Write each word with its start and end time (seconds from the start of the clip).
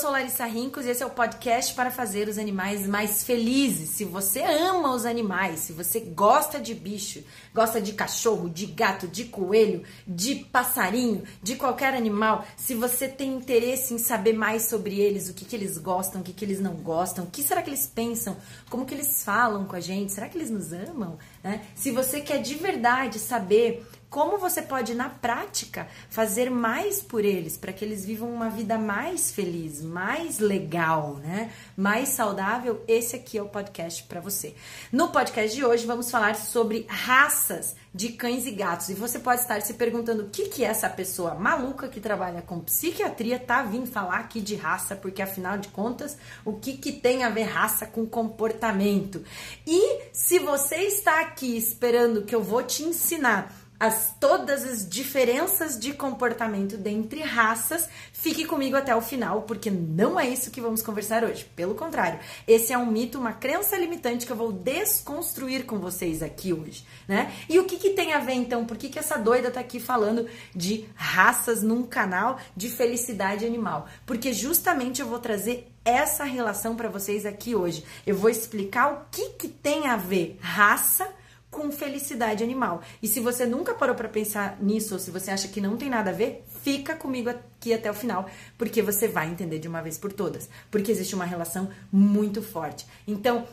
sou 0.00 0.10
Larissa 0.10 0.46
Rincos 0.46 0.86
e 0.86 0.88
esse 0.88 1.02
é 1.02 1.06
o 1.06 1.10
podcast 1.10 1.74
para 1.74 1.90
fazer 1.90 2.26
os 2.26 2.38
animais 2.38 2.86
mais 2.86 3.22
felizes. 3.22 3.90
Se 3.90 4.02
você 4.02 4.40
ama 4.40 4.94
os 4.94 5.04
animais, 5.04 5.60
se 5.60 5.74
você 5.74 6.00
gosta 6.00 6.58
de 6.58 6.74
bicho, 6.74 7.22
gosta 7.54 7.82
de 7.82 7.92
cachorro, 7.92 8.48
de 8.48 8.64
gato, 8.64 9.06
de 9.06 9.24
coelho, 9.24 9.82
de 10.06 10.36
passarinho, 10.36 11.22
de 11.42 11.54
qualquer 11.54 11.92
animal, 11.92 12.46
se 12.56 12.74
você 12.74 13.08
tem 13.08 13.34
interesse 13.34 13.92
em 13.92 13.98
saber 13.98 14.32
mais 14.32 14.62
sobre 14.62 14.98
eles, 14.98 15.28
o 15.28 15.34
que, 15.34 15.44
que 15.44 15.54
eles 15.54 15.76
gostam, 15.76 16.22
o 16.22 16.24
que, 16.24 16.32
que 16.32 16.46
eles 16.46 16.60
não 16.60 16.76
gostam, 16.76 17.24
o 17.24 17.30
que 17.30 17.42
será 17.42 17.60
que 17.60 17.68
eles 17.68 17.86
pensam, 17.86 18.38
como 18.70 18.86
que 18.86 18.94
eles 18.94 19.22
falam 19.22 19.66
com 19.66 19.76
a 19.76 19.80
gente, 19.80 20.12
será 20.12 20.30
que 20.30 20.38
eles 20.38 20.48
nos 20.48 20.72
amam? 20.72 21.18
Né? 21.44 21.60
Se 21.74 21.90
você 21.90 22.22
quer 22.22 22.38
de 22.38 22.54
verdade 22.54 23.18
saber 23.18 23.86
como 24.10 24.38
você 24.38 24.60
pode, 24.60 24.92
na 24.92 25.08
prática, 25.08 25.86
fazer 26.10 26.50
mais 26.50 27.00
por 27.00 27.24
eles, 27.24 27.56
para 27.56 27.72
que 27.72 27.84
eles 27.84 28.04
vivam 28.04 28.28
uma 28.28 28.50
vida 28.50 28.76
mais 28.76 29.30
feliz, 29.30 29.80
mais 29.80 30.40
legal, 30.40 31.14
né? 31.22 31.52
Mais 31.76 32.08
saudável, 32.08 32.82
esse 32.88 33.14
aqui 33.14 33.38
é 33.38 33.42
o 33.42 33.48
podcast 33.48 34.02
para 34.02 34.20
você. 34.20 34.56
No 34.90 35.10
podcast 35.10 35.56
de 35.56 35.64
hoje, 35.64 35.86
vamos 35.86 36.10
falar 36.10 36.34
sobre 36.34 36.84
raças 36.88 37.76
de 37.94 38.10
cães 38.10 38.46
e 38.46 38.50
gatos. 38.50 38.88
E 38.88 38.94
você 38.94 39.18
pode 39.18 39.42
estar 39.42 39.60
se 39.62 39.74
perguntando 39.74 40.24
o 40.24 40.28
que, 40.28 40.48
que 40.48 40.64
essa 40.64 40.88
pessoa 40.88 41.34
maluca 41.34 41.88
que 41.88 42.00
trabalha 42.00 42.42
com 42.42 42.60
psiquiatria 42.60 43.38
tá 43.38 43.62
vindo 43.62 43.86
falar 43.86 44.18
aqui 44.18 44.40
de 44.40 44.54
raça, 44.56 44.96
porque 44.96 45.22
afinal 45.22 45.58
de 45.58 45.68
contas, 45.68 46.16
o 46.44 46.54
que, 46.54 46.76
que 46.76 46.92
tem 46.92 47.22
a 47.22 47.30
ver 47.30 47.44
raça 47.44 47.86
com 47.86 48.04
comportamento? 48.06 49.24
E 49.64 50.02
se 50.12 50.38
você 50.38 50.76
está 50.76 51.20
aqui 51.20 51.56
esperando 51.56 52.22
que 52.22 52.34
eu 52.34 52.42
vou 52.42 52.62
te 52.62 52.82
ensinar 52.82 53.54
as, 53.80 54.14
todas 54.20 54.62
as 54.62 54.86
diferenças 54.86 55.78
de 55.78 55.94
comportamento 55.94 56.76
dentre 56.76 57.22
raças, 57.22 57.88
fique 58.12 58.44
comigo 58.44 58.76
até 58.76 58.94
o 58.94 59.00
final, 59.00 59.42
porque 59.42 59.70
não 59.70 60.20
é 60.20 60.28
isso 60.28 60.50
que 60.50 60.60
vamos 60.60 60.82
conversar 60.82 61.24
hoje. 61.24 61.46
Pelo 61.56 61.74
contrário, 61.74 62.20
esse 62.46 62.74
é 62.74 62.78
um 62.78 62.84
mito, 62.84 63.18
uma 63.18 63.32
crença 63.32 63.78
limitante 63.78 64.26
que 64.26 64.32
eu 64.32 64.36
vou 64.36 64.52
desconstruir 64.52 65.64
com 65.64 65.78
vocês 65.78 66.22
aqui 66.22 66.52
hoje, 66.52 66.84
né? 67.08 67.32
E 67.48 67.58
o 67.58 67.64
que, 67.64 67.78
que 67.78 67.90
tem 67.90 68.12
a 68.12 68.18
ver 68.18 68.34
então? 68.34 68.66
Por 68.66 68.76
que, 68.76 68.90
que 68.90 68.98
essa 68.98 69.16
doida 69.16 69.50
tá 69.50 69.60
aqui 69.60 69.80
falando 69.80 70.28
de 70.54 70.84
raças 70.94 71.62
num 71.62 71.82
canal 71.82 72.38
de 72.54 72.68
felicidade 72.68 73.46
animal? 73.46 73.88
Porque 74.04 74.30
justamente 74.34 75.00
eu 75.00 75.06
vou 75.06 75.18
trazer 75.18 75.72
essa 75.82 76.24
relação 76.24 76.76
para 76.76 76.90
vocês 76.90 77.24
aqui 77.24 77.54
hoje. 77.54 77.82
Eu 78.06 78.14
vou 78.14 78.28
explicar 78.28 78.92
o 78.92 79.00
que, 79.10 79.30
que 79.30 79.48
tem 79.48 79.86
a 79.86 79.96
ver 79.96 80.38
raça 80.38 81.08
com 81.50 81.72
felicidade 81.72 82.44
animal. 82.44 82.80
E 83.02 83.08
se 83.08 83.20
você 83.20 83.44
nunca 83.44 83.74
parou 83.74 83.94
para 83.94 84.08
pensar 84.08 84.56
nisso, 84.60 84.94
ou 84.94 85.00
se 85.00 85.10
você 85.10 85.30
acha 85.30 85.48
que 85.48 85.60
não 85.60 85.76
tem 85.76 85.90
nada 85.90 86.10
a 86.10 86.14
ver, 86.14 86.44
fica 86.62 86.94
comigo 86.94 87.28
aqui 87.28 87.74
até 87.74 87.90
o 87.90 87.94
final, 87.94 88.28
porque 88.56 88.80
você 88.80 89.08
vai 89.08 89.28
entender 89.28 89.58
de 89.58 89.68
uma 89.68 89.82
vez 89.82 89.98
por 89.98 90.12
todas, 90.12 90.48
porque 90.70 90.92
existe 90.92 91.14
uma 91.14 91.24
relação 91.24 91.68
muito 91.90 92.40
forte. 92.40 92.86
Então, 93.06 93.46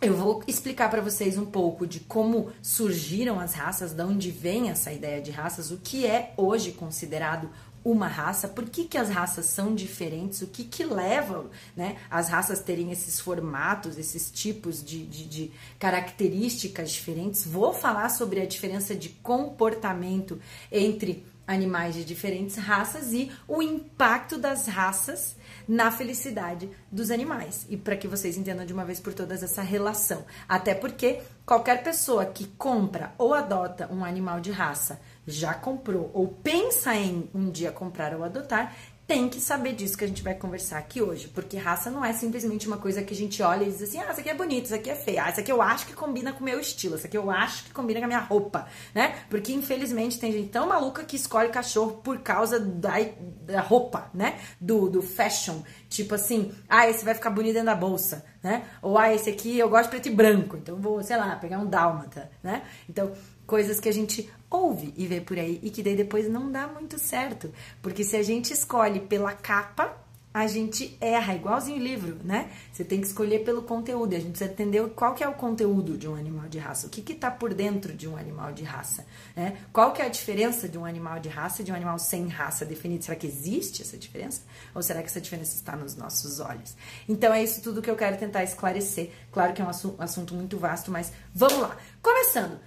eu 0.00 0.16
vou 0.16 0.42
explicar 0.48 0.90
para 0.90 1.00
vocês 1.00 1.38
um 1.38 1.46
pouco 1.46 1.86
de 1.86 2.00
como 2.00 2.50
surgiram 2.60 3.38
as 3.38 3.54
raças, 3.54 3.92
de 3.92 4.02
onde 4.02 4.32
vem 4.32 4.68
essa 4.68 4.92
ideia 4.92 5.22
de 5.22 5.30
raças, 5.30 5.70
o 5.70 5.78
que 5.78 6.04
é 6.04 6.34
hoje 6.36 6.72
considerado 6.72 7.48
uma 7.84 8.06
raça, 8.06 8.48
por 8.48 8.68
que, 8.68 8.84
que 8.84 8.98
as 8.98 9.08
raças 9.08 9.46
são 9.46 9.74
diferentes, 9.74 10.42
o 10.42 10.46
que, 10.46 10.64
que 10.64 10.84
leva 10.84 11.50
né, 11.76 11.96
as 12.10 12.28
raças 12.28 12.60
terem 12.60 12.90
esses 12.92 13.18
formatos, 13.18 13.98
esses 13.98 14.30
tipos 14.30 14.82
de, 14.82 15.04
de, 15.06 15.24
de, 15.24 15.52
características 15.78 16.90
diferentes. 16.90 17.44
Vou 17.44 17.72
falar 17.72 18.08
sobre 18.08 18.40
a 18.40 18.46
diferença 18.46 18.94
de 18.94 19.08
comportamento 19.08 20.40
entre 20.70 21.24
animais 21.46 21.94
de 21.94 22.04
diferentes 22.04 22.56
raças 22.56 23.12
e 23.12 23.30
o 23.48 23.62
impacto 23.62 24.38
das 24.38 24.66
raças 24.66 25.36
na 25.66 25.90
felicidade 25.90 26.70
dos 26.90 27.10
animais. 27.10 27.66
E 27.68 27.76
para 27.76 27.96
que 27.96 28.08
vocês 28.08 28.36
entendam 28.36 28.64
de 28.64 28.72
uma 28.72 28.84
vez 28.84 29.00
por 29.00 29.12
todas 29.12 29.42
essa 29.42 29.62
relação. 29.62 30.24
Até 30.48 30.74
porque 30.74 31.20
qualquer 31.44 31.82
pessoa 31.82 32.24
que 32.26 32.46
compra 32.46 33.12
ou 33.18 33.34
adota 33.34 33.88
um 33.92 34.04
animal 34.04 34.40
de 34.40 34.50
raça 34.50 35.00
já 35.26 35.54
comprou 35.54 36.10
ou 36.12 36.28
pensa 36.28 36.94
em 36.94 37.28
um 37.34 37.50
dia 37.50 37.70
comprar 37.70 38.14
ou 38.14 38.24
adotar, 38.24 38.74
tem 39.06 39.28
que 39.28 39.40
saber 39.40 39.74
disso 39.74 39.96
que 39.96 40.04
a 40.04 40.08
gente 40.08 40.22
vai 40.22 40.34
conversar 40.34 40.78
aqui 40.78 41.02
hoje, 41.02 41.28
porque 41.28 41.56
raça 41.56 41.90
não 41.90 42.04
é 42.04 42.12
simplesmente 42.12 42.66
uma 42.66 42.78
coisa 42.78 43.02
que 43.02 43.12
a 43.12 43.16
gente 43.16 43.42
olha 43.42 43.64
e 43.64 43.70
diz 43.70 43.82
assim: 43.82 43.98
ah, 43.98 44.10
isso 44.10 44.20
aqui 44.20 44.30
é 44.30 44.34
bonito, 44.34 44.66
isso 44.66 44.74
aqui 44.74 44.88
é 44.88 44.94
feio, 44.94 45.20
ah, 45.20 45.28
aqui 45.28 45.52
eu 45.52 45.60
acho 45.60 45.86
que 45.86 45.92
combina 45.92 46.32
com 46.32 46.40
o 46.40 46.44
meu 46.44 46.58
estilo, 46.58 46.96
isso 46.96 47.06
aqui 47.06 47.18
eu 47.18 47.30
acho 47.30 47.64
que 47.64 47.72
combina 47.72 48.00
com 48.00 48.04
a 48.04 48.08
minha 48.08 48.20
roupa, 48.20 48.66
né? 48.94 49.16
Porque 49.28 49.52
infelizmente 49.52 50.18
tem 50.18 50.32
gente 50.32 50.48
tão 50.48 50.66
maluca 50.66 51.04
que 51.04 51.16
escolhe 51.16 51.50
cachorro 51.50 52.00
por 52.02 52.20
causa 52.20 52.58
da, 52.58 52.94
da 53.42 53.60
roupa, 53.60 54.08
né? 54.14 54.38
Do, 54.60 54.88
do 54.88 55.02
fashion. 55.02 55.60
Tipo 55.88 56.14
assim, 56.14 56.52
ah, 56.68 56.88
esse 56.88 57.04
vai 57.04 57.14
ficar 57.14 57.30
bonito 57.30 57.52
dentro 57.52 57.66
da 57.66 57.74
bolsa, 57.74 58.24
né? 58.42 58.64
Ou 58.80 58.96
ah, 58.96 59.12
esse 59.12 59.28
aqui 59.28 59.58
eu 59.58 59.68
gosto 59.68 59.90
preto 59.90 60.08
e 60.08 60.14
branco, 60.14 60.56
então 60.56 60.76
vou, 60.76 61.02
sei 61.02 61.16
lá, 61.18 61.36
pegar 61.36 61.58
um 61.58 61.66
dálmata, 61.66 62.30
né? 62.42 62.62
Então, 62.88 63.12
coisas 63.46 63.80
que 63.80 63.88
a 63.88 63.92
gente 63.92 64.30
ouve 64.50 64.92
e 64.96 65.06
vê 65.06 65.20
por 65.20 65.38
aí 65.38 65.58
e 65.62 65.70
que 65.70 65.82
daí 65.82 65.96
depois 65.96 66.28
não 66.28 66.50
dá 66.50 66.66
muito 66.66 66.98
certo. 66.98 67.52
Porque 67.80 68.04
se 68.04 68.16
a 68.16 68.22
gente 68.22 68.52
escolhe 68.52 69.00
pela 69.00 69.32
capa, 69.32 69.96
a 70.34 70.46
gente 70.46 70.96
erra, 70.98 71.34
igualzinho 71.34 71.76
o 71.76 71.82
livro, 71.82 72.18
né? 72.24 72.50
Você 72.72 72.82
tem 72.82 73.00
que 73.00 73.06
escolher 73.06 73.44
pelo 73.44 73.62
conteúdo. 73.62 74.14
A 74.14 74.18
gente 74.18 74.30
precisa 74.30 74.50
entender 74.50 74.82
qual 74.90 75.14
que 75.14 75.22
é 75.22 75.28
o 75.28 75.34
conteúdo 75.34 75.98
de 75.98 76.08
um 76.08 76.14
animal 76.14 76.48
de 76.48 76.58
raça, 76.58 76.86
o 76.86 76.90
que 76.90 77.02
que 77.02 77.14
tá 77.14 77.30
por 77.30 77.52
dentro 77.52 77.92
de 77.92 78.08
um 78.08 78.16
animal 78.16 78.50
de 78.50 78.62
raça, 78.62 79.04
né? 79.36 79.58
Qual 79.72 79.92
que 79.92 80.00
é 80.00 80.06
a 80.06 80.08
diferença 80.08 80.66
de 80.66 80.78
um 80.78 80.86
animal 80.86 81.20
de 81.20 81.28
raça 81.28 81.60
e 81.60 81.64
de 81.64 81.70
um 81.70 81.74
animal 81.74 81.98
sem 81.98 82.28
raça 82.28 82.64
definido? 82.64 83.04
Será 83.04 83.16
que 83.16 83.26
existe 83.26 83.82
essa 83.82 83.98
diferença? 83.98 84.40
Ou 84.74 84.82
será 84.82 85.00
que 85.02 85.08
essa 85.08 85.20
diferença 85.20 85.54
está 85.54 85.76
nos 85.76 85.96
nossos 85.96 86.40
olhos? 86.40 86.74
Então 87.06 87.34
é 87.34 87.42
isso 87.42 87.60
tudo 87.60 87.82
que 87.82 87.90
eu 87.90 87.96
quero 87.96 88.16
tentar 88.16 88.42
esclarecer. 88.42 89.10
Claro 89.30 89.52
que 89.52 89.60
é 89.60 89.64
um 89.64 89.68
assunto 89.98 90.34
muito 90.34 90.56
vasto, 90.56 90.90
mas 90.90 91.12
vamos 91.34 91.58
lá. 91.58 91.76
Começando, 92.00 92.58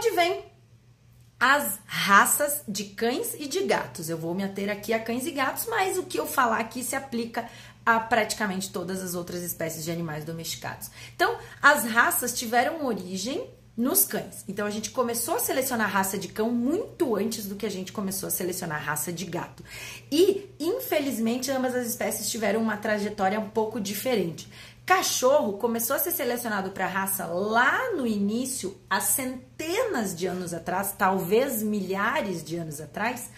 onde 0.00 0.10
vem 0.12 0.42
as 1.38 1.78
raças 1.84 2.62
de 2.66 2.84
cães 2.84 3.34
e 3.38 3.46
de 3.46 3.64
gatos. 3.64 4.08
Eu 4.08 4.16
vou 4.16 4.34
me 4.34 4.42
ater 4.42 4.70
aqui 4.70 4.94
a 4.94 4.98
cães 4.98 5.26
e 5.26 5.30
gatos, 5.30 5.66
mas 5.68 5.98
o 5.98 6.04
que 6.04 6.18
eu 6.18 6.26
falar 6.26 6.58
aqui 6.58 6.82
se 6.82 6.96
aplica 6.96 7.46
a 7.84 8.00
praticamente 8.00 8.70
todas 8.70 9.02
as 9.02 9.14
outras 9.14 9.42
espécies 9.42 9.84
de 9.84 9.90
animais 9.90 10.24
domesticados. 10.24 10.90
Então, 11.14 11.36
as 11.60 11.84
raças 11.84 12.32
tiveram 12.32 12.86
origem 12.86 13.46
nos 13.76 14.04
cães. 14.04 14.44
Então 14.46 14.66
a 14.66 14.70
gente 14.70 14.90
começou 14.90 15.36
a 15.36 15.38
selecionar 15.38 15.90
raça 15.90 16.18
de 16.18 16.28
cão 16.28 16.50
muito 16.50 17.16
antes 17.16 17.46
do 17.46 17.56
que 17.56 17.64
a 17.64 17.70
gente 17.70 17.92
começou 17.92 18.26
a 18.26 18.30
selecionar 18.30 18.82
raça 18.82 19.12
de 19.12 19.24
gato. 19.24 19.64
E, 20.12 20.50
infelizmente, 20.58 21.50
ambas 21.50 21.74
as 21.74 21.86
espécies 21.86 22.30
tiveram 22.30 22.60
uma 22.60 22.76
trajetória 22.76 23.40
um 23.40 23.48
pouco 23.48 23.80
diferente. 23.80 24.48
Cachorro 24.90 25.52
começou 25.52 25.94
a 25.94 26.00
ser 26.00 26.10
selecionado 26.10 26.72
para 26.72 26.84
raça 26.84 27.24
lá 27.24 27.92
no 27.92 28.04
início, 28.04 28.76
há 28.90 29.00
centenas 29.00 30.16
de 30.16 30.26
anos 30.26 30.52
atrás, 30.52 30.92
talvez 30.98 31.62
milhares 31.62 32.42
de 32.42 32.56
anos 32.56 32.80
atrás, 32.80 33.30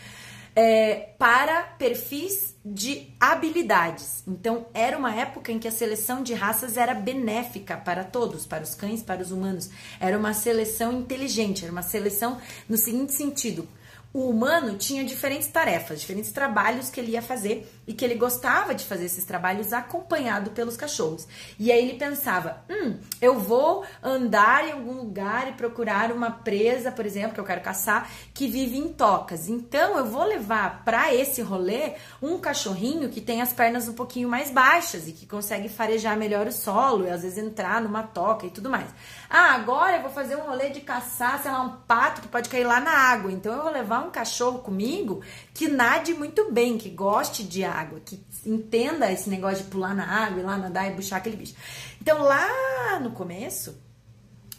é, 0.57 1.11
para 1.19 1.65
perfis 1.77 2.55
de 2.65 3.13
habilidades. 3.21 4.25
Então, 4.27 4.65
era 4.73 4.97
uma 4.97 5.15
época 5.15 5.53
em 5.53 5.59
que 5.59 5.69
a 5.69 5.71
seleção 5.71 6.23
de 6.23 6.33
raças 6.33 6.79
era 6.79 6.95
benéfica 6.95 7.77
para 7.77 8.03
todos, 8.03 8.47
para 8.47 8.63
os 8.63 8.75
cães, 8.75 9.03
para 9.03 9.21
os 9.21 9.31
humanos. 9.31 9.69
Era 10.01 10.17
uma 10.17 10.33
seleção 10.33 10.91
inteligente, 10.91 11.65
era 11.65 11.73
uma 11.73 11.83
seleção 11.83 12.41
no 12.67 12.79
seguinte 12.79 13.13
sentido: 13.13 13.69
o 14.15 14.29
humano 14.29 14.77
tinha 14.77 15.05
diferentes 15.05 15.49
tarefas, 15.49 16.01
diferentes 16.01 16.33
trabalhos 16.33 16.91
que 16.91 17.01
ele 17.01 17.13
ia 17.13 17.23
fazer 17.23 17.71
e 17.87 17.93
que 17.93 18.05
ele 18.05 18.15
gostava 18.15 18.75
de 18.75 18.85
fazer 18.85 19.07
esses 19.07 19.25
trabalhos 19.25 19.73
acompanhado 19.73 20.51
pelos 20.51 20.77
cachorros. 20.77 21.27
E 21.59 21.73
aí 21.73 21.79
ele 21.89 21.99
pensava: 21.99 22.63
hum, 22.71 22.99
eu 23.21 23.39
vou 23.39 23.85
andar 24.03 24.69
em 24.69 24.73
algum 24.73 24.95
lugar 24.95 25.49
e 25.49 25.53
procurar 25.53 26.13
uma 26.13 26.31
presa, 26.31 26.93
por 26.93 27.05
exemplo, 27.05 27.35
que 27.35 27.41
eu 27.41 27.45
quero 27.45 27.61
caçar, 27.61 28.09
que 28.33 28.47
vive 28.47 28.79
em 28.79 28.93
tocas. 28.93 29.49
Então 29.49 29.99
eu 29.99 30.07
vou 30.07 30.25
levar 30.25 30.83
para 30.85 31.13
esse 31.15 31.43
rolê 31.43 31.95
um 32.21 32.39
cachorrinho 32.39 33.09
que 33.09 33.21
tem 33.21 33.43
as 33.43 33.53
pernas 33.53 33.89
um 33.89 33.95
pouquinho 33.95 34.29
mais 34.29 34.51
baixas 34.51 35.09
e 35.09 35.13
que 35.13 35.27
consegue 35.27 35.69
farejar 35.69 36.17
melhor 36.17 36.47
o 36.47 36.53
solo 36.53 37.07
e 37.07 37.11
às 37.11 37.23
vezes 37.23 37.39
entrar 37.39 37.81
numa 37.81 38.03
toca 38.03 38.47
e 38.47 38.51
tudo 38.51 38.71
mais. 38.71 38.89
Ah, 39.29 39.55
agora 39.55 39.97
eu 39.97 40.03
vou 40.03 40.11
fazer 40.11 40.37
um 40.37 40.43
rolê 40.43 40.71
de 40.71 40.81
caçar, 40.81 41.41
sei 41.43 41.51
lá, 41.51 41.63
um 41.63 41.77
pato 41.87 42.21
que 42.21 42.29
pode 42.29 42.49
cair 42.49 42.65
lá 42.65 42.81
na 42.81 42.93
água. 42.93 43.33
Então 43.33 43.53
eu 43.55 43.63
vou 43.63 43.73
levar 43.73 44.01
um 44.01 44.11
cachorro 44.11 44.59
comigo 44.59 45.23
que 45.55 45.69
nade 45.69 46.15
muito 46.15 46.51
bem, 46.53 46.79
que 46.79 46.91
goste 46.91 47.43
de 47.43 47.65
água, 47.73 48.01
que 48.01 48.25
entenda 48.45 49.11
esse 49.11 49.29
negócio 49.31 49.65
de 49.65 49.71
pular 49.71 49.95
na 49.95 50.07
água 50.07 50.41
e 50.41 50.45
lá 50.45 50.57
nadar 50.57 50.91
e 50.91 50.95
puxar 50.95 51.17
aquele 51.17 51.37
bicho. 51.37 51.55
Então 52.01 52.23
lá 52.23 52.99
no 53.01 53.13
começo, 53.13 53.77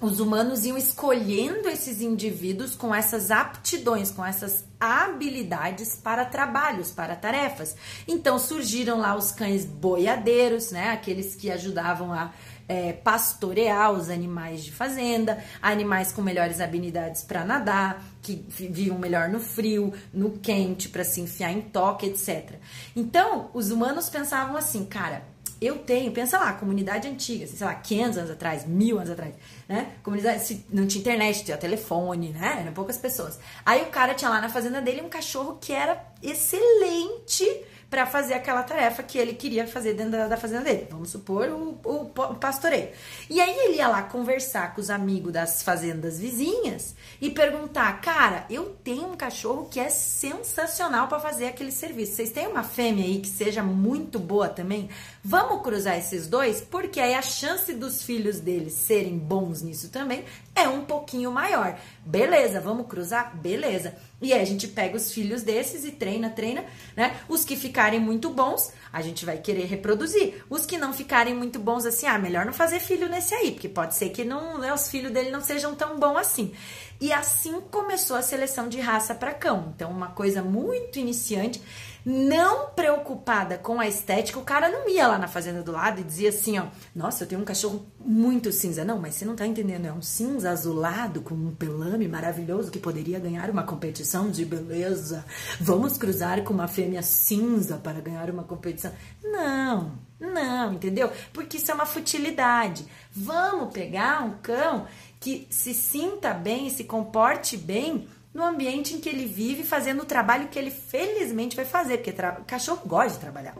os 0.01 0.19
humanos 0.19 0.65
iam 0.65 0.77
escolhendo 0.77 1.69
esses 1.69 2.01
indivíduos 2.01 2.75
com 2.75 2.93
essas 2.93 3.31
aptidões, 3.31 4.11
com 4.11 4.25
essas 4.25 4.65
habilidades 4.79 5.95
para 5.95 6.25
trabalhos, 6.25 6.91
para 6.91 7.15
tarefas. 7.15 7.75
Então 8.07 8.37
surgiram 8.37 8.99
lá 8.99 9.15
os 9.15 9.31
cães 9.31 9.65
boiadeiros, 9.65 10.71
né? 10.71 10.89
Aqueles 10.89 11.35
que 11.35 11.49
ajudavam 11.49 12.11
a 12.11 12.33
é, 12.67 12.93
pastorear 12.93 13.91
os 13.91 14.09
animais 14.09 14.63
de 14.63 14.71
fazenda, 14.71 15.43
animais 15.61 16.11
com 16.11 16.21
melhores 16.21 16.59
habilidades 16.59 17.21
para 17.23 17.43
nadar, 17.43 18.03
que 18.21 18.45
viviam 18.47 18.97
melhor 18.97 19.29
no 19.29 19.39
frio, 19.39 19.93
no 20.13 20.31
quente, 20.31 20.89
para 20.89 21.03
se 21.03 21.21
enfiar 21.21 21.51
em 21.51 21.61
toque, 21.61 22.05
etc. 22.05 22.55
Então, 22.95 23.49
os 23.53 23.71
humanos 23.71 24.09
pensavam 24.09 24.55
assim, 24.55 24.85
cara, 24.85 25.23
eu 25.65 25.79
tenho, 25.79 26.11
pensa 26.11 26.37
lá, 26.37 26.53
comunidade 26.53 27.07
antiga, 27.07 27.47
sei 27.47 27.65
lá, 27.65 27.75
500 27.75 28.17
anos 28.17 28.31
atrás, 28.31 28.65
mil 28.65 28.97
anos 28.97 29.11
atrás, 29.11 29.33
né? 29.67 29.93
Comunidade, 30.03 30.65
não 30.69 30.87
tinha 30.87 31.01
internet, 31.01 31.45
tinha 31.45 31.57
telefone, 31.57 32.29
né? 32.29 32.57
Eram 32.61 32.73
poucas 32.73 32.97
pessoas. 32.97 33.39
Aí 33.65 33.81
o 33.83 33.87
cara 33.87 34.13
tinha 34.13 34.29
lá 34.29 34.41
na 34.41 34.49
fazenda 34.49 34.81
dele 34.81 35.01
um 35.01 35.09
cachorro 35.09 35.57
que 35.59 35.73
era 35.73 36.03
excelente 36.21 37.45
para 37.93 38.07
fazer 38.07 38.33
aquela 38.33 38.63
tarefa 38.63 39.03
que 39.03 39.19
ele 39.19 39.35
queria 39.35 39.67
fazer 39.67 39.93
dentro 39.93 40.13
da, 40.13 40.27
da 40.27 40.35
fazenda 40.35 40.63
dele. 40.63 40.87
Vamos 40.89 41.11
supor 41.11 41.47
o, 41.49 41.79
o, 41.83 42.01
o, 42.05 42.35
pastoreio. 42.35 42.89
E 43.29 43.39
aí 43.39 43.55
ele 43.55 43.75
ia 43.75 43.87
lá 43.87 44.01
conversar 44.01 44.73
com 44.73 44.81
os 44.81 44.89
amigos 44.89 45.31
das 45.31 45.61
fazendas 45.61 46.19
vizinhas 46.19 46.95
e 47.21 47.29
perguntar: 47.29 48.01
Cara, 48.01 48.47
eu 48.49 48.75
tenho 48.83 49.11
um 49.11 49.15
cachorro 49.15 49.67
que 49.69 49.79
é 49.79 49.89
sensacional 49.89 51.07
para 51.07 51.19
fazer 51.19 51.45
aquele 51.45 51.71
serviço. 51.71 52.13
Vocês 52.13 52.31
têm 52.31 52.47
uma 52.47 52.63
fêmea 52.63 53.05
aí 53.05 53.19
que 53.19 53.29
seja 53.29 53.61
muito 53.61 54.17
boa 54.17 54.49
também? 54.49 54.89
Vamos 55.25 55.61
cruzar 55.63 55.97
esses 55.97 56.27
dois, 56.27 56.59
porque 56.59 56.99
aí 56.99 57.13
a 57.13 57.21
chance 57.21 57.73
dos 57.73 58.03
filhos 58.03 58.41
deles 58.41 58.73
serem 58.73 59.17
bons 59.17 59.61
nisso 59.61 59.87
também 59.87 60.25
é 60.53 60.67
um 60.67 60.83
pouquinho 60.83 61.31
maior. 61.31 61.79
Beleza, 62.05 62.59
vamos 62.59 62.87
cruzar? 62.87 63.33
Beleza. 63.37 63.95
E 64.21 64.33
aí 64.33 64.41
a 64.41 64.45
gente 64.45 64.67
pega 64.67 64.97
os 64.97 65.13
filhos 65.13 65.41
desses 65.41 65.85
e 65.85 65.91
treina, 65.91 66.29
treina, 66.29 66.65
né? 66.93 67.15
Os 67.29 67.45
que 67.45 67.55
ficarem 67.55 68.01
muito 68.01 68.29
bons, 68.29 68.73
a 68.91 69.01
gente 69.01 69.23
vai 69.23 69.37
querer 69.37 69.63
reproduzir. 69.63 70.43
Os 70.49 70.65
que 70.65 70.77
não 70.77 70.91
ficarem 70.91 71.33
muito 71.33 71.57
bons 71.57 71.85
assim, 71.85 72.05
ah, 72.05 72.19
melhor 72.19 72.45
não 72.45 72.51
fazer 72.51 72.81
filho 72.81 73.07
nesse 73.07 73.33
aí, 73.33 73.51
porque 73.51 73.69
pode 73.69 73.95
ser 73.95 74.09
que 74.09 74.25
não, 74.25 74.57
né, 74.57 74.73
os 74.73 74.89
filhos 74.89 75.13
dele 75.13 75.31
não 75.31 75.41
sejam 75.41 75.73
tão 75.73 75.97
bons 75.97 76.17
assim. 76.17 76.53
E 76.99 77.11
assim 77.13 77.61
começou 77.71 78.17
a 78.17 78.21
seleção 78.21 78.67
de 78.67 78.79
raça 78.79 79.15
para 79.15 79.33
cão. 79.33 79.73
Então, 79.75 79.89
uma 79.89 80.07
coisa 80.07 80.43
muito 80.43 80.99
iniciante 80.99 81.61
não 82.05 82.69
preocupada 82.69 83.57
com 83.57 83.79
a 83.79 83.87
estética, 83.87 84.39
o 84.39 84.43
cara 84.43 84.69
não 84.69 84.89
ia 84.89 85.07
lá 85.07 85.17
na 85.17 85.27
fazenda 85.27 85.61
do 85.61 85.71
lado 85.71 86.01
e 86.01 86.03
dizia 86.03 86.29
assim, 86.29 86.59
ó, 86.59 86.65
nossa, 86.95 87.23
eu 87.23 87.27
tenho 87.27 87.41
um 87.41 87.45
cachorro 87.45 87.85
muito 87.99 88.51
cinza. 88.51 88.83
Não, 88.83 88.99
mas 88.99 89.15
você 89.15 89.25
não 89.25 89.35
tá 89.35 89.47
entendendo, 89.47 89.85
é 89.85 89.91
um 89.91 90.01
cinza 90.01 90.49
azulado 90.49 91.21
com 91.21 91.33
um 91.33 91.55
pelame 91.55 92.07
maravilhoso 92.07 92.71
que 92.71 92.79
poderia 92.79 93.19
ganhar 93.19 93.49
uma 93.49 93.63
competição 93.63 94.29
de 94.29 94.43
beleza. 94.43 95.25
Vamos 95.59 95.97
cruzar 95.97 96.43
com 96.43 96.53
uma 96.53 96.67
fêmea 96.67 97.01
cinza 97.01 97.77
para 97.77 98.01
ganhar 98.01 98.29
uma 98.29 98.43
competição. 98.43 98.91
Não, 99.23 99.93
não, 100.19 100.73
entendeu? 100.73 101.11
Porque 101.31 101.57
isso 101.57 101.71
é 101.71 101.73
uma 101.73 101.85
futilidade. 101.85 102.85
Vamos 103.11 103.73
pegar 103.73 104.23
um 104.23 104.35
cão 104.41 104.87
que 105.19 105.47
se 105.49 105.73
sinta 105.73 106.33
bem, 106.33 106.69
se 106.69 106.83
comporte 106.83 107.55
bem 107.55 108.07
no 108.33 108.43
ambiente 108.43 108.95
em 108.95 108.99
que 108.99 109.07
ele 109.07 109.25
vive, 109.25 109.63
fazendo 109.63 110.01
o 110.01 110.05
trabalho 110.05 110.47
que 110.47 110.57
ele 110.57 110.71
felizmente 110.71 111.55
vai 111.55 111.65
fazer, 111.65 111.97
porque 111.97 112.13
cachorro 112.47 112.81
gosta 112.85 113.11
de 113.13 113.19
trabalhar. 113.19 113.55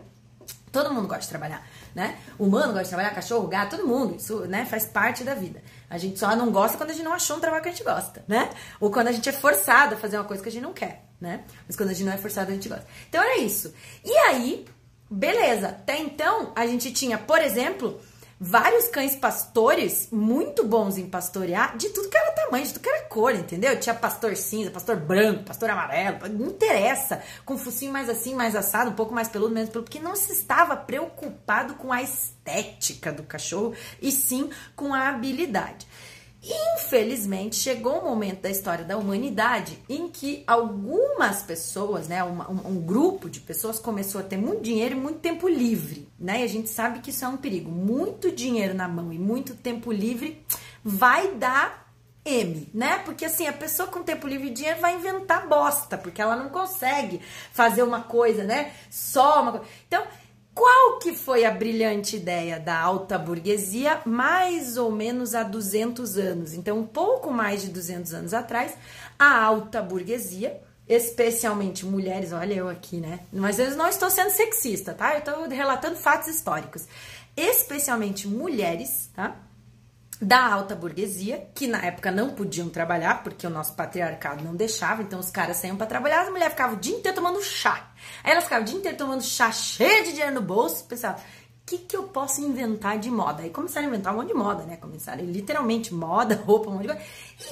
Todo 0.72 0.92
mundo 0.92 1.08
gosta 1.08 1.22
de 1.22 1.30
trabalhar, 1.30 1.64
né? 1.94 2.18
Humano 2.40 2.70
gosta 2.70 2.86
de 2.86 2.90
trabalhar, 2.90 3.14
cachorro, 3.14 3.48
gato, 3.48 3.78
todo 3.78 3.88
mundo. 3.88 4.16
Isso, 4.16 4.40
né, 4.48 4.66
faz 4.66 4.88
parte 4.88 5.24
da 5.24 5.36
vida. 5.36 5.62
A 5.88 6.00
gente 6.00 6.18
só 6.18 6.36
não 6.36 6.52
gosta 6.52 6.76
quando 6.78 6.90
a 6.90 6.94
gente 6.94 7.06
não 7.06 7.14
achou 7.14 7.38
um 7.38 7.40
trabalho 7.40 7.62
que 7.62 7.70
a 7.70 7.72
gente 7.72 7.84
gosta, 7.84 8.26
né? 8.28 8.50
Ou 8.80 8.90
quando 8.90 9.10
a 9.10 9.12
gente 9.12 9.30
é 9.30 9.32
forçado 9.32 9.94
a 9.94 9.98
fazer 9.98 10.18
uma 10.18 10.24
coisa 10.24 10.42
que 10.42 10.50
a 10.50 10.52
gente 10.52 10.64
não 10.64 10.74
quer, 10.74 11.06
né? 11.22 11.44
Mas 11.68 11.76
quando 11.76 11.90
a 11.90 11.94
gente 11.94 12.06
não 12.06 12.14
é 12.14 12.18
forçado, 12.18 12.50
a 12.50 12.56
gente 12.56 12.68
gosta. 12.68 12.88
Então 13.08 13.22
era 13.22 13.38
isso. 13.38 13.72
E 14.04 14.12
aí, 14.18 14.66
beleza. 15.08 15.68
Até 15.68 16.00
então, 16.00 16.52
a 16.56 16.66
gente 16.66 16.92
tinha, 16.92 17.20
por 17.20 17.40
exemplo, 17.40 18.02
vários 18.40 18.88
cães 18.88 19.16
pastores 19.16 20.10
muito 20.12 20.66
bons 20.66 20.98
em 20.98 21.10
pastorear, 21.10 21.78
de 21.78 21.90
tudo 21.90 22.10
que 22.10 22.18
era 22.18 22.32
tamanho, 22.32 22.66
de 22.66 22.74
tudo 22.74 22.84
que 22.84 22.90
era 22.90 23.06
cor, 23.06 23.34
entendeu? 23.34 23.80
Tinha 23.80 23.96
pastor 23.96 24.36
cinza, 24.36 24.72
pastor 24.72 24.96
branco, 24.96 25.44
pastor 25.44 25.70
amarelo, 25.70 26.28
não 26.30 26.48
interessa, 26.48 27.22
com 27.46 27.58
focinho 27.58 27.92
mais 27.92 28.10
assim, 28.10 28.36
mais 28.36 28.56
assado, 28.56 28.92
um 28.92 28.96
pouco 28.96 29.14
mais 29.14 29.28
peludo, 29.28 29.54
menos 29.54 29.70
peludo, 29.70 29.90
porque 29.90 30.04
não 30.04 30.16
se 30.16 30.34
estava 30.34 30.76
preocupado 30.76 31.76
com 31.76 31.92
a 31.92 32.02
estética 32.02 33.12
do 33.12 33.24
cachorro 33.24 33.74
e 34.02 34.12
sim 34.12 34.50
com 34.76 34.94
a 34.94 35.10
habilidade. 35.10 35.88
Infelizmente, 36.44 37.56
chegou 37.56 38.02
um 38.02 38.04
momento 38.04 38.42
da 38.42 38.50
história 38.50 38.84
da 38.84 38.98
humanidade 38.98 39.80
em 39.88 40.10
que 40.10 40.44
algumas 40.46 41.42
pessoas, 41.42 42.10
né, 42.10 42.22
um, 42.22 42.42
um, 42.68 42.82
grupo 42.82 43.30
de 43.30 43.40
pessoas 43.40 43.80
começou 43.80 44.20
a 44.20 44.24
ter 44.24 44.36
muito 44.36 44.62
dinheiro 44.62 44.94
e 44.94 45.00
muito 45.00 45.20
tempo 45.20 45.48
livre, 45.48 46.08
né? 46.20 46.42
E 46.42 46.44
a 46.44 46.48
gente 46.48 46.68
sabe 46.68 47.00
que 47.00 47.12
isso 47.12 47.24
é 47.24 47.28
um 47.30 47.38
perigo. 47.38 47.72
Muito 47.72 48.30
dinheiro 48.30 48.74
na 48.74 48.90
mão 48.90 49.14
e 49.14 49.18
muito 49.18 49.56
tempo 49.56 49.90
livre 49.90 50.46
vai 50.84 51.34
dar 51.36 51.84
M, 52.26 52.70
né? 52.74 53.00
Porque 53.00 53.26
assim, 53.26 53.48
a 53.48 53.54
pessoa 53.54 53.88
com 53.88 54.04
tempo 54.04 54.28
livre 54.28 54.48
e 54.48 54.54
dinheiro 54.54 54.82
vai 54.82 54.96
inventar 54.96 55.48
bosta, 55.48 55.98
porque 55.98 56.22
ela 56.22 56.36
não 56.36 56.50
consegue 56.50 57.22
fazer 57.54 57.84
uma 57.84 58.02
coisa, 58.02 58.44
né? 58.44 58.74
Só 58.90 59.42
uma 59.42 59.52
coisa. 59.54 59.68
Então, 59.88 60.04
qual 60.54 61.00
que 61.00 61.14
foi 61.14 61.46
a 61.46 61.52
brilhante 61.52 62.16
ideia 62.16 62.60
da 62.60 62.80
alta 62.80 63.18
burguesia 63.18 64.02
mais 64.06 64.78
ou 64.78 64.92
menos 64.92 65.34
há 65.34 65.44
200 65.44 66.18
anos? 66.18 66.54
Então, 66.54 66.80
um 66.80 66.86
pouco 66.86 67.32
mais 67.32 67.64
de 67.64 67.70
200 67.70 68.14
anos 68.14 68.34
atrás, 68.34 68.74
a 69.18 69.44
alta 69.44 69.82
burguesia, 69.82 70.62
especialmente 70.88 71.86
mulheres, 71.86 72.32
olha 72.32 72.54
eu 72.54 72.70
aqui, 72.70 72.98
né? 72.98 73.22
Mas 73.32 73.58
eu 73.58 73.76
não 73.76 73.88
estou 73.88 74.10
sendo 74.10 74.30
sexista, 74.30 74.94
tá? 74.94 75.14
Eu 75.14 75.20
estou 75.20 75.50
relatando 75.50 75.96
fatos 75.96 76.28
históricos. 76.28 76.88
Especialmente 77.36 78.28
mulheres, 78.28 79.10
tá? 79.16 79.36
Da 80.22 80.54
alta 80.54 80.76
burguesia, 80.76 81.48
que 81.54 81.68
na 81.68 81.84
época 81.86 82.12
não 82.12 82.32
podiam 82.32 82.70
trabalhar, 82.70 83.24
porque 83.24 83.46
o 83.46 83.50
nosso 83.50 83.74
patriarcado 83.74 84.44
não 84.44 84.56
deixava, 84.56 85.02
então 85.02 85.20
os 85.20 85.30
caras 85.30 85.58
saíam 85.58 85.76
para 85.76 85.88
trabalhar, 85.88 86.22
as 86.22 86.30
mulheres 86.30 86.54
ficavam 86.54 86.76
o 86.76 86.80
dia 86.80 86.96
inteiro 86.96 87.16
tomando 87.16 87.42
chá. 87.42 87.92
Aí 88.24 88.32
elas 88.32 88.44
ficavam 88.44 88.64
o 88.64 88.68
dia 88.68 88.78
inteiro 88.78 88.98
tomando 88.98 89.24
chá 89.24 89.52
cheio 89.52 90.04
de 90.04 90.12
dinheiro 90.12 90.36
no 90.36 90.42
bolso, 90.42 90.86
pensavam, 90.86 91.20
o 91.64 91.66
que, 91.66 91.78
que 91.78 91.96
eu 91.96 92.04
posso 92.04 92.42
inventar 92.42 93.00
de 93.00 93.10
moda? 93.10 93.42
Aí 93.42 93.50
começaram 93.50 93.88
a 93.88 93.90
inventar 93.90 94.14
um 94.14 94.18
monte 94.18 94.28
de 94.28 94.34
moda, 94.34 94.64
né? 94.66 94.76
Começaram 94.76 95.24
literalmente 95.24 95.94
moda, 95.94 96.36
roupa, 96.46 96.70
um 96.70 96.74
monte 96.74 96.82
de 96.82 96.88
coisa. 96.90 97.02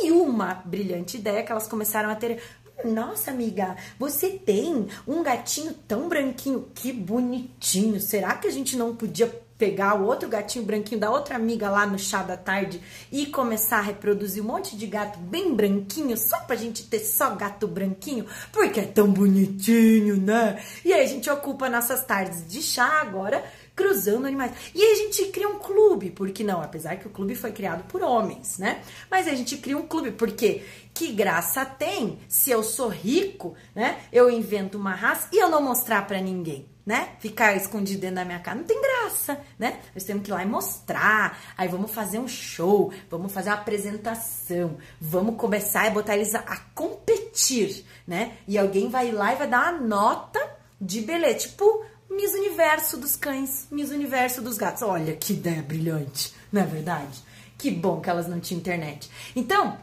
E 0.04 0.12
uma 0.12 0.56
brilhante 0.66 1.16
ideia 1.16 1.44
que 1.44 1.52
elas 1.52 1.66
começaram 1.66 2.10
a 2.10 2.16
ter. 2.16 2.44
Nossa, 2.84 3.32
amiga, 3.32 3.78
você 3.98 4.32
tem 4.32 4.88
um 5.08 5.24
gatinho 5.24 5.74
tão 5.88 6.10
branquinho, 6.10 6.70
que 6.76 6.92
bonitinho. 6.92 8.02
Será 8.02 8.36
que 8.36 8.48
a 8.48 8.52
gente 8.52 8.76
não 8.76 8.94
podia 8.94 9.28
pegar 9.62 9.94
o 9.94 10.08
outro 10.08 10.28
gatinho 10.28 10.66
branquinho 10.66 11.00
da 11.00 11.12
outra 11.12 11.36
amiga 11.36 11.70
lá 11.70 11.86
no 11.86 12.00
chá 12.00 12.24
da 12.24 12.36
tarde 12.36 12.82
e 13.12 13.28
começar 13.28 13.78
a 13.78 13.82
reproduzir 13.82 14.42
um 14.42 14.48
monte 14.48 14.76
de 14.76 14.88
gato 14.88 15.20
bem 15.20 15.54
branquinho, 15.54 16.18
só 16.18 16.40
pra 16.40 16.56
gente 16.56 16.88
ter 16.88 16.98
só 16.98 17.36
gato 17.36 17.68
branquinho, 17.68 18.26
porque 18.52 18.80
é 18.80 18.86
tão 18.86 19.08
bonitinho, 19.12 20.18
né? 20.18 20.60
E 20.84 20.92
aí 20.92 21.04
a 21.04 21.08
gente 21.08 21.30
ocupa 21.30 21.70
nossas 21.70 22.04
tardes 22.04 22.48
de 22.48 22.60
chá 22.60 23.02
agora 23.02 23.44
cruzando 23.76 24.26
animais. 24.26 24.52
E 24.74 24.82
aí 24.82 24.94
a 24.94 24.96
gente 24.96 25.26
cria 25.28 25.48
um 25.48 25.60
clube, 25.60 26.10
porque 26.10 26.44
não? 26.44 26.60
Apesar 26.60 26.96
que 26.96 27.06
o 27.06 27.12
clube 27.12 27.36
foi 27.36 27.52
criado 27.52 27.84
por 27.84 28.02
homens, 28.02 28.58
né? 28.58 28.82
Mas 29.12 29.28
a 29.28 29.36
gente 29.36 29.58
cria 29.58 29.78
um 29.78 29.86
clube, 29.86 30.10
porque 30.10 30.64
que 30.92 31.12
graça 31.12 31.64
tem 31.64 32.18
se 32.28 32.50
eu 32.50 32.64
sou 32.64 32.88
rico, 32.88 33.54
né? 33.76 34.00
Eu 34.12 34.28
invento 34.32 34.76
uma 34.76 34.96
raça 34.96 35.28
e 35.32 35.38
eu 35.38 35.50
não 35.50 35.62
mostrar 35.62 36.08
para 36.08 36.20
ninguém 36.20 36.71
né? 36.86 37.10
Ficar 37.20 37.56
escondido 37.56 38.02
dentro 38.02 38.16
da 38.16 38.26
minha 38.26 38.40
casa 38.40 38.58
não 38.58 38.66
tem 38.66 38.82
graça, 38.82 39.40
né? 39.58 39.80
Nós 39.94 40.04
temos 40.04 40.24
que 40.24 40.30
ir 40.30 40.34
lá 40.34 40.44
e 40.44 40.48
mostrar. 40.48 41.38
Aí 41.58 41.68
vamos 41.68 41.92
fazer 41.92 42.20
um 42.20 42.28
show, 42.28 42.92
vamos 43.10 43.32
fazer 43.32 43.50
uma 43.50 43.58
apresentação, 43.58 44.78
vamos 45.00 45.36
começar 45.36 45.88
a 45.88 45.92
botar 45.92 46.16
eles 46.16 46.34
a, 46.34 46.40
a 46.40 46.58
competir, 46.74 47.86
né? 48.08 48.38
E 48.48 48.58
alguém 48.58 48.90
vai 48.90 49.12
lá 49.12 49.34
e 49.34 49.36
vai 49.38 49.48
dar 49.48 49.74
uma 49.74 49.82
nota 49.82 50.40
de 50.80 51.02
beleza, 51.02 51.50
tipo 51.50 51.86
Miss 52.10 52.34
Universo 52.34 52.98
dos 52.98 53.16
cães, 53.16 53.68
Miss 53.72 53.92
Universo 53.92 54.42
dos 54.42 54.58
gatos. 54.58 54.82
Olha 54.82 55.16
que 55.16 55.34
ideia 55.34 55.62
brilhante, 55.62 56.34
não 56.52 56.62
é 56.62 56.66
verdade? 56.66 57.24
Que 57.58 57.70
bom 57.70 58.02
que 58.02 58.10
elas 58.10 58.28
não 58.28 58.40
tinham 58.40 58.60
internet. 58.60 59.10
Então, 59.36 59.78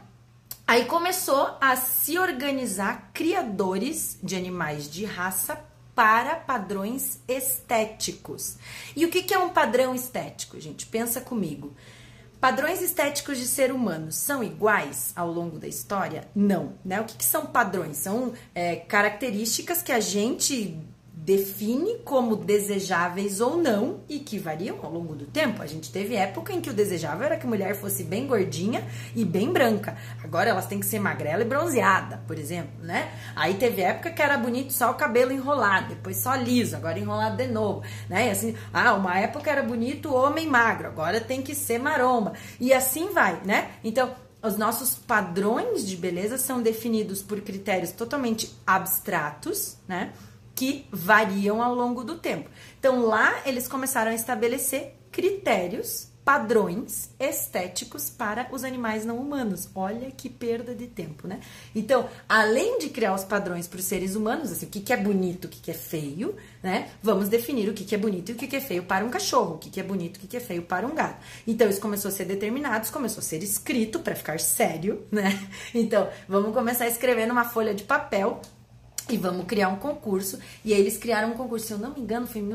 aí 0.67 0.83
começou 0.85 1.57
a 1.61 1.77
se 1.77 2.19
organizar 2.19 3.09
criadores 3.13 4.19
de 4.21 4.35
animais 4.35 4.91
de 4.91 5.05
raça 5.05 5.68
para 5.99 6.37
padrões 6.37 7.19
estéticos. 7.27 8.55
E 8.95 9.03
o 9.05 9.09
que, 9.09 9.21
que 9.21 9.33
é 9.33 9.37
um 9.37 9.49
padrão 9.49 9.93
estético, 9.93 10.57
gente? 10.57 10.85
Pensa 10.85 11.19
comigo. 11.19 11.75
Padrões 12.39 12.81
estéticos 12.81 13.37
de 13.37 13.45
ser 13.45 13.69
humano 13.69 14.09
são 14.09 14.41
iguais 14.41 15.11
ao 15.13 15.29
longo 15.29 15.59
da 15.59 15.67
história? 15.67 16.25
Não. 16.33 16.71
Né? 16.85 17.01
O 17.01 17.03
que, 17.03 17.17
que 17.17 17.25
são 17.25 17.47
padrões? 17.47 17.97
São 17.97 18.31
é, 18.55 18.77
características 18.77 19.81
que 19.81 19.91
a 19.91 19.99
gente 19.99 20.79
define 21.29 21.99
como 22.03 22.35
desejáveis 22.35 23.39
ou 23.39 23.55
não 23.55 23.99
e 24.09 24.17
que 24.17 24.39
variam 24.39 24.79
ao 24.81 24.91
longo 24.91 25.13
do 25.13 25.27
tempo. 25.27 25.61
A 25.61 25.67
gente 25.67 25.91
teve 25.91 26.15
época 26.15 26.51
em 26.51 26.59
que 26.59 26.71
o 26.71 26.73
desejável 26.73 27.23
era 27.23 27.37
que 27.37 27.45
a 27.45 27.49
mulher 27.49 27.75
fosse 27.75 28.03
bem 28.03 28.25
gordinha 28.25 28.83
e 29.15 29.23
bem 29.23 29.53
branca. 29.53 29.95
Agora 30.23 30.49
elas 30.49 30.65
têm 30.65 30.79
que 30.79 30.87
ser 30.87 30.97
magrela 30.97 31.43
e 31.43 31.45
bronzeada, 31.45 32.19
por 32.25 32.39
exemplo, 32.39 32.71
né? 32.81 33.11
Aí 33.35 33.53
teve 33.53 33.83
época 33.83 34.09
que 34.09 34.23
era 34.23 34.39
bonito 34.39 34.73
só 34.73 34.89
o 34.89 34.95
cabelo 34.95 35.31
enrolado, 35.31 35.89
depois 35.89 36.17
só 36.17 36.33
liso, 36.33 36.75
agora 36.75 36.97
enrolado 36.97 37.37
de 37.37 37.45
novo, 37.45 37.83
né? 38.09 38.29
E 38.29 38.31
assim, 38.31 38.55
ah, 38.73 38.95
uma 38.95 39.19
época 39.19 39.51
era 39.51 39.61
bonito 39.61 40.11
homem 40.11 40.47
magro, 40.47 40.87
agora 40.87 41.21
tem 41.21 41.43
que 41.43 41.53
ser 41.53 41.77
maromba. 41.77 42.33
E 42.59 42.73
assim 42.73 43.13
vai, 43.13 43.39
né? 43.45 43.73
Então, 43.83 44.15
os 44.41 44.57
nossos 44.57 44.95
padrões 44.95 45.87
de 45.87 45.95
beleza 45.95 46.39
são 46.39 46.59
definidos 46.59 47.21
por 47.21 47.39
critérios 47.41 47.91
totalmente 47.91 48.57
abstratos, 48.65 49.77
né? 49.87 50.11
Que 50.59 50.85
variam 50.91 51.63
ao 51.63 51.73
longo 51.73 52.03
do 52.03 52.17
tempo. 52.17 52.49
Então 52.77 53.05
lá 53.05 53.41
eles 53.45 53.65
começaram 53.65 54.11
a 54.11 54.13
estabelecer 54.13 54.93
critérios 55.09 56.09
padrões 56.29 57.09
estéticos 57.19 58.09
para 58.09 58.47
os 58.51 58.63
animais 58.63 59.03
não 59.03 59.17
humanos. 59.17 59.67
Olha 59.73 60.11
que 60.11 60.29
perda 60.29 60.75
de 60.75 60.85
tempo, 60.85 61.27
né? 61.27 61.39
Então, 61.73 62.07
além 62.27 62.77
de 62.77 62.89
criar 62.89 63.15
os 63.15 63.23
padrões 63.23 63.67
para 63.67 63.79
os 63.79 63.85
seres 63.85 64.15
humanos, 64.15 64.51
assim, 64.51 64.67
o 64.67 64.69
que, 64.69 64.79
que 64.79 64.93
é 64.93 64.97
bonito, 64.97 65.45
o 65.45 65.47
que, 65.47 65.59
que 65.59 65.71
é 65.71 65.73
feio, 65.73 66.35
né? 66.61 66.91
Vamos 67.01 67.29
definir 67.29 67.67
o 67.69 67.73
que, 67.73 67.83
que 67.83 67.95
é 67.95 67.97
bonito 67.97 68.29
e 68.29 68.33
o 68.33 68.35
que, 68.35 68.45
que 68.45 68.57
é 68.57 68.61
feio 68.61 68.83
para 68.83 69.03
um 69.03 69.09
cachorro, 69.09 69.55
o 69.55 69.57
que, 69.57 69.71
que 69.71 69.79
é 69.79 69.83
bonito 69.83 70.17
e 70.17 70.19
o 70.19 70.21
que, 70.21 70.27
que 70.27 70.37
é 70.37 70.39
feio 70.39 70.61
para 70.61 70.85
um 70.85 70.93
gato. 70.93 71.17
Então, 71.47 71.67
isso 71.67 71.81
começou 71.81 72.09
a 72.09 72.11
ser 72.11 72.25
determinado, 72.25 72.83
isso 72.83 72.93
começou 72.93 73.21
a 73.21 73.23
ser 73.23 73.41
escrito 73.41 73.99
para 73.99 74.13
ficar 74.13 74.39
sério, 74.39 75.07
né? 75.11 75.31
Então, 75.73 76.09
vamos 76.27 76.53
começar 76.53 76.83
a 76.83 76.89
escrever 76.89 77.25
numa 77.25 77.45
folha 77.45 77.73
de 77.73 77.83
papel 77.83 78.39
e 79.09 79.17
vamos 79.17 79.45
criar 79.45 79.69
um 79.69 79.77
concurso. 79.77 80.37
E 80.63 80.73
aí 80.73 80.79
eles 80.79 80.97
criaram 80.97 81.31
um 81.31 81.33
concurso, 81.33 81.65
se 81.67 81.73
eu 81.73 81.79
não 81.79 81.93
me 81.93 82.01
engano, 82.01 82.27
foi 82.27 82.41
em 82.41 82.49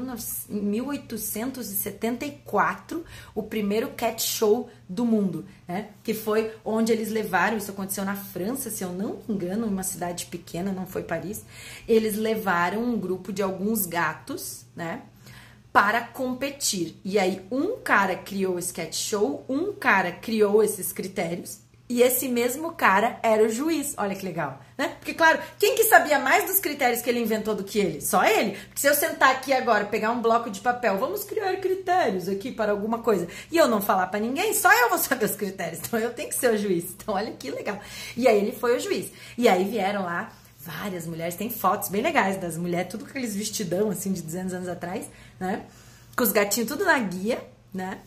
1874, 0.51 3.05
o 3.35 3.43
primeiro 3.43 3.89
cat 3.91 4.23
show 4.23 4.71
do 4.89 5.05
mundo, 5.05 5.45
né? 5.67 5.89
Que 6.03 6.15
foi 6.15 6.53
onde 6.65 6.93
eles 6.93 7.11
levaram, 7.11 7.57
isso 7.57 7.71
aconteceu 7.71 8.05
na 8.05 8.15
França, 8.15 8.71
se 8.71 8.85
eu 8.85 8.93
não 8.93 9.19
me 9.27 9.35
engano, 9.35 9.67
uma 9.67 9.83
cidade 9.83 10.27
pequena, 10.27 10.71
não 10.73 10.87
foi 10.87 11.03
Paris. 11.03 11.45
Eles 11.89 12.17
levaram 12.17 12.83
um 12.83 12.99
grupo 12.99 13.33
de 13.33 13.43
alguns 13.43 13.87
gatos, 13.87 14.67
né? 14.77 15.03
Para 15.73 16.03
competir. 16.03 17.01
E 17.05 17.19
aí, 17.19 17.45
um 17.51 17.79
cara 17.79 18.15
criou 18.15 18.55
o 18.55 18.61
sketch 18.61 18.95
show, 18.95 19.45
um 19.49 19.73
cara 19.73 20.13
criou 20.13 20.63
esses 20.63 20.93
critérios, 20.93 21.64
e 21.89 22.01
esse 22.01 22.29
mesmo 22.29 22.73
cara 22.73 23.19
era 23.23 23.43
o 23.45 23.49
juiz. 23.49 23.95
Olha 23.99 24.15
que 24.15 24.25
legal, 24.25 24.59
né? 24.77 24.97
Porque, 24.99 25.13
claro, 25.13 25.39
quem 25.59 25.75
que 25.75 25.85
sabia 25.85 26.19
mais 26.19 26.47
dos 26.47 26.59
critérios 26.59 27.03
que 27.03 27.11
ele 27.11 27.21
inventou 27.21 27.55
do 27.55 27.63
que 27.63 27.79
ele? 27.79 28.01
Só 28.01 28.25
ele. 28.25 28.53
Porque 28.53 28.81
se 28.81 28.87
eu 28.87 28.95
sentar 28.95 29.31
aqui 29.33 29.53
agora, 29.53 29.85
pegar 29.85 30.11
um 30.11 30.23
bloco 30.23 30.51
de 30.51 30.61
papel, 30.61 30.97
vamos 30.97 31.25
criar 31.25 31.55
critérios 31.57 32.29
aqui 32.29 32.51
para 32.51 32.73
alguma 32.73 32.99
coisa, 33.01 33.29
e 33.51 33.57
eu 33.59 33.69
não 33.69 33.83
falar 33.83 34.07
para 34.07 34.21
ninguém, 34.21 34.55
só 34.55 34.73
eu 34.73 34.89
vou 34.89 34.99
saber 34.99 35.27
os 35.27 35.37
critérios. 35.37 35.81
Então 35.85 36.01
eu 36.01 36.13
tenho 36.15 36.31
que 36.31 36.35
ser 36.35 36.55
o 36.55 36.59
juiz. 36.59 36.85
Então, 36.97 37.15
olha 37.15 37.33
que 37.33 37.51
legal. 37.51 37.79
E 38.17 38.27
aí 38.27 38.39
ele 38.39 38.53
foi 38.53 38.77
o 38.77 38.81
juiz. 38.81 39.13
E 39.37 39.47
aí 39.49 39.65
vieram 39.65 40.05
lá 40.05 40.33
várias 40.59 41.07
mulheres, 41.07 41.35
tem 41.35 41.51
fotos 41.51 41.91
bem 41.91 42.01
legais 42.01 42.39
das 42.39 42.57
mulheres, 42.57 42.91
tudo 42.91 43.05
com 43.05 43.11
aqueles 43.11 43.37
vestidão, 43.37 43.91
assim, 43.91 44.13
de 44.13 44.23
200 44.23 44.55
anos 44.55 44.69
atrás, 44.69 45.07
né? 45.39 45.67
Com 46.17 46.25
os 46.25 46.33
gatinhos 46.33 46.69
tudo 46.69 46.87
na 46.87 46.99
guia, 46.99 47.45
né? 47.73 47.99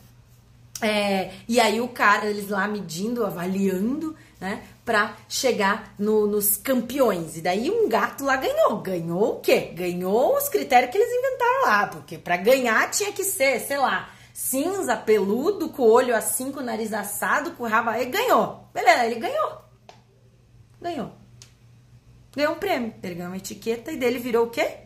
É, 0.81 1.31
e 1.47 1.59
aí 1.59 1.81
o 1.81 1.87
cara, 1.87 2.27
eles 2.27 2.49
lá 2.49 2.67
medindo, 2.67 3.25
avaliando, 3.25 4.15
né? 4.39 4.63
Pra 4.85 5.15
chegar 5.27 5.93
no, 5.97 6.27
nos 6.27 6.55
campeões. 6.55 7.35
E 7.37 7.41
daí 7.41 7.69
um 7.69 7.89
gato 7.89 8.23
lá 8.23 8.35
ganhou. 8.35 8.77
Ganhou 8.77 9.37
o 9.37 9.39
quê? 9.39 9.71
Ganhou 9.73 10.37
os 10.37 10.49
critérios 10.49 10.91
que 10.91 10.97
eles 10.97 11.11
inventaram 11.11 11.65
lá. 11.65 11.87
Porque 11.87 12.17
para 12.17 12.37
ganhar 12.37 12.89
tinha 12.91 13.11
que 13.11 13.23
ser, 13.23 13.59
sei 13.59 13.77
lá, 13.77 14.09
cinza, 14.33 14.95
peludo, 14.95 15.69
com 15.69 15.81
o 15.81 15.91
olho 15.91 16.15
assim, 16.15 16.51
com 16.51 16.59
o 16.59 16.63
nariz 16.63 16.93
assado, 16.93 17.51
com 17.51 17.63
o 17.63 17.67
rabo. 17.67 17.89
Aí 17.89 18.05
ganhou. 18.05 18.69
Beleza, 18.73 19.05
ele 19.05 19.19
ganhou. 19.19 19.61
Ganhou. 20.79 21.11
Ganhou 22.35 22.53
um 22.53 22.59
prêmio. 22.59 22.93
Ele 23.01 23.15
ganhou 23.15 23.31
uma 23.31 23.37
etiqueta 23.37 23.91
e 23.91 23.97
dele 23.97 24.19
virou 24.19 24.45
o 24.45 24.49
quê? 24.49 24.77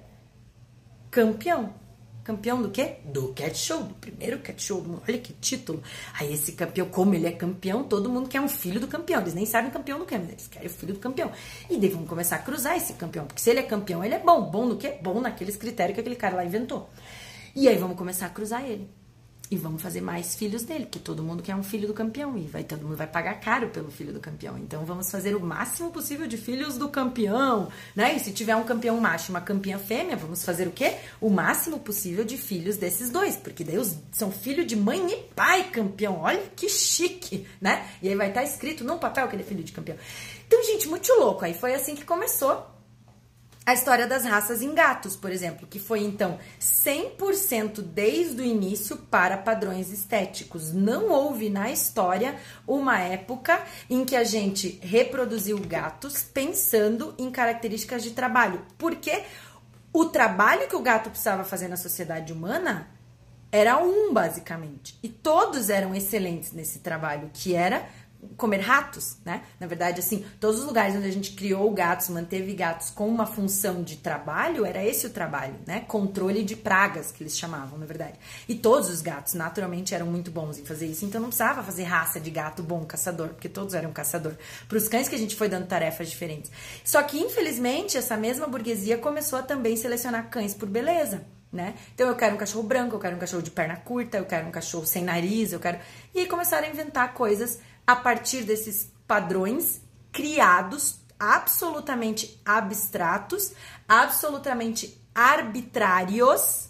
Campeão. 1.09 1.80
Campeão 2.23 2.61
do 2.61 2.69
quê? 2.69 2.97
Do 3.03 3.29
cat 3.33 3.57
show, 3.57 3.81
do 3.83 3.95
primeiro 3.95 4.39
cat 4.39 4.61
show. 4.61 4.85
Olha 5.07 5.17
que 5.17 5.33
título. 5.33 5.81
Aí 6.19 6.31
esse 6.31 6.51
campeão, 6.51 6.87
como 6.87 7.15
ele 7.15 7.25
é 7.25 7.31
campeão, 7.31 7.83
todo 7.83 8.09
mundo 8.09 8.29
quer 8.29 8.39
um 8.39 8.47
filho 8.47 8.79
do 8.79 8.87
campeão. 8.87 9.21
Eles 9.21 9.33
nem 9.33 9.45
sabem 9.45 9.71
campeão 9.71 9.97
do 9.97 10.05
que, 10.05 10.15
mas 10.17 10.29
eles 10.29 10.47
querem 10.47 10.67
o 10.67 10.71
filho 10.71 10.93
do 10.93 10.99
campeão. 10.99 11.31
E 11.69 11.77
daí 11.77 11.89
vamos 11.89 12.07
começar 12.07 12.35
a 12.35 12.39
cruzar 12.39 12.77
esse 12.77 12.93
campeão. 12.93 13.25
Porque 13.25 13.41
se 13.41 13.49
ele 13.49 13.59
é 13.59 13.63
campeão, 13.63 14.03
ele 14.03 14.13
é 14.13 14.19
bom. 14.19 14.49
Bom 14.51 14.67
no 14.67 14.77
quê? 14.77 14.97
Bom 15.01 15.19
naqueles 15.19 15.55
critérios 15.55 15.95
que 15.95 16.01
aquele 16.01 16.15
cara 16.15 16.35
lá 16.35 16.45
inventou. 16.45 16.89
E 17.55 17.67
aí 17.67 17.75
vamos 17.77 17.97
começar 17.97 18.27
a 18.27 18.29
cruzar 18.29 18.63
ele. 18.63 18.87
E 19.51 19.57
vamos 19.57 19.81
fazer 19.81 19.99
mais 19.99 20.33
filhos 20.33 20.63
dele, 20.63 20.85
porque 20.85 20.97
todo 20.97 21.21
mundo 21.21 21.43
quer 21.43 21.53
um 21.53 21.61
filho 21.61 21.85
do 21.85 21.93
campeão 21.93 22.37
e 22.37 22.47
vai 22.47 22.63
todo 22.63 22.83
mundo 22.83 22.95
vai 22.95 23.05
pagar 23.05 23.33
caro 23.41 23.67
pelo 23.67 23.91
filho 23.91 24.13
do 24.13 24.19
campeão. 24.21 24.57
Então 24.57 24.85
vamos 24.85 25.11
fazer 25.11 25.35
o 25.35 25.41
máximo 25.41 25.91
possível 25.91 26.25
de 26.25 26.37
filhos 26.37 26.77
do 26.77 26.87
campeão, 26.87 27.67
né? 27.93 28.15
E 28.15 28.19
se 28.21 28.31
tiver 28.31 28.55
um 28.55 28.63
campeão 28.63 28.97
macho 29.01 29.29
e 29.29 29.31
uma 29.31 29.41
campeã 29.41 29.77
fêmea, 29.77 30.15
vamos 30.15 30.45
fazer 30.45 30.69
o 30.69 30.71
quê? 30.71 30.95
O 31.19 31.29
máximo 31.29 31.79
possível 31.79 32.23
de 32.23 32.37
filhos 32.37 32.77
desses 32.77 33.09
dois, 33.09 33.35
porque 33.35 33.65
daí 33.65 33.77
os, 33.77 33.93
são 34.13 34.31
filho 34.31 34.65
de 34.65 34.77
mãe 34.77 35.05
e 35.11 35.17
pai 35.35 35.69
campeão. 35.69 36.21
Olha 36.21 36.43
que 36.55 36.69
chique, 36.69 37.45
né? 37.59 37.85
E 38.01 38.07
aí 38.07 38.15
vai 38.15 38.29
estar 38.29 38.43
escrito 38.43 38.85
num 38.85 38.97
papel 38.97 39.27
que 39.27 39.35
ele 39.35 39.43
é 39.43 39.45
filho 39.45 39.65
de 39.65 39.73
campeão. 39.73 39.97
Então, 40.47 40.63
gente, 40.63 40.87
muito 40.87 41.11
louco. 41.19 41.43
Aí 41.43 41.53
foi 41.53 41.75
assim 41.75 41.93
que 41.93 42.05
começou 42.05 42.65
a 43.71 43.73
história 43.73 44.05
das 44.05 44.25
raças 44.25 44.61
em 44.61 44.73
gatos, 44.73 45.15
por 45.15 45.31
exemplo, 45.31 45.65
que 45.65 45.79
foi 45.79 46.01
então 46.01 46.37
100% 46.59 47.81
desde 47.81 48.41
o 48.41 48.45
início 48.45 48.97
para 48.97 49.37
padrões 49.37 49.89
estéticos. 49.91 50.73
Não 50.73 51.09
houve 51.09 51.49
na 51.49 51.71
história 51.71 52.35
uma 52.67 52.99
época 52.99 53.61
em 53.89 54.03
que 54.03 54.15
a 54.15 54.25
gente 54.25 54.77
reproduziu 54.83 55.57
gatos 55.57 56.21
pensando 56.21 57.15
em 57.17 57.31
características 57.31 58.03
de 58.03 58.11
trabalho, 58.11 58.61
porque 58.77 59.23
o 59.93 60.05
trabalho 60.05 60.67
que 60.67 60.75
o 60.75 60.81
gato 60.81 61.09
precisava 61.09 61.45
fazer 61.45 61.69
na 61.69 61.77
sociedade 61.77 62.33
humana 62.33 62.89
era 63.51 63.77
um, 63.77 64.13
basicamente. 64.13 64.99
E 65.01 65.07
todos 65.07 65.69
eram 65.69 65.95
excelentes 65.95 66.51
nesse 66.51 66.79
trabalho, 66.79 67.29
que 67.33 67.53
era 67.53 67.85
comer 68.37 68.59
ratos, 68.59 69.17
né? 69.25 69.43
Na 69.59 69.67
verdade, 69.67 69.99
assim, 69.99 70.25
todos 70.39 70.59
os 70.59 70.65
lugares 70.65 70.95
onde 70.95 71.07
a 71.07 71.11
gente 71.11 71.33
criou 71.33 71.71
gatos, 71.71 72.09
manteve 72.09 72.53
gatos 72.53 72.89
com 72.89 73.07
uma 73.07 73.25
função 73.25 73.83
de 73.83 73.97
trabalho, 73.97 74.65
era 74.65 74.83
esse 74.83 75.07
o 75.07 75.09
trabalho, 75.09 75.55
né? 75.65 75.81
Controle 75.87 76.43
de 76.43 76.55
pragas, 76.55 77.11
que 77.11 77.23
eles 77.23 77.37
chamavam, 77.37 77.77
na 77.77 77.85
verdade. 77.85 78.19
E 78.47 78.55
todos 78.55 78.89
os 78.89 79.01
gatos, 79.01 79.33
naturalmente, 79.33 79.95
eram 79.95 80.05
muito 80.05 80.31
bons 80.31 80.57
em 80.57 80.65
fazer 80.65 80.87
isso, 80.87 81.05
então 81.05 81.19
não 81.19 81.29
precisava 81.29 81.63
fazer 81.63 81.83
raça 81.83 82.19
de 82.19 82.29
gato 82.29 82.63
bom 82.63 82.85
caçador, 82.85 83.29
porque 83.29 83.49
todos 83.49 83.73
eram 83.73 83.91
caçador. 83.91 84.33
Para 84.67 84.77
os 84.77 84.87
cães 84.87 85.07
que 85.07 85.15
a 85.15 85.19
gente 85.19 85.35
foi 85.35 85.49
dando 85.49 85.67
tarefas 85.67 86.09
diferentes. 86.09 86.51
Só 86.83 87.01
que, 87.03 87.19
infelizmente, 87.19 87.97
essa 87.97 88.17
mesma 88.17 88.47
burguesia 88.47 88.97
começou 88.97 89.39
a 89.39 89.43
também 89.43 89.75
selecionar 89.75 90.29
cães 90.29 90.53
por 90.53 90.69
beleza. 90.69 91.25
Né? 91.51 91.75
Então 91.93 92.07
eu 92.07 92.15
quero 92.15 92.35
um 92.35 92.37
cachorro 92.37 92.63
branco, 92.63 92.95
eu 92.95 92.99
quero 92.99 93.17
um 93.17 93.19
cachorro 93.19 93.43
de 93.43 93.51
perna 93.51 93.75
curta, 93.75 94.17
eu 94.17 94.23
quero 94.23 94.47
um 94.47 94.51
cachorro 94.51 94.85
sem 94.85 95.03
nariz, 95.03 95.51
eu 95.51 95.59
quero. 95.59 95.79
E 96.15 96.19
aí 96.21 96.25
começaram 96.25 96.65
a 96.65 96.69
inventar 96.69 97.13
coisas 97.13 97.59
a 97.91 97.95
partir 97.95 98.43
desses 98.43 98.91
padrões 99.05 99.81
criados, 100.11 100.99
absolutamente 101.19 102.41
abstratos, 102.45 103.53
absolutamente 103.87 104.99
arbitrários. 105.13 106.69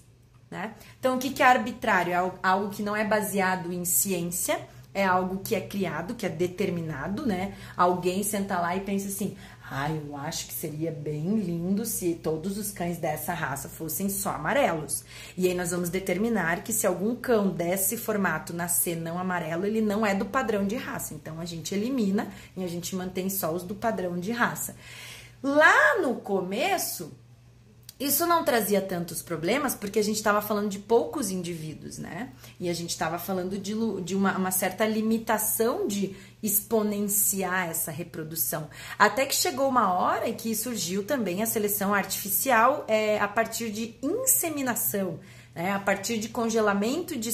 Né? 0.50 0.74
Então, 1.00 1.16
o 1.16 1.20
que 1.20 1.42
é 1.42 1.46
arbitrário? 1.46 2.14
É 2.14 2.40
algo 2.44 2.70
que 2.70 2.84
não 2.84 2.96
é 2.96 3.06
baseado 3.06 3.72
em 3.72 3.86
ciência, 3.86 4.60
é 4.94 5.06
algo 5.06 5.38
que 5.44 5.56
é 5.56 5.62
criado, 5.62 6.16
que 6.16 6.26
é 6.26 6.30
determinado, 6.30 7.26
né? 7.26 7.56
Alguém 7.78 8.24
senta 8.24 8.60
lá 8.60 8.76
e 8.76 8.82
pensa 8.82 9.08
assim: 9.08 9.38
ah, 9.74 9.90
eu 9.90 10.18
acho 10.18 10.48
que 10.48 10.54
seria 10.54 10.92
bem 10.92 11.38
lindo 11.38 11.86
se 11.86 12.16
todos 12.16 12.58
os 12.58 12.74
cães 12.74 12.98
dessa 12.98 13.34
raça 13.34 13.70
fossem 13.70 14.10
só 14.10 14.32
amarelos. 14.32 15.06
E 15.38 15.48
aí 15.48 15.54
nós 15.54 15.72
vamos 15.72 15.88
determinar 15.88 16.62
que 16.62 16.74
se 16.74 16.86
algum 16.86 17.16
cão 17.16 17.48
desse 17.48 17.96
formato 17.96 18.52
nascer 18.52 18.98
não 18.98 19.18
amarelo, 19.18 19.66
ele 19.66 19.80
não 19.80 20.06
é 20.06 20.14
do 20.14 20.26
padrão 20.26 20.68
de 20.68 20.76
raça. 20.76 21.14
Então 21.14 21.40
a 21.40 21.46
gente 21.46 21.74
elimina 21.74 22.28
e 22.58 22.66
a 22.66 22.68
gente 22.68 22.94
mantém 22.98 23.30
só 23.30 23.50
os 23.54 23.64
do 23.64 23.74
padrão 23.74 24.20
de 24.20 24.34
raça. 24.34 24.76
Lá 25.42 26.02
no 26.02 26.16
começo, 26.16 27.14
isso 28.02 28.26
não 28.26 28.44
trazia 28.44 28.82
tantos 28.82 29.22
problemas 29.22 29.76
porque 29.76 30.00
a 30.00 30.04
gente 30.04 30.16
estava 30.16 30.42
falando 30.42 30.70
de 30.70 30.80
poucos 30.80 31.30
indivíduos, 31.30 32.00
né? 32.00 32.32
E 32.60 32.68
a 32.68 32.74
gente 32.74 32.90
estava 32.90 33.20
falando 33.20 33.60
de, 33.60 33.74
de 34.04 34.16
uma, 34.16 34.38
uma, 34.38 34.52
certa 34.52 34.86
limitação 34.86 35.88
de 35.88 36.16
exponenciar 36.42 37.70
essa 37.70 37.92
reprodução. 37.92 38.68
Até 38.98 39.26
que 39.26 39.36
chegou 39.36 39.70
uma 39.70 39.94
hora 39.94 40.28
em 40.28 40.34
que 40.34 40.56
surgiu 40.56 41.04
também 41.04 41.44
a 41.44 41.46
seleção 41.46 41.94
artificial 41.94 42.86
é, 42.88 43.20
a 43.20 43.28
partir 43.28 43.70
de 43.70 43.96
inseminação 44.02 45.20
né? 45.54 45.72
a 45.74 45.80
partir 45.80 46.18
de 46.18 46.30
congelamento 46.30 47.18
de. 47.18 47.32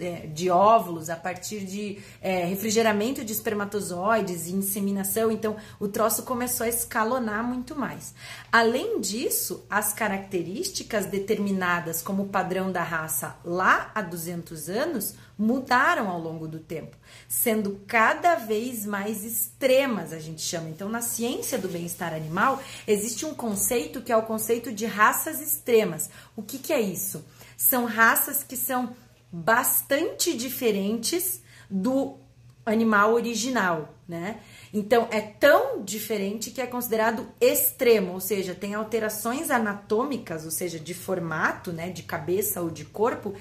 É, 0.00 0.26
de 0.26 0.50
óvulos, 0.50 1.10
a 1.10 1.16
partir 1.16 1.60
de 1.60 1.98
é, 2.20 2.44
refrigeramento 2.44 3.24
de 3.24 3.32
espermatozoides 3.32 4.46
e 4.46 4.52
inseminação. 4.52 5.30
Então, 5.30 5.56
o 5.78 5.88
troço 5.88 6.22
começou 6.22 6.64
a 6.64 6.68
escalonar 6.68 7.44
muito 7.44 7.76
mais. 7.76 8.14
Além 8.50 9.00
disso, 9.00 9.64
as 9.68 9.92
características 9.92 11.06
determinadas 11.06 12.02
como 12.02 12.28
padrão 12.28 12.72
da 12.72 12.82
raça 12.82 13.36
lá 13.44 13.90
há 13.94 14.00
200 14.00 14.68
anos 14.68 15.14
mudaram 15.38 16.08
ao 16.08 16.20
longo 16.20 16.46
do 16.46 16.58
tempo, 16.58 16.96
sendo 17.26 17.80
cada 17.86 18.36
vez 18.36 18.86
mais 18.86 19.24
extremas, 19.24 20.12
a 20.12 20.18
gente 20.18 20.40
chama. 20.40 20.68
Então, 20.68 20.88
na 20.88 21.00
ciência 21.00 21.58
do 21.58 21.68
bem-estar 21.68 22.14
animal, 22.14 22.62
existe 22.86 23.26
um 23.26 23.34
conceito 23.34 24.02
que 24.02 24.12
é 24.12 24.16
o 24.16 24.22
conceito 24.22 24.72
de 24.72 24.86
raças 24.86 25.40
extremas. 25.40 26.10
O 26.36 26.42
que, 26.42 26.58
que 26.58 26.72
é 26.72 26.80
isso? 26.80 27.24
São 27.62 27.84
raças 27.84 28.42
que 28.42 28.56
são 28.56 28.92
bastante 29.30 30.36
diferentes 30.36 31.40
do 31.70 32.18
animal 32.66 33.14
original, 33.14 33.94
né? 34.06 34.40
Então 34.74 35.06
é 35.12 35.20
tão 35.20 35.84
diferente 35.84 36.50
que 36.50 36.60
é 36.60 36.66
considerado 36.66 37.28
extremo, 37.40 38.14
ou 38.14 38.20
seja, 38.20 38.52
tem 38.52 38.74
alterações 38.74 39.48
anatômicas, 39.48 40.44
ou 40.44 40.50
seja, 40.50 40.76
de 40.76 40.92
formato, 40.92 41.72
né, 41.72 41.90
de 41.90 42.02
cabeça 42.02 42.60
ou 42.60 42.68
de 42.68 42.84
corpo 42.84 43.32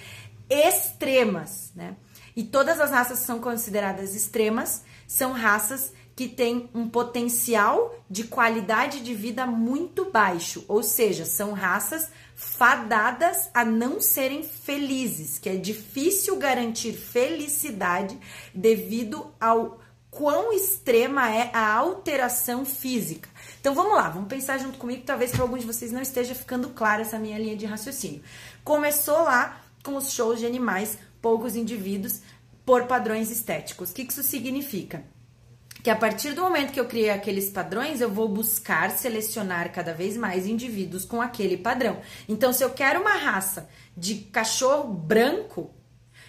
extremas, 0.48 1.72
né? 1.76 1.96
E 2.36 2.44
todas 2.44 2.80
as 2.80 2.92
raças 2.92 3.20
são 3.20 3.40
consideradas 3.40 4.14
extremas 4.14 4.84
são 5.08 5.34
raças 5.34 5.92
que 6.16 6.28
têm 6.28 6.70
um 6.74 6.90
potencial 6.90 7.96
de 8.10 8.26
qualidade 8.26 9.02
de 9.02 9.14
vida 9.14 9.46
muito 9.46 10.12
baixo, 10.12 10.66
ou 10.68 10.84
seja, 10.84 11.26
são 11.26 11.54
raças 11.54 12.10
fadadas 12.36 13.50
a 13.54 13.64
não 13.64 14.02
serem 14.02 14.44
felizes, 14.44 15.38
que 15.38 15.50
é 15.50 15.56
difícil 15.56 16.38
garantir 16.38 16.94
felicidade 16.94 18.18
devido 18.54 19.32
ao 19.40 19.80
quão 20.10 20.52
extrema 20.52 21.30
é 21.34 21.50
a 21.54 21.74
alteração 21.74 22.66
física. 22.66 23.30
Então 23.60 23.74
vamos 23.74 23.94
lá, 23.94 24.10
vamos 24.10 24.28
pensar 24.28 24.58
junto 24.58 24.78
comigo, 24.78 25.04
talvez 25.06 25.32
para 25.32 25.42
alguns 25.42 25.62
de 25.62 25.68
vocês 25.68 25.92
não 25.92 26.02
esteja 26.02 26.36
ficando 26.36 26.70
clara 26.70 27.04
essa 27.04 27.18
minha 27.18 27.40
linha 27.40 27.56
de 27.56 27.66
raciocínio. 27.66 28.22
Começou 28.64 29.24
lá 29.24 29.62
com 29.84 29.96
os 29.96 30.12
shows 30.12 30.40
de 30.40 30.46
animais, 30.46 30.98
poucos 31.22 31.56
indivíduos 31.56 32.22
por 32.66 32.86
padrões 32.86 33.32
estéticos. 33.32 33.92
O 33.92 33.94
que 33.94 34.02
isso 34.02 34.24
significa? 34.24 35.04
Que 35.84 35.90
a 35.90 35.96
partir 35.96 36.34
do 36.34 36.42
momento 36.42 36.72
que 36.72 36.80
eu 36.80 36.88
criei 36.88 37.10
aqueles 37.10 37.50
padrões, 37.50 38.02
eu 38.02 38.10
vou 38.10 38.28
buscar 38.28 38.92
selecionar 38.92 39.72
cada 39.72 39.94
vez 39.94 40.16
mais 40.16 40.46
indivíduos 40.46 41.06
com 41.06 41.22
aquele 41.22 41.58
padrão. 41.58 42.00
Então, 42.30 42.54
se 42.54 42.64
eu 42.64 42.70
quero 42.70 43.02
uma 43.02 43.16
raça 43.16 43.68
de 43.96 44.16
cachorro 44.16 44.94
branco, 44.94 45.72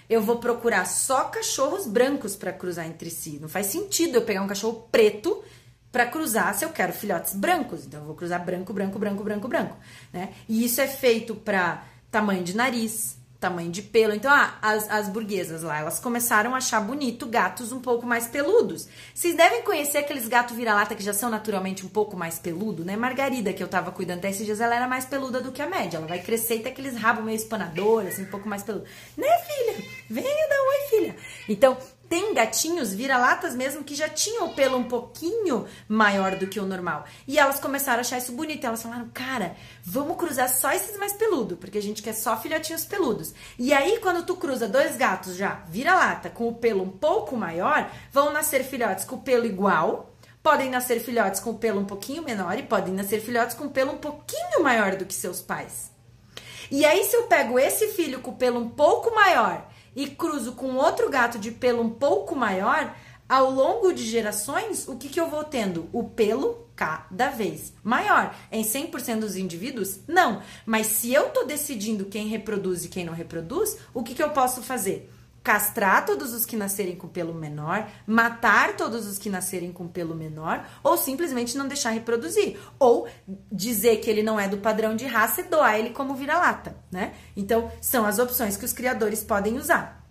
eu 0.09 0.23
vou 0.23 0.38
procurar 0.38 0.87
só 0.87 1.25
cachorros 1.25 1.87
brancos 1.87 2.35
para 2.37 2.52
cruzar 2.52 2.87
entre 2.87 3.11
si. 3.11 3.38
Não 3.40 3.49
faz 3.49 3.66
sentido 3.66 4.16
eu 4.16 4.23
pegar 4.23 4.42
um 4.42 4.47
cachorro 4.47 4.88
preto 4.90 5.42
para 5.90 6.06
cruzar 6.06 6.54
se 6.54 6.64
eu 6.64 6.71
quero 6.71 6.92
filhotes 6.92 7.35
brancos. 7.35 7.85
Então, 7.87 8.00
eu 8.00 8.06
vou 8.06 8.14
cruzar 8.14 8.42
branco, 8.44 8.73
branco, 8.73 8.99
branco, 8.99 9.23
branco, 9.23 9.49
branco, 9.49 9.76
né? 10.12 10.32
E 10.49 10.64
isso 10.64 10.80
é 10.80 10.87
feito 10.87 11.35
para 11.35 11.85
tamanho 12.11 12.42
de 12.42 12.56
nariz, 12.56 13.16
tamanho 13.43 13.71
de 13.71 13.83
pelo. 13.83 14.15
Então, 14.15 14.33
ah, 14.33 14.55
as, 14.63 14.89
as 14.89 15.09
burguesas 15.09 15.63
lá, 15.63 15.81
elas 15.81 15.99
começaram 15.99 16.55
a 16.55 16.59
achar 16.59 16.81
bonito 16.81 17.27
gatos 17.27 17.73
um 17.73 17.81
pouco 17.81 18.07
mais 18.07 18.29
peludos. 18.29 18.89
Vocês 19.13 19.35
devem 19.35 19.63
conhecer 19.63 19.99
aqueles 19.99 20.29
gatos 20.29 20.57
vira-lata 20.57 20.95
que 20.95 21.03
já 21.03 21.13
são 21.13 21.29
naturalmente 21.29 21.85
um 21.85 21.89
pouco 21.89 22.17
mais 22.17 22.39
peludo, 22.39 22.85
né? 22.85 22.97
Margarida, 22.97 23.53
que 23.53 23.63
eu 23.63 23.69
tava 23.69 23.91
cuidando 23.91 24.19
até 24.19 24.31
esses 24.31 24.47
dias, 24.47 24.61
ela 24.61 24.77
era 24.77 24.87
mais 24.87 25.05
peluda 25.05 25.41
do 25.41 25.51
que 25.51 25.61
a 25.61 25.67
média. 25.67 25.97
Ela 25.97 26.07
vai 26.07 26.21
crescer 26.21 26.57
e 26.57 26.59
ter 26.61 26.69
aqueles 26.69 26.97
rabos 26.97 27.25
meio 27.25 27.37
espanador, 27.37 28.07
assim, 28.07 28.23
um 28.23 28.31
pouco 28.31 28.49
mais 28.49 28.63
peludo. 28.63 28.85
Né, 29.17 29.27
filha? 29.39 29.85
Venha 30.09 30.49
dar 30.49 30.61
oi, 30.61 30.89
filha. 30.89 31.17
Então, 31.49 31.77
tem 32.12 32.35
gatinhos 32.35 32.92
vira-latas 32.92 33.54
mesmo 33.54 33.83
que 33.83 33.95
já 33.95 34.07
tinham 34.07 34.45
o 34.45 34.54
pelo 34.54 34.76
um 34.76 34.85
pouquinho 34.85 35.66
maior 35.88 36.37
do 36.37 36.47
que 36.47 36.61
o 36.61 36.66
normal. 36.66 37.07
E 37.26 37.38
elas 37.38 37.59
começaram 37.59 38.00
a 38.00 38.00
achar 38.02 38.19
isso 38.19 38.33
bonito. 38.33 38.66
Elas 38.66 38.83
falaram, 38.83 39.09
cara, 39.14 39.57
vamos 39.83 40.19
cruzar 40.19 40.47
só 40.50 40.71
esses 40.73 40.99
mais 40.99 41.14
peludos, 41.14 41.59
porque 41.59 41.78
a 41.78 41.83
gente 41.83 42.02
quer 42.02 42.12
só 42.12 42.37
filhotinhos 42.37 42.85
peludos. 42.85 43.33
E 43.59 43.73
aí, 43.73 43.99
quando 43.99 44.26
tu 44.26 44.37
cruza 44.37 44.69
dois 44.69 44.95
gatos 44.95 45.37
já 45.37 45.64
vira-lata 45.66 46.28
com 46.28 46.49
o 46.49 46.54
pelo 46.54 46.83
um 46.83 46.90
pouco 46.90 47.35
maior, 47.35 47.90
vão 48.12 48.31
nascer 48.31 48.62
filhotes 48.62 49.07
com 49.07 49.16
o 49.16 49.23
pelo 49.23 49.47
igual. 49.47 50.14
Podem 50.42 50.69
nascer 50.69 51.00
filhotes 51.00 51.40
com 51.40 51.52
o 51.52 51.59
pelo 51.59 51.81
um 51.81 51.87
pouquinho 51.87 52.23
menor 52.23 52.59
e 52.59 52.62
podem 52.62 52.92
nascer 52.92 53.23
filhotes 53.23 53.57
com 53.57 53.64
o 53.64 53.71
pelo 53.71 53.92
um 53.92 53.97
pouquinho 53.97 54.62
maior 54.62 54.97
do 54.97 55.07
que 55.07 55.14
seus 55.14 55.40
pais. 55.40 55.90
E 56.71 56.85
aí, 56.85 57.04
se 57.04 57.16
eu 57.16 57.23
pego 57.23 57.59
esse 57.59 57.88
filho 57.88 58.21
com 58.21 58.33
o 58.33 58.37
pelo 58.37 58.61
um 58.61 58.69
pouco 58.69 59.14
maior 59.14 59.72
e 59.95 60.07
cruzo 60.09 60.53
com 60.53 60.77
outro 60.77 61.11
gato 61.11 61.39
de 61.39 61.51
pelo 61.51 61.83
um 61.83 61.91
pouco 61.91 62.35
maior, 62.35 62.95
ao 63.29 63.51
longo 63.51 63.93
de 63.93 64.05
gerações, 64.05 64.87
o 64.89 64.97
que, 64.97 65.09
que 65.09 65.21
eu 65.21 65.29
vou 65.29 65.45
tendo? 65.45 65.89
O 65.93 66.05
pelo 66.05 66.67
cada 66.75 67.29
vez 67.31 67.73
maior. 67.83 68.35
Em 68.51 68.63
100% 68.63 69.21
dos 69.21 69.37
indivíduos? 69.37 70.01
Não. 70.09 70.43
Mas 70.67 70.89
se 70.89 71.13
eu 71.13 71.31
tô 71.31 71.45
decidindo 71.45 72.07
quem 72.07 72.29
reproduz 72.29 72.85
e 72.85 72.89
quem 72.89 73.05
não 73.05 73.13
reproduz, 73.13 73.79
o 73.95 74.03
que, 74.03 74.15
que 74.15 74.23
eu 74.23 74.31
posso 74.31 74.63
fazer? 74.63 75.12
Castrar 75.43 76.07
todos 76.07 76.33
os 76.33 76.45
que 76.45 76.57
nascerem 76.57 76.97
com 76.97 77.09
pelo 77.09 77.35
menor, 77.35 77.89
matar 78.07 78.76
todos 78.76 79.07
os 79.07 79.19
que 79.19 79.28
nascerem 79.28 79.73
com 79.73 79.89
pelo 79.89 80.15
menor, 80.15 80.65
ou 80.83 80.97
simplesmente 80.97 81.57
não 81.57 81.67
deixar 81.67 81.91
reproduzir, 81.91 82.59
ou 82.78 83.09
dizer 83.50 83.97
que 83.97 84.09
ele 84.09 84.23
não 84.23 84.39
é 84.39 84.49
do 84.49 84.59
padrão 84.59 84.95
de 84.95 85.07
raça 85.07 85.41
e 85.41 85.45
doar 85.45 85.78
ele 85.78 85.91
como 85.91 86.15
vira-lata, 86.15 86.76
né? 86.91 87.15
Então, 87.37 87.71
são 87.81 88.05
as 88.05 88.19
opções 88.19 88.57
que 88.57 88.65
os 88.65 88.73
criadores 88.73 89.23
podem 89.23 89.59
usar. 89.59 90.01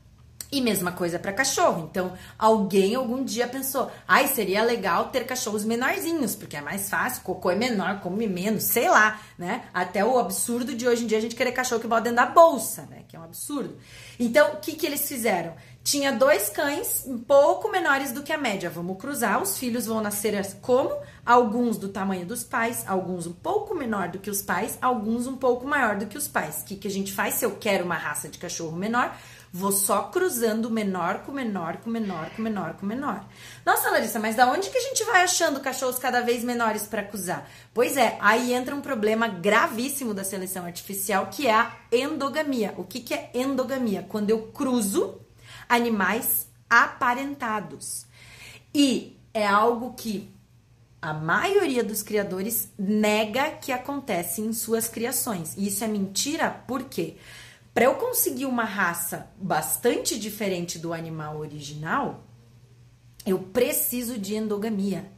E 0.52 0.60
mesma 0.60 0.92
coisa 0.92 1.18
para 1.18 1.32
cachorro. 1.32 1.88
Então, 1.90 2.12
alguém 2.38 2.96
algum 2.96 3.24
dia 3.24 3.48
pensou: 3.48 3.90
ai, 4.06 4.28
seria 4.28 4.62
legal 4.64 5.10
ter 5.10 5.26
cachorros 5.26 5.64
menorzinhos, 5.64 6.36
porque 6.36 6.58
é 6.58 6.62
mais 6.62 6.90
fácil, 6.90 7.24
cocô 7.24 7.50
é 7.50 7.56
menor, 7.56 8.02
come 8.02 8.28
menos, 8.28 8.64
sei 8.64 8.90
lá, 8.90 9.22
né? 9.38 9.64
Até 9.74 10.04
o 10.04 10.20
absurdo 10.20 10.76
de 10.76 10.86
hoje 10.86 11.06
em 11.06 11.08
dia 11.08 11.20
a 11.20 11.22
gente 11.22 11.36
querer 11.36 11.54
cachorro 11.54 11.80
que 11.80 11.88
bota 11.88 12.02
dentro 12.02 12.18
da 12.18 12.26
bolsa, 12.26 12.86
né? 12.90 13.04
Que 13.08 13.16
é 13.16 13.20
um 13.20 13.24
absurdo. 13.24 13.78
Então, 14.20 14.54
o 14.54 14.58
que, 14.58 14.74
que 14.74 14.86
eles 14.86 15.08
fizeram? 15.08 15.54
Tinha 15.84 16.12
dois 16.12 16.48
cães 16.48 17.06
um 17.08 17.18
pouco 17.18 17.72
menores 17.72 18.12
do 18.12 18.22
que 18.22 18.32
a 18.32 18.38
média. 18.38 18.70
Vamos 18.70 18.98
cruzar, 19.00 19.42
os 19.42 19.58
filhos 19.58 19.88
vão 19.88 20.00
nascer 20.00 20.40
como? 20.62 20.96
Alguns 21.26 21.78
do 21.78 21.90
tamanho 21.90 22.26
dos 22.26 22.44
pais, 22.44 22.84
alguns 22.88 23.26
um 23.26 23.34
pouco 23.34 23.74
menor 23.74 24.10
do 24.10 24.20
que 24.20 24.30
os 24.30 24.44
pais, 24.44 24.78
alguns 24.80 25.26
um 25.26 25.36
pouco 25.36 25.66
maior 25.66 25.96
do 25.96 26.06
que 26.06 26.18
os 26.18 26.28
pais. 26.28 26.62
O 26.62 26.66
que, 26.66 26.76
que 26.76 26.88
a 26.88 26.92
gente 26.92 27.12
faz 27.12 27.36
se 27.36 27.46
eu 27.46 27.56
quero 27.56 27.84
uma 27.84 27.96
raça 27.96 28.30
de 28.30 28.38
cachorro 28.38 28.78
menor? 28.78 29.18
Vou 29.54 29.72
só 29.74 30.04
cruzando 30.04 30.70
menor 30.70 31.24
com 31.24 31.34
menor, 31.34 31.78
com 31.78 31.90
menor, 31.90 32.30
com 32.30 32.42
menor, 32.42 32.74
com 32.76 32.86
menor. 32.86 33.26
Nossa, 33.66 33.90
Larissa, 33.92 34.18
mas 34.18 34.36
da 34.36 34.50
onde 34.50 34.70
que 34.70 34.78
a 34.78 34.82
gente 34.82 35.04
vai 35.04 35.24
achando 35.24 35.60
cachorros 35.60 36.00
cada 36.00 36.22
vez 36.22 36.42
menores 36.42 36.84
para 36.84 37.04
cruzar? 37.04 37.50
Pois 37.74 37.98
é, 37.98 38.18
aí 38.22 38.54
entra 38.54 38.74
um 38.74 38.80
problema 38.80 39.28
gravíssimo 39.28 40.14
da 40.14 40.24
seleção 40.24 40.64
artificial, 40.66 41.28
que 41.28 41.48
é 41.48 41.54
a 41.54 41.74
endogamia. 41.92 42.74
O 42.78 42.86
que, 42.86 43.02
que 43.02 43.14
é 43.14 43.30
endogamia? 43.34 44.06
Quando 44.08 44.30
eu 44.30 44.48
cruzo 44.54 45.20
animais 45.68 46.48
aparentados. 46.70 48.06
E 48.74 49.20
é 49.34 49.46
algo 49.46 49.94
que 49.94 50.34
a 51.02 51.14
maioria 51.14 51.84
dos 51.84 52.04
criadores 52.04 52.72
nega 52.78 53.52
que 53.52 53.72
acontece 53.72 54.42
em 54.42 54.54
suas 54.54 54.88
criações. 54.88 55.56
E 55.58 55.68
isso 55.68 55.84
é 55.84 55.88
mentira 55.88 56.50
por 56.50 56.84
quê? 56.84 57.18
Para 57.74 57.86
eu 57.86 57.96
conseguir 57.96 58.46
uma 58.46 58.66
raça 58.66 59.32
bastante 59.38 60.20
diferente 60.20 60.78
do 60.78 60.94
animal 60.94 61.38
original, 61.38 62.26
eu 63.26 63.40
preciso 63.40 64.18
de 64.18 64.36
endogamia. 64.36 65.12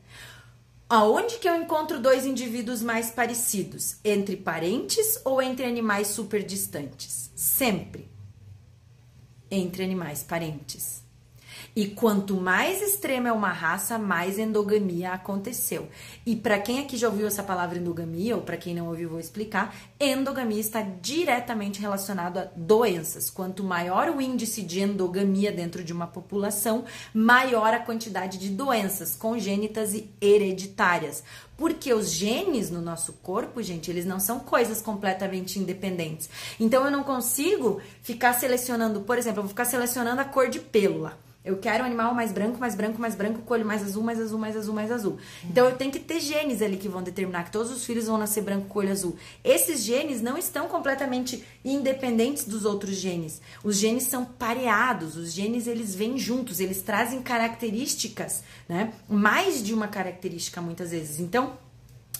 Aonde 0.87 1.39
que 1.39 1.49
eu 1.49 1.55
encontro 1.55 1.99
dois 1.99 2.25
indivíduos 2.25 2.81
mais 2.81 3.09
parecidos? 3.09 3.97
Entre 4.03 4.37
parentes 4.37 5.19
ou 5.25 5.41
entre 5.41 5.65
animais 5.65 6.07
super 6.07 6.43
distantes? 6.43 7.31
Sempre 7.35 8.11
entre 9.49 9.83
animais 9.83 10.23
parentes. 10.23 11.02
E 11.75 11.87
quanto 11.87 12.35
mais 12.35 12.81
extrema 12.81 13.29
é 13.29 13.31
uma 13.31 13.51
raça, 13.51 13.97
mais 13.97 14.37
endogamia 14.37 15.11
aconteceu. 15.11 15.87
E 16.23 16.35
para 16.35 16.59
quem 16.59 16.79
aqui 16.79 16.95
já 16.95 17.07
ouviu 17.07 17.25
essa 17.25 17.41
palavra 17.41 17.79
endogamia, 17.79 18.35
ou 18.35 18.43
para 18.43 18.57
quem 18.57 18.75
não 18.75 18.87
ouviu, 18.87 19.09
vou 19.09 19.19
explicar. 19.19 19.75
Endogamia 19.99 20.59
está 20.59 20.81
diretamente 20.81 21.81
relacionado 21.81 22.37
a 22.37 22.47
doenças. 22.55 23.31
Quanto 23.31 23.63
maior 23.63 24.09
o 24.09 24.21
índice 24.21 24.61
de 24.61 24.81
endogamia 24.81 25.51
dentro 25.51 25.83
de 25.83 25.91
uma 25.91 26.05
população, 26.05 26.85
maior 27.11 27.73
a 27.73 27.79
quantidade 27.79 28.37
de 28.37 28.49
doenças 28.49 29.15
congênitas 29.15 29.95
e 29.95 30.09
hereditárias. 30.21 31.23
Porque 31.57 31.93
os 31.93 32.11
genes 32.11 32.69
no 32.69 32.81
nosso 32.81 33.13
corpo, 33.13 33.63
gente, 33.63 33.89
eles 33.89 34.05
não 34.05 34.19
são 34.19 34.39
coisas 34.39 34.81
completamente 34.81 35.57
independentes. 35.57 36.29
Então 36.59 36.85
eu 36.85 36.91
não 36.91 37.03
consigo 37.03 37.81
ficar 38.01 38.33
selecionando, 38.33 39.01
por 39.01 39.17
exemplo, 39.17 39.39
eu 39.39 39.43
vou 39.43 39.49
ficar 39.49 39.65
selecionando 39.65 40.21
a 40.21 40.25
cor 40.25 40.49
de 40.49 40.59
pelo 40.59 41.01
lá. 41.01 41.17
Eu 41.45 41.57
quero 41.57 41.83
um 41.83 41.85
animal 41.85 42.13
mais 42.13 42.31
branco, 42.31 42.57
mais 42.57 42.73
branco, 42.73 43.01
mais 43.01 43.15
branco, 43.15 43.41
com 43.41 43.53
olho 43.53 43.65
mais 43.65 43.83
azul, 43.83 44.01
mais 44.01 44.19
azul, 44.19 44.39
mais 44.39 44.55
azul, 44.55 44.73
mais 44.73 44.91
azul. 44.91 45.17
Então 45.43 45.65
eu 45.67 45.75
tenho 45.75 45.91
que 45.91 45.99
ter 45.99 46.21
genes 46.21 46.61
ali 46.61 46.77
que 46.77 46.87
vão 46.87 47.03
determinar 47.03 47.43
que 47.43 47.51
todos 47.51 47.69
os 47.69 47.85
filhos 47.85 48.07
vão 48.07 48.17
nascer 48.17 48.41
branco 48.41 48.67
com 48.67 48.79
olho 48.79 48.91
azul. 48.91 49.17
Esses 49.43 49.83
genes 49.83 50.21
não 50.21 50.37
estão 50.37 50.69
completamente 50.69 51.43
independentes 51.65 52.45
dos 52.45 52.63
outros 52.63 52.95
genes. 52.95 53.41
Os 53.61 53.75
genes 53.77 54.03
são 54.03 54.23
pareados, 54.23 55.17
os 55.17 55.33
genes 55.33 55.67
eles 55.67 55.93
vêm 55.93 56.17
juntos, 56.17 56.61
eles 56.61 56.81
trazem 56.81 57.21
características, 57.21 58.43
né? 58.67 58.93
Mais 59.09 59.61
de 59.61 59.73
uma 59.73 59.87
característica 59.89 60.61
muitas 60.61 60.91
vezes. 60.91 61.19
Então, 61.19 61.57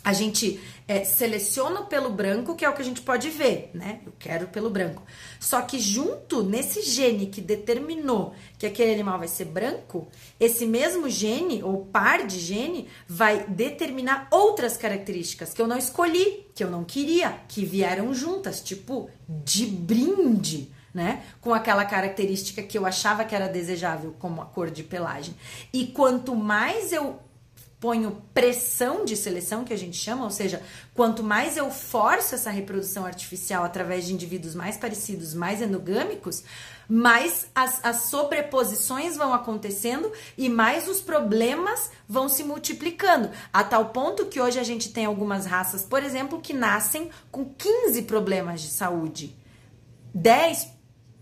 a 0.03 0.11
gente 0.11 0.59
é, 0.85 1.03
seleciona 1.05 1.83
pelo 1.83 2.09
branco, 2.09 2.55
que 2.55 2.65
é 2.65 2.69
o 2.69 2.73
que 2.73 2.81
a 2.81 2.85
gente 2.85 3.01
pode 3.01 3.29
ver, 3.29 3.71
né? 3.73 4.01
Eu 4.05 4.11
quero 4.19 4.47
pelo 4.47 4.69
branco. 4.69 5.01
Só 5.39 5.61
que 5.61 5.79
junto 5.79 6.43
nesse 6.43 6.81
gene 6.81 7.27
que 7.27 7.39
determinou 7.39 8.35
que 8.57 8.65
aquele 8.65 8.93
animal 8.93 9.19
vai 9.19 9.29
ser 9.29 9.45
branco, 9.45 10.09
esse 10.37 10.65
mesmo 10.65 11.09
gene 11.09 11.63
ou 11.63 11.85
par 11.85 12.27
de 12.27 12.37
gene 12.37 12.89
vai 13.07 13.45
determinar 13.47 14.27
outras 14.29 14.75
características 14.75 15.53
que 15.53 15.61
eu 15.61 15.67
não 15.67 15.77
escolhi, 15.77 16.47
que 16.53 16.63
eu 16.63 16.69
não 16.69 16.83
queria, 16.83 17.39
que 17.47 17.63
vieram 17.63 18.13
juntas, 18.13 18.61
tipo 18.61 19.09
de 19.27 19.65
brinde. 19.65 20.69
Né? 20.93 21.23
Com 21.41 21.55
aquela 21.55 21.85
característica 21.85 22.61
que 22.61 22.77
eu 22.77 22.85
achava 22.85 23.25
que 23.25 23.33
era 23.33 23.47
desejável, 23.47 24.15
como 24.19 24.43
a 24.43 24.45
cor 24.45 24.69
de 24.69 24.83
pelagem. 24.83 25.33
E 25.73 25.87
quanto 25.87 26.35
mais 26.35 26.93
eu 26.93 27.19
ponho 27.83 28.23
pressão 28.33 29.03
de 29.03 29.17
seleção, 29.17 29.65
que 29.65 29.73
a 29.73 29.77
gente 29.77 29.97
chama, 29.97 30.23
ou 30.23 30.31
seja, 30.31 30.61
quanto 30.93 31.21
mais 31.21 31.57
eu 31.57 31.69
forço 31.69 32.33
essa 32.33 32.49
reprodução 32.49 33.05
artificial 33.05 33.61
através 33.65 34.05
de 34.05 34.13
indivíduos 34.13 34.55
mais 34.55 34.77
parecidos, 34.77 35.33
mais 35.33 35.61
endogâmicos, 35.61 36.45
mais 36.87 37.47
as, 37.53 37.83
as 37.83 37.97
sobreposições 38.03 39.17
vão 39.17 39.33
acontecendo 39.33 40.09
e 40.37 40.47
mais 40.47 40.87
os 40.87 41.01
problemas 41.01 41.91
vão 42.07 42.29
se 42.29 42.45
multiplicando. 42.45 43.29
A 43.51 43.65
tal 43.65 43.89
ponto 43.89 44.27
que 44.27 44.39
hoje 44.39 44.59
a 44.59 44.63
gente 44.63 44.93
tem 44.93 45.03
algumas 45.03 45.45
raças, 45.45 45.83
por 45.83 46.01
exemplo, 46.01 46.39
que 46.39 46.53
nascem 46.53 47.09
com 47.29 47.43
15 47.43 48.03
problemas 48.03 48.61
de 48.61 48.69
saúde, 48.69 49.35
10 50.13 50.69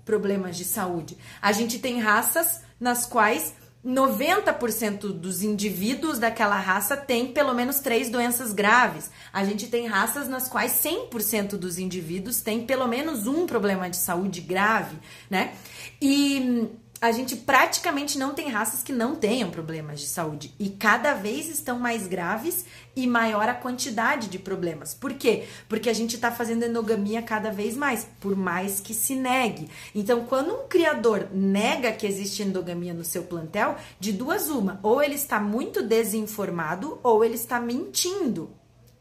problemas 0.06 0.56
de 0.56 0.66
saúde. 0.66 1.18
A 1.42 1.52
gente 1.54 1.80
tem 1.80 2.00
raças 2.00 2.62
nas 2.80 3.08
quais 3.08 3.56
90% 3.86 5.12
dos 5.12 5.42
indivíduos 5.42 6.20
daquela 6.20 6.60
raça 6.60 6.96
tem 6.96 7.34
pelo 7.34 7.54
menos 7.54 7.80
três 7.80 8.10
doenças 8.10 8.54
graves. 8.54 9.10
A 9.34 9.44
gente 9.44 9.68
tem 9.68 9.88
raças 9.88 10.28
nas 10.28 10.48
quais 10.48 10.74
100% 10.74 11.58
dos 11.58 11.80
indivíduos 11.80 12.42
tem 12.42 12.66
pelo 12.66 12.88
menos 12.88 13.26
um 13.26 13.48
problema 13.48 13.90
de 13.90 13.98
saúde 13.98 14.42
grave, 14.42 14.98
né? 15.30 15.54
E 16.00 16.70
a 17.02 17.12
gente 17.12 17.36
praticamente 17.36 18.20
não 18.20 18.32
tem 18.36 18.48
raças 18.48 18.84
que 18.84 18.94
não 18.94 19.16
tenham 19.16 19.50
problemas 19.50 20.00
de 20.00 20.06
saúde 20.06 20.54
e 20.60 20.70
cada 20.70 21.16
vez 21.16 21.50
estão 21.50 21.80
mais 21.80 22.06
graves 22.06 22.64
e 22.96 23.08
maior 23.08 23.50
a 23.50 23.56
quantidade 23.56 24.28
de 24.28 24.38
problemas. 24.38 24.94
Por 24.94 25.14
quê? 25.14 25.46
Porque 25.68 25.90
a 25.90 25.94
gente 25.94 26.16
está 26.16 26.32
fazendo 26.32 26.64
endogamia 26.64 27.24
cada 27.24 27.50
vez 27.50 27.76
mais, 27.76 28.08
por 28.20 28.36
mais 28.36 28.80
que 28.80 28.94
se 28.94 29.16
negue. 29.16 29.68
Então, 29.96 30.26
quando 30.26 30.54
um 30.54 30.68
criador 30.68 31.28
nega 31.34 31.92
que 31.92 32.06
existe 32.06 32.44
endogamia 32.44 32.94
no 32.94 33.04
seu 33.04 33.24
plantel, 33.24 33.78
de 34.00 34.12
duas 34.12 34.50
uma, 34.50 34.80
ou 34.84 35.02
ele 35.02 35.16
está 35.16 35.40
muito 35.40 35.82
desinformado 35.82 37.00
ou 37.02 37.26
ele 37.26 37.36
está 37.36 37.60
mentindo 37.60 38.52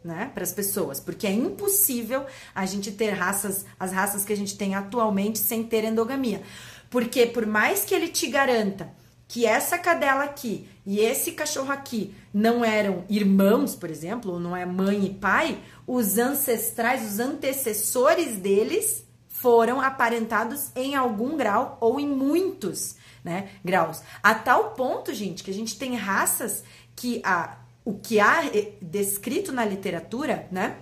né, 0.03 0.31
para 0.33 0.43
as 0.43 0.53
pessoas, 0.53 0.99
porque 0.99 1.27
é 1.27 1.33
impossível 1.33 2.25
a 2.55 2.65
gente 2.65 2.91
ter 2.91 3.11
raças, 3.11 3.67
as 3.79 3.93
raças 3.93 4.25
que 4.25 4.33
a 4.33 4.37
gente 4.37 4.57
tem 4.57 4.75
atualmente 4.75 5.39
sem 5.39 5.63
ter 5.63 5.85
endogamia. 5.85 6.43
Porque 6.91 7.25
por 7.25 7.47
mais 7.47 7.85
que 7.85 7.95
ele 7.95 8.09
te 8.09 8.27
garanta 8.27 8.93
que 9.29 9.47
essa 9.47 9.79
cadela 9.79 10.25
aqui 10.25 10.69
e 10.85 10.99
esse 10.99 11.33
cachorro 11.33 11.71
aqui 11.71 12.13
não 12.35 12.65
eram 12.65 13.05
irmãos, 13.09 13.77
por 13.77 13.89
exemplo, 13.89 14.33
ou 14.33 14.41
não 14.41 14.57
é 14.57 14.67
mãe 14.67 15.07
e 15.07 15.15
pai, 15.15 15.57
os 15.87 16.19
ancestrais, 16.19 17.13
os 17.13 17.21
antecessores 17.21 18.37
deles 18.39 19.07
foram 19.29 19.81
aparentados 19.81 20.71
em 20.75 20.97
algum 20.97 21.37
grau 21.37 21.79
ou 21.81 22.01
em 22.01 22.09
muitos, 22.09 22.97
né, 23.25 23.51
graus. 23.65 24.03
A 24.21 24.35
tal 24.35 24.73
ponto, 24.73 25.15
gente, 25.15 25.45
que 25.45 25.51
a 25.51 25.55
gente 25.55 25.79
tem 25.79 25.95
raças 25.95 26.65
que 26.97 27.23
a 27.25 27.57
o 27.83 27.95
que 27.95 28.21
há 28.21 28.45
eh, 28.47 28.73
descrito 28.83 29.53
na 29.53 29.65
literatura, 29.65 30.47
né, 30.53 30.77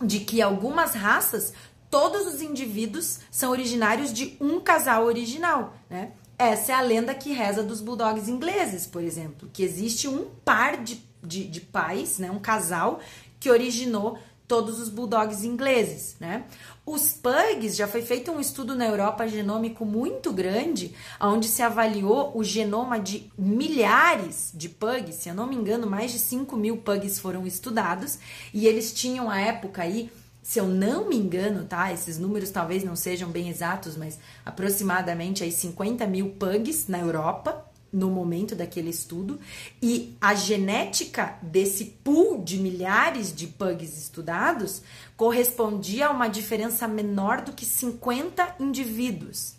de 0.00 0.20
que 0.20 0.40
algumas 0.40 0.94
raças 0.94 1.52
todos 1.90 2.26
os 2.26 2.42
indivíduos 2.42 3.20
são 3.30 3.50
originários 3.50 4.12
de 4.12 4.36
um 4.40 4.60
casal 4.60 5.04
original, 5.04 5.74
né? 5.88 6.12
Essa 6.38 6.72
é 6.72 6.74
a 6.74 6.80
lenda 6.80 7.14
que 7.14 7.32
reza 7.32 7.64
dos 7.64 7.80
bulldogs 7.80 8.28
ingleses, 8.28 8.86
por 8.86 9.02
exemplo, 9.02 9.50
que 9.52 9.62
existe 9.62 10.06
um 10.06 10.26
par 10.44 10.76
de, 10.76 11.02
de, 11.22 11.44
de 11.44 11.60
pais, 11.60 12.18
né? 12.18 12.30
Um 12.30 12.38
casal 12.38 13.00
que 13.40 13.50
originou 13.50 14.18
todos 14.48 14.80
os 14.80 14.88
bulldogs 14.88 15.44
ingleses, 15.44 16.16
né? 16.18 16.44
Os 16.86 17.12
pugs, 17.12 17.76
já 17.76 17.86
foi 17.86 18.00
feito 18.00 18.32
um 18.32 18.40
estudo 18.40 18.74
na 18.74 18.86
Europa 18.86 19.28
genômico 19.28 19.84
muito 19.84 20.32
grande, 20.32 20.94
onde 21.20 21.46
se 21.46 21.60
avaliou 21.60 22.32
o 22.34 22.42
genoma 22.42 22.98
de 22.98 23.30
milhares 23.36 24.50
de 24.54 24.70
pugs, 24.70 25.16
se 25.16 25.28
eu 25.28 25.34
não 25.34 25.46
me 25.46 25.54
engano, 25.54 25.86
mais 25.86 26.12
de 26.12 26.18
5 26.18 26.56
mil 26.56 26.78
pugs 26.78 27.18
foram 27.18 27.46
estudados, 27.46 28.18
e 28.54 28.66
eles 28.66 28.94
tinham 28.94 29.28
a 29.28 29.38
época 29.38 29.82
aí 29.82 30.10
se 30.48 30.58
eu 30.58 30.66
não 30.66 31.06
me 31.06 31.14
engano, 31.14 31.66
tá? 31.66 31.92
Esses 31.92 32.18
números 32.18 32.48
talvez 32.48 32.82
não 32.82 32.96
sejam 32.96 33.28
bem 33.28 33.50
exatos, 33.50 33.98
mas 33.98 34.18
aproximadamente 34.46 35.44
aí 35.44 35.52
50 35.52 36.06
mil 36.06 36.30
pugs 36.30 36.88
na 36.88 36.98
Europa 36.98 37.66
no 37.92 38.08
momento 38.08 38.56
daquele 38.56 38.88
estudo 38.88 39.38
e 39.82 40.16
a 40.18 40.34
genética 40.34 41.36
desse 41.42 41.84
pool 42.02 42.42
de 42.42 42.56
milhares 42.56 43.30
de 43.30 43.46
pugs 43.46 43.98
estudados 43.98 44.80
correspondia 45.18 46.06
a 46.06 46.12
uma 46.12 46.28
diferença 46.28 46.88
menor 46.88 47.42
do 47.42 47.52
que 47.52 47.66
50 47.66 48.56
indivíduos. 48.58 49.52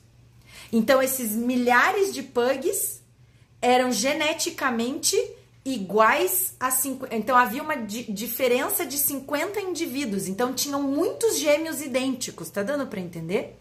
Então 0.73 1.03
esses 1.03 1.33
milhares 1.33 2.11
de 2.11 2.23
pugs 2.23 2.99
eram 3.61 3.91
geneticamente 3.91 5.15
iguais 5.65 6.55
a 6.59 6.71
50. 6.71 7.15
Então 7.15 7.35
havia 7.35 7.61
uma 7.61 7.75
di 7.75 8.03
diferença 8.11 8.85
de 8.85 8.97
50 8.97 9.59
indivíduos. 9.61 10.27
Então 10.27 10.53
tinham 10.53 10.81
muitos 10.81 11.37
gêmeos 11.37 11.81
idênticos. 11.81 12.49
Tá 12.49 12.63
dando 12.63 12.87
para 12.87 12.99
entender? 12.99 13.57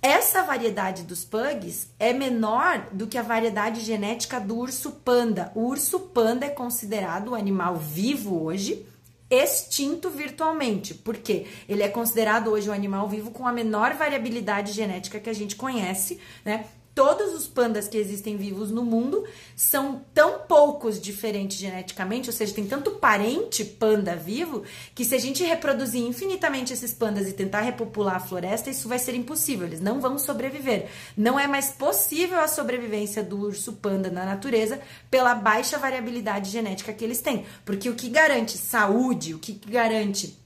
Essa 0.00 0.42
variedade 0.42 1.02
dos 1.02 1.24
pugs 1.24 1.88
é 1.98 2.12
menor 2.12 2.86
do 2.92 3.08
que 3.08 3.18
a 3.18 3.22
variedade 3.22 3.80
genética 3.80 4.38
do 4.38 4.56
urso 4.56 4.92
panda. 5.04 5.50
O 5.56 5.62
urso 5.66 5.98
panda 5.98 6.46
é 6.46 6.50
considerado 6.50 7.30
o 7.30 7.34
animal 7.34 7.74
vivo 7.76 8.44
hoje, 8.44 8.86
extinto 9.28 10.08
virtualmente, 10.08 10.94
porque 10.94 11.46
ele 11.68 11.82
é 11.82 11.88
considerado 11.88 12.48
hoje 12.48 12.70
um 12.70 12.72
animal 12.72 13.08
vivo 13.08 13.32
com 13.32 13.46
a 13.46 13.52
menor 13.52 13.94
variabilidade 13.94 14.72
genética 14.72 15.18
que 15.18 15.28
a 15.28 15.34
gente 15.34 15.56
conhece, 15.56 16.20
né? 16.44 16.64
Todos 16.98 17.32
os 17.32 17.46
pandas 17.46 17.86
que 17.86 17.96
existem 17.96 18.36
vivos 18.36 18.72
no 18.72 18.84
mundo 18.84 19.24
são 19.54 20.04
tão 20.12 20.40
poucos 20.40 21.00
diferentes 21.00 21.56
geneticamente, 21.56 22.28
ou 22.28 22.32
seja, 22.32 22.52
tem 22.52 22.66
tanto 22.66 22.90
parente 22.90 23.64
panda 23.64 24.16
vivo, 24.16 24.64
que 24.96 25.04
se 25.04 25.14
a 25.14 25.18
gente 25.20 25.44
reproduzir 25.44 26.02
infinitamente 26.02 26.72
esses 26.72 26.92
pandas 26.92 27.28
e 27.28 27.32
tentar 27.32 27.60
repopular 27.60 28.16
a 28.16 28.20
floresta, 28.20 28.68
isso 28.68 28.88
vai 28.88 28.98
ser 28.98 29.14
impossível, 29.14 29.68
eles 29.68 29.80
não 29.80 30.00
vão 30.00 30.18
sobreviver. 30.18 30.88
Não 31.16 31.38
é 31.38 31.46
mais 31.46 31.70
possível 31.70 32.40
a 32.40 32.48
sobrevivência 32.48 33.22
do 33.22 33.42
urso 33.42 33.74
panda 33.74 34.10
na 34.10 34.24
natureza 34.24 34.80
pela 35.08 35.36
baixa 35.36 35.78
variabilidade 35.78 36.50
genética 36.50 36.92
que 36.92 37.04
eles 37.04 37.20
têm. 37.20 37.46
Porque 37.64 37.88
o 37.88 37.94
que 37.94 38.08
garante 38.08 38.58
saúde, 38.58 39.34
o 39.34 39.38
que 39.38 39.52
garante 39.52 40.36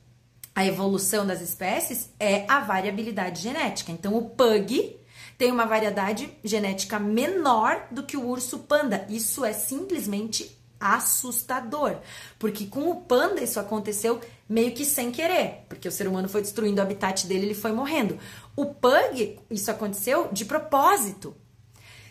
a 0.54 0.66
evolução 0.66 1.26
das 1.26 1.40
espécies 1.40 2.10
é 2.20 2.44
a 2.46 2.60
variabilidade 2.60 3.40
genética. 3.40 3.90
Então, 3.90 4.14
o 4.14 4.28
pug 4.28 5.00
tem 5.42 5.50
uma 5.50 5.66
variedade 5.66 6.32
genética 6.44 7.00
menor 7.00 7.88
do 7.90 8.04
que 8.04 8.16
o 8.16 8.24
urso 8.24 8.60
panda. 8.60 9.04
Isso 9.08 9.44
é 9.44 9.52
simplesmente 9.52 10.56
assustador, 10.78 11.96
porque 12.38 12.66
com 12.66 12.88
o 12.88 13.00
panda 13.00 13.42
isso 13.42 13.58
aconteceu 13.58 14.20
meio 14.48 14.70
que 14.70 14.84
sem 14.84 15.10
querer, 15.10 15.64
porque 15.68 15.88
o 15.88 15.90
ser 15.90 16.06
humano 16.06 16.28
foi 16.28 16.42
destruindo 16.42 16.80
o 16.80 16.84
habitat 16.84 17.26
dele, 17.26 17.46
ele 17.46 17.54
foi 17.54 17.72
morrendo. 17.72 18.20
O 18.54 18.66
pug, 18.66 19.40
isso 19.50 19.68
aconteceu 19.68 20.28
de 20.30 20.44
propósito. 20.44 21.34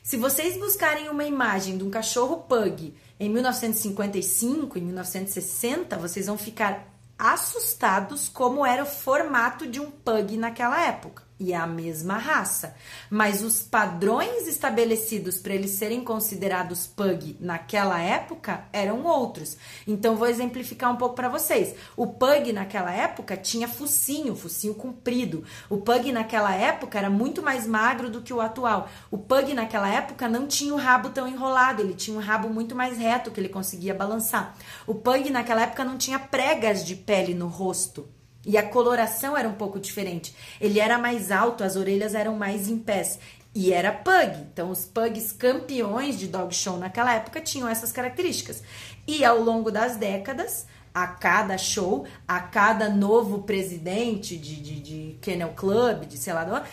Se 0.03 0.17
vocês 0.17 0.57
buscarem 0.57 1.07
uma 1.07 1.23
imagem 1.23 1.77
de 1.77 1.85
um 1.85 1.89
cachorro 1.89 2.35
pug 2.49 2.93
em 3.17 3.29
1955, 3.29 4.77
em 4.77 4.81
1960, 4.81 5.97
vocês 5.97 6.25
vão 6.25 6.37
ficar 6.37 6.85
assustados 7.17 8.27
como 8.27 8.65
era 8.65 8.83
o 8.83 8.85
formato 8.85 9.65
de 9.65 9.79
um 9.79 9.89
pug 9.89 10.35
naquela 10.35 10.85
época. 10.85 11.30
E 11.41 11.55
a 11.55 11.65
mesma 11.65 12.19
raça, 12.19 12.75
mas 13.09 13.41
os 13.41 13.63
padrões 13.63 14.47
estabelecidos 14.47 15.39
para 15.39 15.55
eles 15.55 15.71
serem 15.71 16.03
considerados 16.03 16.85
pug 16.85 17.35
naquela 17.39 17.99
época 17.99 18.65
eram 18.71 19.03
outros. 19.03 19.57
Então 19.87 20.15
vou 20.15 20.27
exemplificar 20.27 20.91
um 20.91 20.97
pouco 20.97 21.15
para 21.15 21.29
vocês. 21.29 21.73
O 21.97 22.05
pug 22.05 22.53
naquela 22.53 22.93
época 22.93 23.35
tinha 23.35 23.67
focinho, 23.67 24.35
focinho 24.35 24.75
comprido. 24.75 25.43
O 25.67 25.77
pug 25.77 26.11
naquela 26.11 26.53
época 26.53 26.99
era 26.99 27.09
muito 27.09 27.41
mais 27.41 27.65
magro 27.65 28.11
do 28.11 28.21
que 28.21 28.33
o 28.33 28.39
atual. 28.39 28.87
O 29.09 29.17
pug 29.17 29.55
naquela 29.55 29.89
época 29.89 30.29
não 30.29 30.45
tinha 30.45 30.75
o 30.75 30.77
rabo 30.77 31.09
tão 31.09 31.27
enrolado, 31.27 31.81
ele 31.81 31.95
tinha 31.95 32.15
um 32.15 32.21
rabo 32.21 32.49
muito 32.49 32.75
mais 32.75 32.99
reto 32.99 33.31
que 33.31 33.39
ele 33.39 33.49
conseguia 33.49 33.95
balançar. 33.95 34.55
O 34.85 34.93
pug 34.93 35.31
naquela 35.31 35.63
época 35.63 35.83
não 35.83 35.97
tinha 35.97 36.19
pregas 36.19 36.85
de 36.85 36.95
pele 36.95 37.33
no 37.33 37.47
rosto. 37.47 38.20
E 38.45 38.57
a 38.57 38.67
coloração 38.67 39.37
era 39.37 39.47
um 39.47 39.53
pouco 39.53 39.79
diferente. 39.79 40.35
Ele 40.59 40.79
era 40.79 40.97
mais 40.97 41.31
alto, 41.31 41.63
as 41.63 41.75
orelhas 41.75 42.15
eram 42.15 42.35
mais 42.35 42.67
em 42.67 42.77
pés. 42.77 43.19
E 43.53 43.73
era 43.73 43.91
pug. 43.91 44.47
Então, 44.51 44.71
os 44.71 44.85
pugs 44.85 45.33
campeões 45.33 46.17
de 46.17 46.27
dog 46.27 46.53
show 46.53 46.77
naquela 46.77 47.13
época 47.13 47.41
tinham 47.41 47.67
essas 47.67 47.91
características. 47.91 48.63
E 49.07 49.23
ao 49.23 49.39
longo 49.39 49.69
das 49.69 49.95
décadas, 49.97 50.65
a 50.93 51.07
cada 51.07 51.57
show, 51.57 52.05
a 52.27 52.39
cada 52.39 52.89
novo 52.89 53.43
presidente 53.43 54.37
de, 54.37 54.55
de, 54.55 54.79
de 54.79 55.17
Kennel 55.21 55.53
Club, 55.53 56.05
de 56.05 56.17
sei 56.17 56.33
lá, 56.33 56.65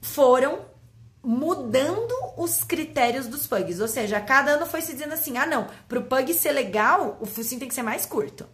foram 0.00 0.60
mudando 1.22 2.14
os 2.36 2.62
critérios 2.64 3.26
dos 3.26 3.46
pugs. 3.46 3.80
Ou 3.80 3.88
seja, 3.88 4.18
a 4.18 4.20
cada 4.20 4.52
ano 4.52 4.66
foi 4.66 4.82
se 4.82 4.92
dizendo 4.92 5.14
assim: 5.14 5.36
ah, 5.36 5.46
não, 5.46 5.68
para 5.88 5.98
o 5.98 6.04
pug 6.04 6.32
ser 6.34 6.52
legal, 6.52 7.16
o 7.20 7.26
focinho 7.26 7.60
tem 7.60 7.68
que 7.68 7.74
ser 7.74 7.82
mais 7.82 8.04
curto. 8.04 8.46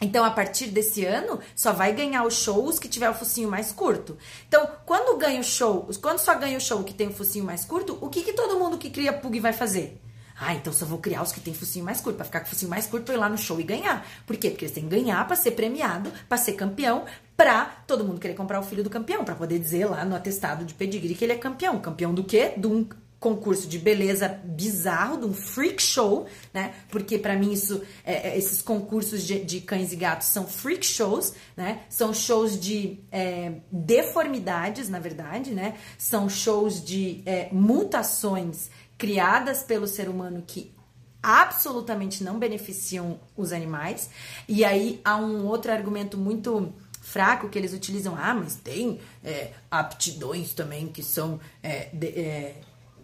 Então, 0.00 0.24
a 0.24 0.30
partir 0.30 0.66
desse 0.66 1.04
ano, 1.04 1.38
só 1.54 1.72
vai 1.72 1.92
ganhar 1.92 2.24
os 2.24 2.34
shows 2.34 2.78
que 2.78 2.88
tiver 2.88 3.08
o 3.08 3.14
focinho 3.14 3.48
mais 3.48 3.70
curto. 3.70 4.18
Então, 4.48 4.68
quando 4.84 5.16
ganha 5.16 5.40
o 5.40 5.44
show, 5.44 5.88
quando 6.02 6.18
só 6.18 6.34
ganha 6.34 6.58
o 6.58 6.60
show 6.60 6.82
que 6.82 6.92
tem 6.92 7.08
o 7.08 7.12
focinho 7.12 7.44
mais 7.44 7.64
curto, 7.64 7.96
o 8.00 8.08
que, 8.08 8.22
que 8.22 8.32
todo 8.32 8.58
mundo 8.58 8.76
que 8.76 8.90
cria 8.90 9.12
pug 9.12 9.38
vai 9.38 9.52
fazer? 9.52 10.00
Ah, 10.36 10.52
então 10.52 10.72
só 10.72 10.84
vou 10.84 10.98
criar 10.98 11.22
os 11.22 11.30
que 11.30 11.40
tem 11.40 11.54
focinho 11.54 11.84
mais 11.84 12.00
curto, 12.00 12.16
para 12.16 12.24
ficar 12.24 12.40
com 12.40 12.46
o 12.46 12.48
focinho 12.50 12.70
mais 12.70 12.86
curto 12.86 13.04
pra 13.04 13.14
ir 13.14 13.18
lá 13.18 13.28
no 13.28 13.38
show 13.38 13.60
e 13.60 13.62
ganhar. 13.62 14.04
Por 14.26 14.36
quê? 14.36 14.50
Porque 14.50 14.64
eles 14.64 14.74
têm 14.74 14.82
que 14.82 14.90
ganhar 14.90 15.24
para 15.26 15.36
ser 15.36 15.52
premiado, 15.52 16.12
para 16.28 16.36
ser 16.36 16.54
campeão, 16.54 17.04
pra 17.36 17.64
todo 17.86 18.04
mundo 18.04 18.20
querer 18.20 18.34
comprar 18.34 18.58
o 18.58 18.62
filho 18.64 18.82
do 18.82 18.90
campeão, 18.90 19.24
para 19.24 19.36
poder 19.36 19.60
dizer 19.60 19.86
lá 19.86 20.04
no 20.04 20.16
atestado 20.16 20.64
de 20.64 20.74
pedigree 20.74 21.14
que 21.14 21.24
ele 21.24 21.34
é 21.34 21.38
campeão. 21.38 21.78
Campeão 21.78 22.12
do 22.12 22.24
quê? 22.24 22.52
De 22.56 22.66
um 22.66 22.84
concurso 23.24 23.66
de 23.66 23.78
beleza 23.78 24.28
bizarro, 24.28 25.16
de 25.16 25.24
um 25.24 25.32
freak 25.32 25.82
show, 25.82 26.26
né? 26.52 26.74
Porque 26.90 27.16
para 27.16 27.34
mim 27.34 27.52
isso, 27.52 27.82
é, 28.04 28.28
é, 28.28 28.38
esses 28.38 28.60
concursos 28.60 29.26
de, 29.26 29.42
de, 29.42 29.62
cães 29.62 29.94
e 29.94 29.96
gatos 29.96 30.28
são 30.28 30.46
freak 30.46 30.84
shows, 30.84 31.32
né? 31.56 31.84
São 31.88 32.12
shows 32.12 32.60
de 32.60 33.00
é, 33.10 33.54
deformidades, 33.72 34.90
na 34.90 34.98
verdade, 34.98 35.52
né? 35.52 35.74
São 35.96 36.28
shows 36.28 36.84
de 36.84 37.22
é, 37.24 37.48
mutações 37.50 38.68
criadas 38.98 39.62
pelo 39.62 39.86
ser 39.86 40.10
humano 40.10 40.44
que 40.46 40.74
absolutamente 41.22 42.22
não 42.22 42.38
beneficiam 42.38 43.18
os 43.34 43.54
animais. 43.54 44.10
E 44.46 44.66
aí 44.66 45.00
há 45.02 45.16
um 45.16 45.46
outro 45.46 45.72
argumento 45.72 46.18
muito 46.18 46.74
fraco 47.00 47.48
que 47.48 47.58
eles 47.58 47.72
utilizam. 47.72 48.14
Ah, 48.18 48.34
mas 48.34 48.56
tem 48.56 49.00
é, 49.24 49.52
aptidões 49.70 50.52
também 50.52 50.88
que 50.88 51.02
são 51.02 51.40
é, 51.62 51.88
de, 51.90 52.54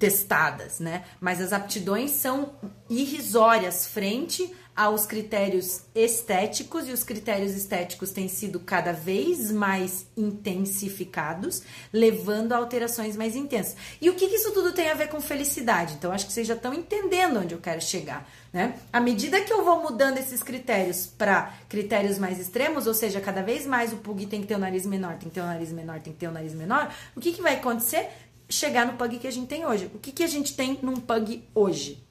testadas, 0.01 0.81
né? 0.81 1.05
Mas 1.21 1.43
as 1.43 1.53
aptidões 1.53 2.11
são 2.13 2.55
irrisórias 2.89 3.87
frente 3.87 4.51
aos 4.75 5.05
critérios 5.05 5.83
estéticos 5.95 6.89
e 6.89 6.93
os 6.93 7.05
critérios 7.05 7.53
estéticos 7.55 8.13
têm 8.13 8.29
sido 8.29 8.59
cada 8.61 8.93
vez 8.93 9.53
mais 9.53 10.07
intensificados, 10.17 11.63
levando 11.93 12.55
a 12.55 12.57
alterações 12.57 13.15
mais 13.15 13.37
intensas. 13.37 13.77
E 14.01 14.09
o 14.09 14.15
que, 14.15 14.27
que 14.27 14.37
isso 14.37 14.53
tudo 14.53 14.73
tem 14.73 14.89
a 14.89 14.95
ver 14.95 15.09
com 15.09 15.21
felicidade? 15.21 15.95
Então, 15.95 16.11
acho 16.11 16.27
que 16.27 16.33
vocês 16.33 16.47
já 16.47 16.55
estão 16.55 16.73
entendendo 16.73 17.41
onde 17.41 17.55
eu 17.55 17.61
quero 17.61 17.83
chegar, 17.83 18.27
né? 18.51 18.75
À 18.91 19.01
medida 19.01 19.43
que 19.43 19.53
eu 19.53 19.63
vou 19.63 19.83
mudando 19.83 20.17
esses 20.17 20.43
critérios 20.43 21.07
para 21.07 21.53
critérios 21.69 22.19
mais 22.19 22.41
extremos, 22.41 22.87
ou 22.87 22.95
seja, 22.95 23.21
cada 23.21 23.43
vez 23.43 23.67
mais 23.67 23.93
o 23.93 23.97
pug 23.97 24.25
tem 24.25 24.41
que 24.41 24.47
ter 24.47 24.55
o 24.55 24.59
nariz 24.59 24.87
menor, 24.87 25.19
tem 25.19 25.29
que 25.29 25.35
ter 25.35 25.43
o 25.43 25.47
nariz 25.47 25.71
menor, 25.73 26.01
tem 26.01 26.13
que 26.15 26.19
ter 26.19 26.29
o 26.29 26.33
nariz 26.33 26.55
menor, 26.55 26.91
o 27.15 27.21
que, 27.21 27.33
que 27.33 27.43
vai 27.43 27.57
acontecer? 27.57 28.09
Chegar 28.51 28.85
no 28.85 28.95
pug 28.95 29.19
que 29.19 29.27
a 29.27 29.31
gente 29.31 29.47
tem 29.47 29.65
hoje. 29.65 29.91
O 29.95 29.99
que, 29.99 30.13
que 30.13 30.25
a 30.25 30.27
gente 30.27 30.55
tem 30.55 30.79
num 30.83 30.97
pug 30.97 31.43
hoje? 31.55 32.03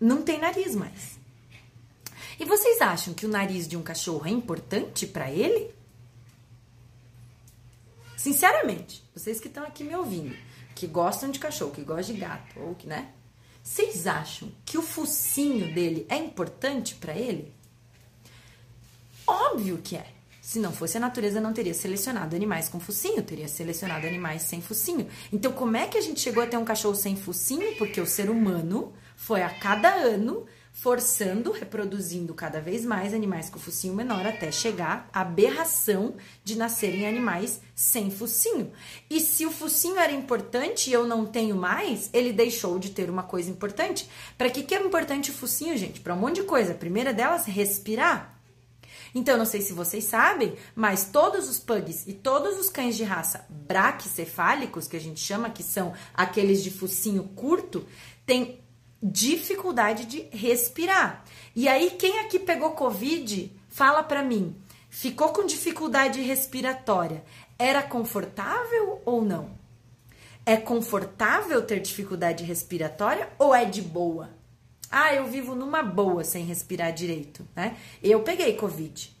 Não 0.00 0.22
tem 0.22 0.38
nariz 0.38 0.74
mais. 0.74 1.18
E 2.38 2.44
vocês 2.44 2.80
acham 2.80 3.14
que 3.14 3.26
o 3.26 3.28
nariz 3.28 3.66
de 3.66 3.76
um 3.76 3.82
cachorro 3.82 4.26
é 4.26 4.30
importante 4.30 5.06
para 5.06 5.30
ele? 5.30 5.72
Sinceramente, 8.16 9.02
vocês 9.14 9.40
que 9.40 9.48
estão 9.48 9.64
aqui 9.64 9.84
me 9.84 9.94
ouvindo, 9.94 10.36
que 10.74 10.86
gostam 10.86 11.30
de 11.30 11.38
cachorro, 11.38 11.72
que 11.72 11.82
gostam 11.82 12.14
de 12.14 12.20
gato, 12.20 12.60
ou 12.60 12.74
que, 12.74 12.86
né? 12.86 13.12
Vocês 13.62 14.06
acham 14.06 14.50
que 14.64 14.76
o 14.76 14.82
focinho 14.82 15.72
dele 15.72 16.06
é 16.08 16.16
importante 16.16 16.94
para 16.94 17.16
ele? 17.16 17.52
Óbvio 19.26 19.78
que 19.78 19.96
é. 19.96 20.13
Se 20.44 20.58
não 20.58 20.72
fosse 20.72 20.98
a 20.98 21.00
natureza, 21.00 21.40
não 21.40 21.54
teria 21.54 21.72
selecionado 21.72 22.36
animais 22.36 22.68
com 22.68 22.78
focinho, 22.78 23.22
teria 23.22 23.48
selecionado 23.48 24.06
animais 24.06 24.42
sem 24.42 24.60
focinho. 24.60 25.08
Então, 25.32 25.50
como 25.50 25.74
é 25.74 25.86
que 25.86 25.96
a 25.96 26.02
gente 26.02 26.20
chegou 26.20 26.42
a 26.42 26.46
ter 26.46 26.58
um 26.58 26.66
cachorro 26.66 26.94
sem 26.94 27.16
focinho? 27.16 27.74
Porque 27.76 27.98
o 27.98 28.06
ser 28.06 28.28
humano 28.28 28.92
foi 29.16 29.42
a 29.42 29.48
cada 29.48 29.88
ano 29.94 30.44
forçando, 30.70 31.50
reproduzindo 31.50 32.34
cada 32.34 32.60
vez 32.60 32.84
mais 32.84 33.14
animais 33.14 33.48
com 33.48 33.58
focinho 33.58 33.94
menor 33.94 34.26
até 34.26 34.52
chegar 34.52 35.08
à 35.14 35.22
aberração 35.22 36.14
de 36.44 36.58
nascerem 36.58 37.08
animais 37.08 37.62
sem 37.74 38.10
focinho. 38.10 38.70
E 39.08 39.20
se 39.20 39.46
o 39.46 39.50
focinho 39.50 39.96
era 39.96 40.12
importante 40.12 40.90
e 40.90 40.92
eu 40.92 41.06
não 41.06 41.24
tenho 41.24 41.56
mais, 41.56 42.10
ele 42.12 42.34
deixou 42.34 42.78
de 42.78 42.90
ter 42.90 43.08
uma 43.08 43.22
coisa 43.22 43.50
importante. 43.50 44.06
Para 44.36 44.50
que, 44.50 44.62
que 44.62 44.74
é 44.74 44.82
importante 44.82 45.30
o 45.30 45.34
focinho, 45.34 45.74
gente? 45.78 46.00
Para 46.00 46.12
um 46.12 46.18
monte 46.18 46.42
de 46.42 46.42
coisa. 46.42 46.72
A 46.72 46.76
primeira 46.76 47.14
delas, 47.14 47.46
respirar. 47.46 48.33
Então, 49.14 49.38
não 49.38 49.44
sei 49.44 49.60
se 49.60 49.72
vocês 49.72 50.04
sabem, 50.04 50.56
mas 50.74 51.04
todos 51.04 51.48
os 51.48 51.58
pugs 51.58 52.04
e 52.06 52.12
todos 52.12 52.58
os 52.58 52.68
cães 52.68 52.96
de 52.96 53.04
raça 53.04 53.46
braquicefálicos, 53.48 54.88
que 54.88 54.96
a 54.96 55.00
gente 55.00 55.20
chama, 55.20 55.50
que 55.50 55.62
são 55.62 55.94
aqueles 56.12 56.64
de 56.64 56.70
focinho 56.70 57.22
curto, 57.36 57.86
têm 58.26 58.60
dificuldade 59.00 60.06
de 60.06 60.28
respirar. 60.32 61.24
E 61.54 61.68
aí, 61.68 61.90
quem 61.90 62.18
aqui 62.20 62.38
pegou 62.40 62.72
Covid, 62.72 63.52
fala 63.68 64.02
para 64.02 64.22
mim, 64.22 64.56
ficou 64.90 65.28
com 65.28 65.46
dificuldade 65.46 66.20
respiratória, 66.20 67.22
era 67.56 67.82
confortável 67.82 69.00
ou 69.04 69.22
não? 69.22 69.50
É 70.44 70.56
confortável 70.56 71.62
ter 71.62 71.80
dificuldade 71.80 72.42
respiratória 72.42 73.28
ou 73.38 73.54
é 73.54 73.64
de 73.64 73.80
boa? 73.80 74.30
Ah, 74.96 75.12
eu 75.12 75.26
vivo 75.26 75.56
numa 75.56 75.82
boa 75.82 76.22
sem 76.22 76.44
respirar 76.44 76.92
direito, 76.92 77.44
né? 77.56 77.76
Eu 78.00 78.20
peguei 78.20 78.54
Covid. 78.54 79.12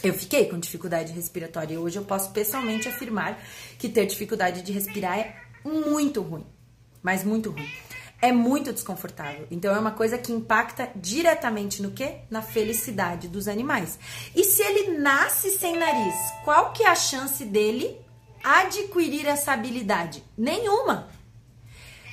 Eu 0.00 0.14
fiquei 0.14 0.48
com 0.48 0.60
dificuldade 0.60 1.12
respiratória 1.12 1.74
e 1.74 1.76
hoje 1.76 1.98
eu 1.98 2.04
posso 2.04 2.30
pessoalmente 2.30 2.86
afirmar 2.86 3.36
que 3.80 3.88
ter 3.88 4.06
dificuldade 4.06 4.62
de 4.62 4.70
respirar 4.70 5.18
é 5.18 5.34
muito 5.64 6.22
ruim, 6.22 6.46
mas 7.02 7.24
muito 7.24 7.50
ruim. 7.50 7.68
É 8.22 8.30
muito 8.30 8.72
desconfortável. 8.72 9.48
Então 9.50 9.74
é 9.74 9.78
uma 9.80 9.90
coisa 9.90 10.16
que 10.16 10.32
impacta 10.32 10.88
diretamente 10.94 11.82
no 11.82 11.90
que? 11.90 12.18
Na 12.30 12.40
felicidade 12.40 13.26
dos 13.26 13.48
animais. 13.48 13.98
E 14.36 14.44
se 14.44 14.62
ele 14.62 14.98
nasce 14.98 15.50
sem 15.58 15.76
nariz, 15.76 16.14
qual 16.44 16.72
que 16.72 16.84
é 16.84 16.88
a 16.88 16.94
chance 16.94 17.44
dele 17.44 17.98
adquirir 18.40 19.26
essa 19.26 19.52
habilidade? 19.52 20.22
Nenhuma. 20.38 21.08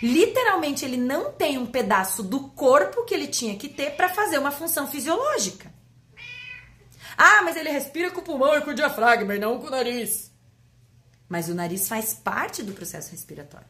Literalmente, 0.03 0.83
ele 0.83 0.97
não 0.97 1.31
tem 1.31 1.57
um 1.57 1.65
pedaço 1.65 2.21
do 2.21 2.49
corpo 2.49 3.05
que 3.05 3.13
ele 3.13 3.25
tinha 3.25 3.55
que 3.55 3.69
ter 3.69 3.91
para 3.95 4.09
fazer 4.09 4.37
uma 4.37 4.51
função 4.51 4.85
fisiológica. 4.85 5.73
Ah, 7.17 7.41
mas 7.41 7.55
ele 7.55 7.69
respira 7.69 8.11
com 8.11 8.19
o 8.19 8.23
pulmão 8.23 8.53
e 8.57 8.61
com 8.61 8.71
o 8.71 8.73
diafragma 8.73 9.33
e 9.33 9.39
não 9.39 9.59
com 9.59 9.67
o 9.67 9.69
nariz. 9.69 10.29
Mas 11.29 11.47
o 11.47 11.55
nariz 11.55 11.87
faz 11.87 12.13
parte 12.13 12.61
do 12.61 12.73
processo 12.73 13.11
respiratório. 13.11 13.65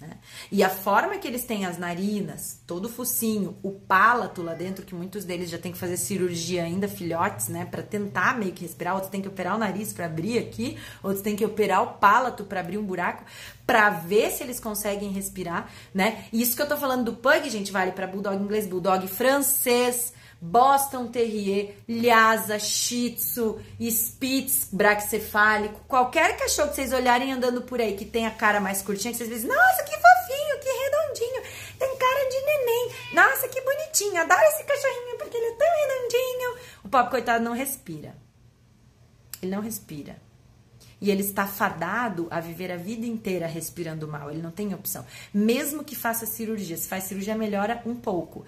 Né? 0.00 0.16
E 0.52 0.62
a 0.62 0.70
forma 0.70 1.18
que 1.18 1.26
eles 1.26 1.44
têm 1.44 1.66
as 1.66 1.76
narinas, 1.76 2.60
todo 2.64 2.84
o 2.84 2.88
focinho, 2.88 3.56
o 3.64 3.72
palato 3.72 4.42
lá 4.42 4.54
dentro, 4.54 4.86
que 4.86 4.94
muitos 4.94 5.24
deles 5.24 5.50
já 5.50 5.58
tem 5.58 5.72
que 5.72 5.78
fazer 5.78 5.96
cirurgia 5.96 6.62
ainda, 6.62 6.86
filhotes, 6.86 7.48
né, 7.48 7.64
para 7.64 7.82
tentar 7.82 8.38
meio 8.38 8.52
que 8.52 8.62
respirar, 8.62 8.94
outros 8.94 9.10
tem 9.10 9.20
que 9.20 9.26
operar 9.26 9.56
o 9.56 9.58
nariz 9.58 9.92
para 9.92 10.06
abrir 10.06 10.38
aqui, 10.38 10.78
outros 11.02 11.20
tem 11.20 11.34
que 11.34 11.44
operar 11.44 11.82
o 11.82 11.94
palato 11.94 12.44
para 12.44 12.60
abrir 12.60 12.78
um 12.78 12.84
buraco, 12.84 13.24
para 13.66 13.90
ver 13.90 14.30
se 14.30 14.44
eles 14.44 14.60
conseguem 14.60 15.10
respirar, 15.10 15.68
né? 15.92 16.24
E 16.32 16.40
isso 16.40 16.54
que 16.54 16.62
eu 16.62 16.68
tô 16.68 16.76
falando 16.76 17.04
do 17.04 17.14
pug, 17.14 17.50
gente, 17.50 17.72
vale 17.72 17.90
para 17.90 18.06
bulldog 18.06 18.40
inglês, 18.40 18.68
bulldog 18.68 19.06
francês, 19.08 20.12
Boston 20.40 21.08
Terrier, 21.08 21.74
Lhasa, 21.88 22.58
Shih 22.58 23.10
Tzu, 23.16 23.60
Spitz, 23.80 24.68
braxcefálico, 24.72 25.80
qualquer 25.88 26.36
cachorro 26.36 26.68
que 26.68 26.76
vocês 26.76 26.92
olharem 26.92 27.32
andando 27.32 27.62
por 27.62 27.80
aí 27.80 27.96
que 27.96 28.04
tem 28.04 28.26
a 28.26 28.30
cara 28.30 28.60
mais 28.60 28.80
curtinha, 28.80 29.10
que 29.12 29.18
vocês 29.18 29.28
dizem, 29.28 29.48
nossa, 29.48 29.82
que 29.82 29.90
fofinho, 29.90 30.60
que 30.60 30.68
redondinho, 30.68 31.42
tem 31.78 31.96
cara 31.96 32.28
de 32.30 32.40
neném, 32.40 32.92
nossa, 33.14 33.48
que 33.48 33.60
bonitinho, 33.60 34.20
adoro 34.20 34.40
esse 34.42 34.62
cachorrinho 34.64 35.18
porque 35.18 35.36
ele 35.36 35.46
é 35.46 35.56
tão 35.56 35.66
redondinho. 35.66 36.58
O 36.84 36.88
pobre 36.88 37.10
coitado 37.10 37.42
não 37.42 37.52
respira. 37.52 38.16
Ele 39.42 39.50
não 39.54 39.60
respira. 39.60 40.16
e 41.00 41.10
ele 41.10 41.22
está 41.22 41.46
fadado 41.46 42.26
a 42.30 42.40
viver 42.40 42.72
a 42.72 42.76
vida 42.76 43.06
inteira 43.06 43.46
respirando 43.46 44.08
mal. 44.08 44.30
Ele 44.30 44.42
não 44.42 44.50
tem 44.50 44.74
opção. 44.74 45.06
Mesmo 45.32 45.84
que 45.84 45.94
faça 45.94 46.26
cirurgia, 46.26 46.76
se 46.76 46.88
faz 46.88 47.04
cirurgia 47.04 47.36
melhora 47.36 47.80
um 47.86 47.94
pouco. 47.94 48.44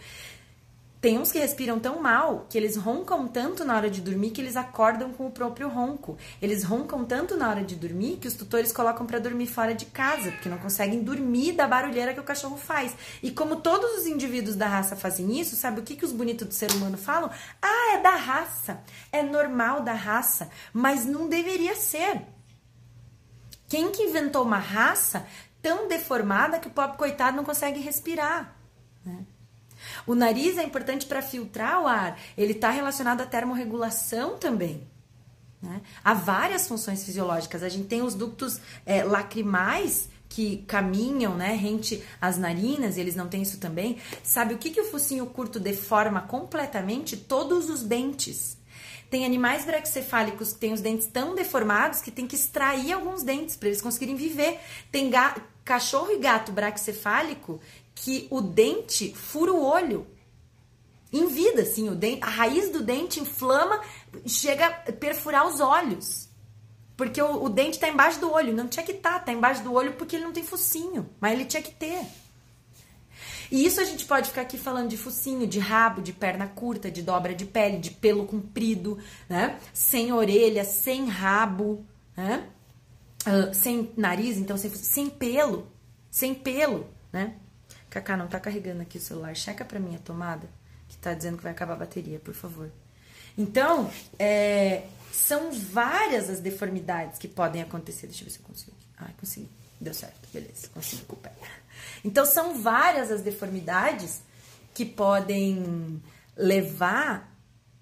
Tem 1.00 1.18
uns 1.18 1.32
que 1.32 1.38
respiram 1.38 1.80
tão 1.80 1.98
mal 1.98 2.46
que 2.50 2.58
eles 2.58 2.76
roncam 2.76 3.26
tanto 3.26 3.64
na 3.64 3.74
hora 3.74 3.88
de 3.88 4.02
dormir 4.02 4.32
que 4.32 4.40
eles 4.40 4.54
acordam 4.54 5.10
com 5.14 5.26
o 5.26 5.30
próprio 5.30 5.66
ronco. 5.66 6.18
Eles 6.42 6.62
roncam 6.62 7.06
tanto 7.06 7.38
na 7.38 7.48
hora 7.48 7.64
de 7.64 7.74
dormir 7.74 8.18
que 8.18 8.28
os 8.28 8.34
tutores 8.34 8.70
colocam 8.70 9.06
para 9.06 9.18
dormir 9.18 9.46
fora 9.46 9.74
de 9.74 9.86
casa, 9.86 10.30
porque 10.30 10.50
não 10.50 10.58
conseguem 10.58 11.02
dormir 11.02 11.52
da 11.52 11.66
barulheira 11.66 12.12
que 12.12 12.20
o 12.20 12.24
cachorro 12.24 12.58
faz. 12.58 12.94
E 13.22 13.30
como 13.30 13.56
todos 13.56 13.98
os 13.98 14.06
indivíduos 14.06 14.56
da 14.56 14.66
raça 14.66 14.94
fazem 14.94 15.40
isso, 15.40 15.56
sabe 15.56 15.80
o 15.80 15.82
que, 15.82 15.96
que 15.96 16.04
os 16.04 16.12
bonitos 16.12 16.46
do 16.46 16.52
ser 16.52 16.70
humano 16.72 16.98
falam? 16.98 17.30
Ah, 17.62 17.94
é 17.94 18.02
da 18.02 18.16
raça, 18.16 18.82
é 19.10 19.22
normal 19.22 19.80
da 19.80 19.94
raça, 19.94 20.50
mas 20.70 21.06
não 21.06 21.30
deveria 21.30 21.76
ser. 21.76 22.26
Quem 23.66 23.90
que 23.90 24.02
inventou 24.02 24.42
uma 24.42 24.58
raça 24.58 25.26
tão 25.62 25.88
deformada 25.88 26.58
que 26.58 26.68
o 26.68 26.72
pobre 26.72 26.98
coitado 26.98 27.38
não 27.38 27.44
consegue 27.44 27.80
respirar? 27.80 28.54
Né? 29.02 29.24
O 30.10 30.14
nariz 30.16 30.58
é 30.58 30.64
importante 30.64 31.06
para 31.06 31.22
filtrar 31.22 31.80
o 31.80 31.86
ar, 31.86 32.18
ele 32.36 32.50
está 32.50 32.68
relacionado 32.68 33.20
à 33.20 33.26
termorregulação 33.26 34.36
também. 34.36 34.82
Né? 35.62 35.80
Há 36.02 36.14
várias 36.14 36.66
funções 36.66 37.04
fisiológicas. 37.04 37.62
A 37.62 37.68
gente 37.68 37.86
tem 37.86 38.02
os 38.02 38.16
ductos 38.16 38.60
é, 38.84 39.04
lacrimais 39.04 40.08
que 40.28 40.64
caminham, 40.66 41.36
né, 41.36 41.52
rente 41.52 42.02
às 42.20 42.36
narinas, 42.36 42.96
eles 42.96 43.14
não 43.14 43.28
têm 43.28 43.42
isso 43.42 43.58
também. 43.58 43.98
Sabe 44.24 44.54
o 44.54 44.58
que, 44.58 44.70
que 44.70 44.80
o 44.80 44.90
focinho 44.90 45.26
curto 45.26 45.60
deforma 45.60 46.22
completamente? 46.22 47.16
Todos 47.16 47.70
os 47.70 47.84
dentes. 47.84 48.58
Tem 49.08 49.24
animais 49.24 49.64
braquicefálicos 49.64 50.52
que 50.52 50.58
têm 50.58 50.72
os 50.72 50.80
dentes 50.80 51.06
tão 51.06 51.36
deformados 51.36 52.00
que 52.00 52.10
tem 52.10 52.26
que 52.26 52.34
extrair 52.34 52.92
alguns 52.92 53.22
dentes 53.22 53.54
para 53.54 53.68
eles 53.68 53.80
conseguirem 53.80 54.16
viver. 54.16 54.58
Tem 54.90 55.08
cachorro 55.64 56.10
e 56.10 56.18
gato 56.18 56.50
braquicefálico 56.50 57.60
que 58.00 58.26
o 58.30 58.40
dente 58.40 59.14
fura 59.14 59.52
o 59.52 59.62
olho. 59.62 60.06
Em 61.12 61.26
vida, 61.26 61.62
assim, 61.62 61.88
o 61.90 61.94
dente, 61.94 62.22
a 62.22 62.30
raiz 62.30 62.70
do 62.70 62.82
dente 62.82 63.20
inflama, 63.20 63.78
chega 64.26 64.66
a 64.66 64.92
perfurar 64.92 65.46
os 65.46 65.60
olhos. 65.60 66.28
Porque 66.96 67.20
o, 67.20 67.44
o 67.44 67.48
dente 67.50 67.72
está 67.72 67.88
embaixo 67.88 68.18
do 68.18 68.32
olho. 68.32 68.54
Não 68.54 68.68
tinha 68.68 68.84
que 68.84 68.92
estar, 68.92 69.18
tá, 69.18 69.20
tá 69.20 69.32
embaixo 69.32 69.62
do 69.62 69.74
olho 69.74 69.92
porque 69.94 70.16
ele 70.16 70.24
não 70.24 70.32
tem 70.32 70.42
focinho. 70.42 71.10
Mas 71.20 71.32
ele 71.32 71.44
tinha 71.44 71.62
que 71.62 71.72
ter. 71.72 72.06
E 73.50 73.66
isso 73.66 73.82
a 73.82 73.84
gente 73.84 74.06
pode 74.06 74.28
ficar 74.28 74.42
aqui 74.42 74.56
falando 74.56 74.88
de 74.88 74.96
focinho, 74.96 75.46
de 75.46 75.58
rabo, 75.58 76.00
de 76.00 76.12
perna 76.12 76.46
curta, 76.46 76.90
de 76.90 77.02
dobra 77.02 77.34
de 77.34 77.44
pele, 77.44 77.78
de 77.78 77.90
pelo 77.90 78.24
comprido, 78.24 78.98
né? 79.28 79.58
Sem 79.74 80.10
orelha, 80.10 80.64
sem 80.64 81.06
rabo, 81.06 81.84
né? 82.16 82.48
Uh, 83.26 83.52
sem 83.52 83.92
nariz, 83.94 84.38
então 84.38 84.56
sem, 84.56 84.70
sem 84.70 85.10
pelo, 85.10 85.66
sem 86.10 86.34
pelo, 86.34 86.86
né? 87.12 87.34
Cacá, 87.90 88.16
não 88.16 88.28
tá 88.28 88.38
carregando 88.38 88.82
aqui 88.82 88.98
o 88.98 89.00
celular. 89.00 89.34
Checa 89.34 89.64
pra 89.64 89.80
mim 89.80 89.96
a 89.96 89.98
tomada, 89.98 90.48
que 90.88 90.96
tá 90.96 91.12
dizendo 91.12 91.36
que 91.36 91.42
vai 91.42 91.52
acabar 91.52 91.74
a 91.74 91.76
bateria, 91.76 92.20
por 92.20 92.34
favor. 92.34 92.70
Então, 93.36 93.90
é, 94.18 94.84
são 95.12 95.52
várias 95.52 96.30
as 96.30 96.40
deformidades 96.40 97.18
que 97.18 97.26
podem 97.28 97.60
acontecer. 97.60 98.06
Deixa 98.06 98.22
eu 98.22 98.26
ver 98.26 98.32
se 98.32 98.38
eu 98.38 98.44
consigo. 98.44 98.76
Ah, 98.96 99.10
consegui. 99.18 99.48
Deu 99.80 99.94
certo, 99.94 100.28
beleza, 100.32 100.68
consegui 100.72 101.04
com 101.04 101.16
o 101.16 101.18
pé. 101.18 101.32
Então, 102.04 102.24
são 102.24 102.62
várias 102.62 103.10
as 103.10 103.22
deformidades 103.22 104.22
que 104.72 104.84
podem 104.84 106.02
levar 106.36 107.34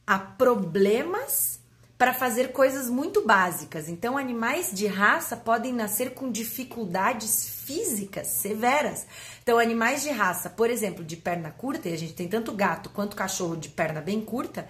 a 0.06 0.18
problemas 0.18 1.60
para 1.98 2.14
fazer 2.14 2.52
coisas 2.52 2.88
muito 2.88 3.26
básicas. 3.26 3.88
Então, 3.88 4.16
animais 4.16 4.70
de 4.72 4.86
raça 4.86 5.36
podem 5.36 5.72
nascer 5.72 6.14
com 6.14 6.30
dificuldades 6.30 7.57
físicas 7.68 8.28
severas. 8.28 9.06
Então, 9.42 9.58
animais 9.58 10.02
de 10.02 10.08
raça, 10.08 10.48
por 10.48 10.70
exemplo, 10.70 11.04
de 11.04 11.18
perna 11.18 11.50
curta, 11.50 11.90
e 11.90 11.92
a 11.92 11.98
gente 11.98 12.14
tem 12.14 12.26
tanto 12.26 12.50
gato 12.52 12.88
quanto 12.88 13.14
cachorro 13.14 13.56
de 13.56 13.68
perna 13.68 14.00
bem 14.00 14.22
curta, 14.22 14.66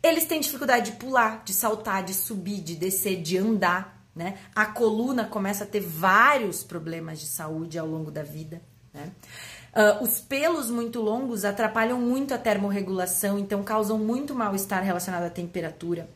eles 0.00 0.24
têm 0.24 0.40
dificuldade 0.40 0.92
de 0.92 0.96
pular, 0.98 1.42
de 1.44 1.52
saltar, 1.52 2.04
de 2.04 2.14
subir, 2.14 2.60
de 2.60 2.76
descer, 2.76 3.20
de 3.20 3.36
andar. 3.36 4.06
Né? 4.14 4.38
A 4.54 4.66
coluna 4.66 5.24
começa 5.24 5.64
a 5.64 5.66
ter 5.66 5.80
vários 5.80 6.62
problemas 6.62 7.18
de 7.18 7.26
saúde 7.26 7.76
ao 7.76 7.88
longo 7.88 8.12
da 8.12 8.22
vida. 8.22 8.62
Né? 8.94 9.10
Uh, 9.74 10.04
os 10.04 10.20
pelos 10.20 10.70
muito 10.70 11.00
longos 11.00 11.44
atrapalham 11.44 12.00
muito 12.00 12.32
a 12.32 12.38
termorregulação, 12.38 13.36
então 13.36 13.64
causam 13.64 13.98
muito 13.98 14.32
mal-estar 14.32 14.84
relacionado 14.84 15.24
à 15.24 15.30
temperatura 15.30 16.08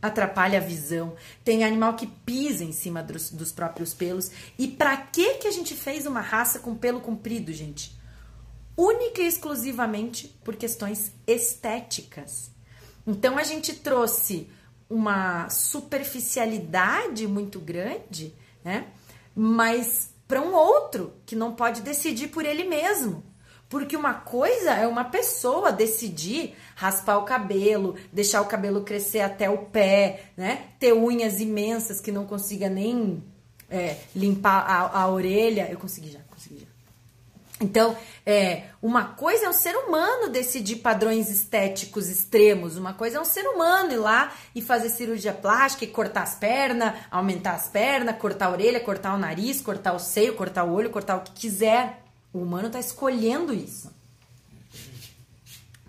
atrapalha 0.00 0.58
a 0.58 0.62
visão. 0.62 1.14
Tem 1.44 1.64
animal 1.64 1.94
que 1.94 2.06
pisa 2.06 2.64
em 2.64 2.72
cima 2.72 3.02
dos, 3.02 3.30
dos 3.30 3.52
próprios 3.52 3.94
pelos. 3.94 4.30
E 4.58 4.68
para 4.68 4.96
que 4.96 5.34
que 5.34 5.48
a 5.48 5.50
gente 5.50 5.74
fez 5.74 6.06
uma 6.06 6.20
raça 6.20 6.58
com 6.58 6.74
pelo 6.74 7.00
comprido, 7.00 7.52
gente? 7.52 7.96
Única 8.76 9.22
e 9.22 9.26
exclusivamente 9.26 10.28
por 10.44 10.56
questões 10.56 11.12
estéticas. 11.26 12.50
Então 13.06 13.38
a 13.38 13.42
gente 13.42 13.74
trouxe 13.74 14.50
uma 14.88 15.48
superficialidade 15.48 17.26
muito 17.26 17.58
grande, 17.58 18.34
né? 18.64 18.86
Mas 19.34 20.10
para 20.28 20.40
um 20.40 20.54
outro 20.54 21.12
que 21.24 21.36
não 21.36 21.54
pode 21.54 21.82
decidir 21.82 22.28
por 22.28 22.44
ele 22.44 22.64
mesmo. 22.64 23.22
Porque 23.68 23.96
uma 23.96 24.14
coisa 24.14 24.72
é 24.74 24.86
uma 24.86 25.04
pessoa 25.04 25.72
decidir 25.72 26.54
raspar 26.76 27.18
o 27.18 27.24
cabelo, 27.24 27.96
deixar 28.12 28.40
o 28.40 28.46
cabelo 28.46 28.82
crescer 28.82 29.20
até 29.20 29.50
o 29.50 29.58
pé, 29.58 30.30
né? 30.36 30.68
Ter 30.78 30.92
unhas 30.92 31.40
imensas 31.40 32.00
que 32.00 32.12
não 32.12 32.26
consiga 32.26 32.68
nem 32.68 33.22
é, 33.68 33.96
limpar 34.14 34.64
a, 34.68 35.00
a 35.00 35.08
orelha. 35.08 35.68
Eu 35.70 35.78
consegui 35.78 36.10
já, 36.10 36.20
consegui 36.30 36.60
já. 36.60 36.66
Então, 37.58 37.96
é, 38.24 38.64
uma 38.82 39.04
coisa 39.04 39.46
é 39.46 39.48
um 39.48 39.54
ser 39.54 39.74
humano 39.74 40.28
decidir 40.28 40.76
padrões 40.76 41.30
estéticos 41.30 42.10
extremos, 42.10 42.76
uma 42.76 42.92
coisa 42.92 43.16
é 43.16 43.20
um 43.20 43.24
ser 43.24 43.46
humano 43.46 43.92
ir 43.92 43.96
lá 43.96 44.30
e 44.54 44.60
fazer 44.60 44.90
cirurgia 44.90 45.32
plástica 45.32 45.84
e 45.84 45.88
cortar 45.88 46.22
as 46.22 46.34
pernas, 46.34 46.92
aumentar 47.10 47.54
as 47.54 47.66
pernas, 47.66 48.18
cortar 48.18 48.46
a 48.46 48.50
orelha, 48.50 48.78
cortar 48.78 49.14
o 49.14 49.18
nariz, 49.18 49.62
cortar 49.62 49.94
o 49.94 49.98
seio, 49.98 50.34
cortar 50.34 50.64
o 50.64 50.72
olho, 50.72 50.90
cortar 50.90 51.16
o 51.16 51.22
que 51.22 51.32
quiser. 51.32 52.05
O 52.36 52.42
humano 52.42 52.66
está 52.66 52.78
escolhendo 52.78 53.54
isso. 53.54 53.90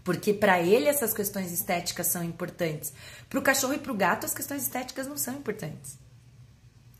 Porque 0.01 0.33
para 0.33 0.61
ele 0.61 0.87
essas 0.87 1.13
questões 1.13 1.51
estéticas 1.51 2.07
são 2.07 2.23
importantes. 2.23 2.93
Para 3.29 3.37
o 3.37 3.41
cachorro 3.41 3.73
e 3.73 3.77
para 3.77 3.91
o 3.91 3.95
gato 3.95 4.25
as 4.25 4.33
questões 4.33 4.61
estéticas 4.61 5.07
não 5.07 5.17
são 5.17 5.33
importantes. 5.33 5.99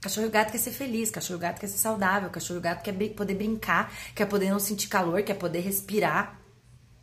Cachorro 0.02 0.28
e 0.28 0.30
gato 0.30 0.52
quer 0.52 0.58
ser 0.58 0.72
feliz, 0.72 1.10
cachorro 1.10 1.40
e 1.40 1.44
gato 1.44 1.62
quer 1.62 1.68
ser 1.68 1.78
saudável, 1.78 2.30
cachorro 2.30 2.60
e 2.60 2.62
gato 2.62 2.84
quer 2.84 2.92
poder 3.14 3.36
brincar, 3.36 3.90
quer 4.14 4.26
poder 4.26 4.50
não 4.50 4.60
sentir 4.60 4.90
calor, 4.90 5.24
quer 5.24 5.36
poder 5.36 5.62
respirar, 5.62 6.38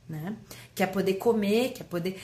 né? 0.07 0.37
Quer 0.75 0.89
poder 0.89 1.15
comer, 1.15 1.73
quer 1.73 1.85
poder. 1.85 2.21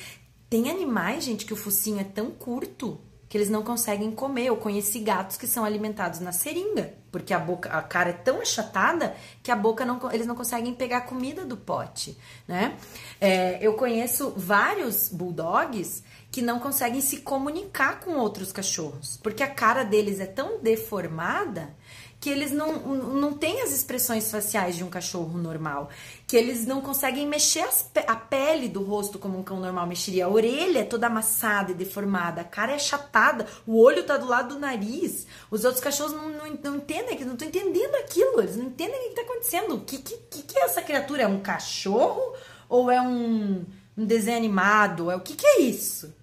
Tem 0.50 0.68
animais, 0.68 1.24
gente, 1.24 1.46
que 1.46 1.54
o 1.54 1.56
focinho 1.56 1.98
é 1.98 2.04
tão 2.04 2.30
curto 2.30 3.00
que 3.30 3.38
eles 3.38 3.48
não 3.48 3.62
conseguem 3.62 4.10
comer. 4.10 4.46
Eu 4.46 4.56
conheci 4.56 4.98
gatos 4.98 5.36
que 5.36 5.46
são 5.46 5.64
alimentados 5.64 6.18
na 6.18 6.32
seringa, 6.32 6.92
porque 7.12 7.32
a 7.32 7.38
boca, 7.38 7.70
a 7.70 7.80
cara 7.80 8.10
é 8.10 8.12
tão 8.12 8.40
achatada 8.40 9.14
que 9.40 9.52
a 9.52 9.56
boca 9.56 9.84
não, 9.84 10.00
eles 10.10 10.26
não 10.26 10.34
conseguem 10.34 10.74
pegar 10.74 11.02
comida 11.02 11.44
do 11.44 11.56
pote, 11.56 12.18
né? 12.48 12.76
É, 13.20 13.56
eu 13.64 13.74
conheço 13.74 14.34
vários 14.36 15.08
bulldogs 15.08 16.02
que 16.28 16.42
não 16.42 16.58
conseguem 16.58 17.00
se 17.00 17.18
comunicar 17.18 18.00
com 18.00 18.16
outros 18.16 18.50
cachorros, 18.50 19.16
porque 19.22 19.44
a 19.44 19.48
cara 19.48 19.84
deles 19.84 20.18
é 20.18 20.26
tão 20.26 20.60
deformada 20.60 21.72
que 22.20 22.28
eles 22.28 22.52
não, 22.52 22.76
não 22.76 23.32
têm 23.32 23.62
as 23.62 23.72
expressões 23.72 24.30
faciais 24.30 24.76
de 24.76 24.84
um 24.84 24.90
cachorro 24.90 25.38
normal, 25.38 25.88
que 26.26 26.36
eles 26.36 26.66
não 26.66 26.82
conseguem 26.82 27.26
mexer 27.26 27.66
a 28.06 28.14
pele 28.14 28.68
do 28.68 28.84
rosto 28.84 29.18
como 29.18 29.38
um 29.38 29.42
cão 29.42 29.58
normal 29.58 29.86
mexeria. 29.86 30.26
A 30.26 30.28
orelha 30.28 30.80
é 30.80 30.84
toda 30.84 31.06
amassada 31.06 31.72
e 31.72 31.74
deformada, 31.74 32.42
a 32.42 32.44
cara 32.44 32.72
é 32.72 32.74
achatada, 32.74 33.46
o 33.66 33.80
olho 33.80 34.04
tá 34.04 34.18
do 34.18 34.26
lado 34.26 34.54
do 34.54 34.60
nariz. 34.60 35.26
Os 35.50 35.64
outros 35.64 35.82
cachorros 35.82 36.12
não, 36.12 36.28
não, 36.28 36.46
não 36.62 36.76
entendem, 36.76 37.24
não 37.24 37.32
estão 37.32 37.48
entendendo 37.48 37.94
aquilo, 37.94 38.42
eles 38.42 38.56
não 38.56 38.66
entendem 38.66 39.00
o 39.00 39.02
que 39.02 39.08
está 39.08 39.22
acontecendo. 39.22 39.74
O 39.76 39.80
que, 39.80 39.98
que, 39.98 40.42
que 40.42 40.58
é 40.58 40.64
essa 40.64 40.82
criatura? 40.82 41.22
É 41.22 41.26
um 41.26 41.40
cachorro 41.40 42.34
ou 42.68 42.90
é 42.90 43.00
um, 43.00 43.64
um 43.96 44.04
desenho 44.04 44.36
animado? 44.36 45.10
É 45.10 45.16
o 45.16 45.20
que, 45.20 45.34
que 45.34 45.46
é 45.46 45.60
isso? 45.62 46.14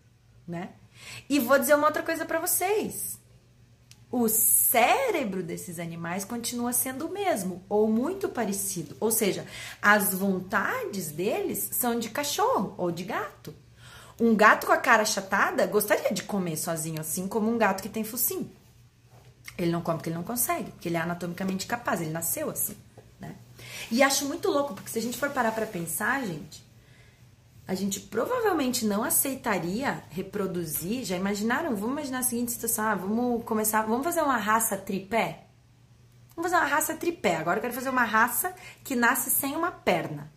Né? 0.47 0.69
E 1.27 1.39
vou 1.39 1.57
dizer 1.57 1.73
uma 1.73 1.87
outra 1.87 2.03
coisa 2.03 2.23
para 2.23 2.39
vocês 2.39 3.16
o 4.11 4.29
cérebro 4.29 5.43
desses 5.43 5.79
animais 5.79 6.23
continua 6.23 6.71
sendo 6.71 7.07
o 7.07 7.11
mesmo 7.11 7.63
ou 7.67 7.87
muito 7.89 8.29
parecido. 8.29 8.95
Ou 8.99 9.11
seja, 9.11 9.45
as 9.81 10.13
vontades 10.13 11.11
deles 11.11 11.69
são 11.73 11.99
de 11.99 12.09
cachorro 12.09 12.73
ou 12.77 12.91
de 12.91 13.03
gato. 13.03 13.53
Um 14.19 14.35
gato 14.35 14.65
com 14.65 14.73
a 14.73 14.77
cara 14.77 15.03
achatada 15.03 15.67
gostaria 15.67 16.11
de 16.11 16.23
comer 16.23 16.57
sozinho, 16.57 17.01
assim 17.01 17.27
como 17.27 17.51
um 17.51 17.57
gato 17.57 17.83
que 17.83 17.89
tem 17.89 18.03
focinho. 18.03 18.49
Ele 19.57 19.71
não 19.71 19.81
come 19.81 19.97
porque 19.97 20.09
ele 20.09 20.15
não 20.15 20.23
consegue, 20.23 20.71
porque 20.71 20.87
ele 20.89 20.97
é 20.97 21.01
anatomicamente 21.01 21.67
capaz, 21.67 22.01
ele 22.01 22.11
nasceu 22.11 22.49
assim, 22.49 22.75
né? 23.19 23.35
E 23.91 24.01
acho 24.01 24.25
muito 24.25 24.49
louco, 24.49 24.73
porque 24.73 24.89
se 24.89 24.99
a 24.99 25.01
gente 25.01 25.17
for 25.17 25.29
parar 25.29 25.51
para 25.51 25.65
pensar, 25.65 26.23
gente, 26.25 26.63
a 27.67 27.75
gente 27.75 27.99
provavelmente 27.99 28.85
não 28.85 29.03
aceitaria 29.03 30.01
reproduzir. 30.09 31.03
Já 31.03 31.17
imaginaram? 31.17 31.75
Vamos 31.75 31.91
imaginar 31.91 32.19
a 32.19 32.23
seguinte 32.23 32.53
situação: 32.53 32.85
ah, 32.85 32.95
vamos 32.95 33.43
começar, 33.43 33.81
vamos 33.81 34.05
fazer 34.05 34.21
uma 34.21 34.37
raça 34.37 34.77
tripé? 34.77 35.43
Vamos 36.33 36.49
fazer 36.49 36.63
uma 36.63 36.69
raça 36.69 36.95
tripé. 36.95 37.35
Agora 37.35 37.57
eu 37.57 37.61
quero 37.61 37.73
fazer 37.73 37.89
uma 37.89 38.05
raça 38.05 38.53
que 38.83 38.95
nasce 38.95 39.29
sem 39.29 39.55
uma 39.55 39.71
perna. 39.71 40.31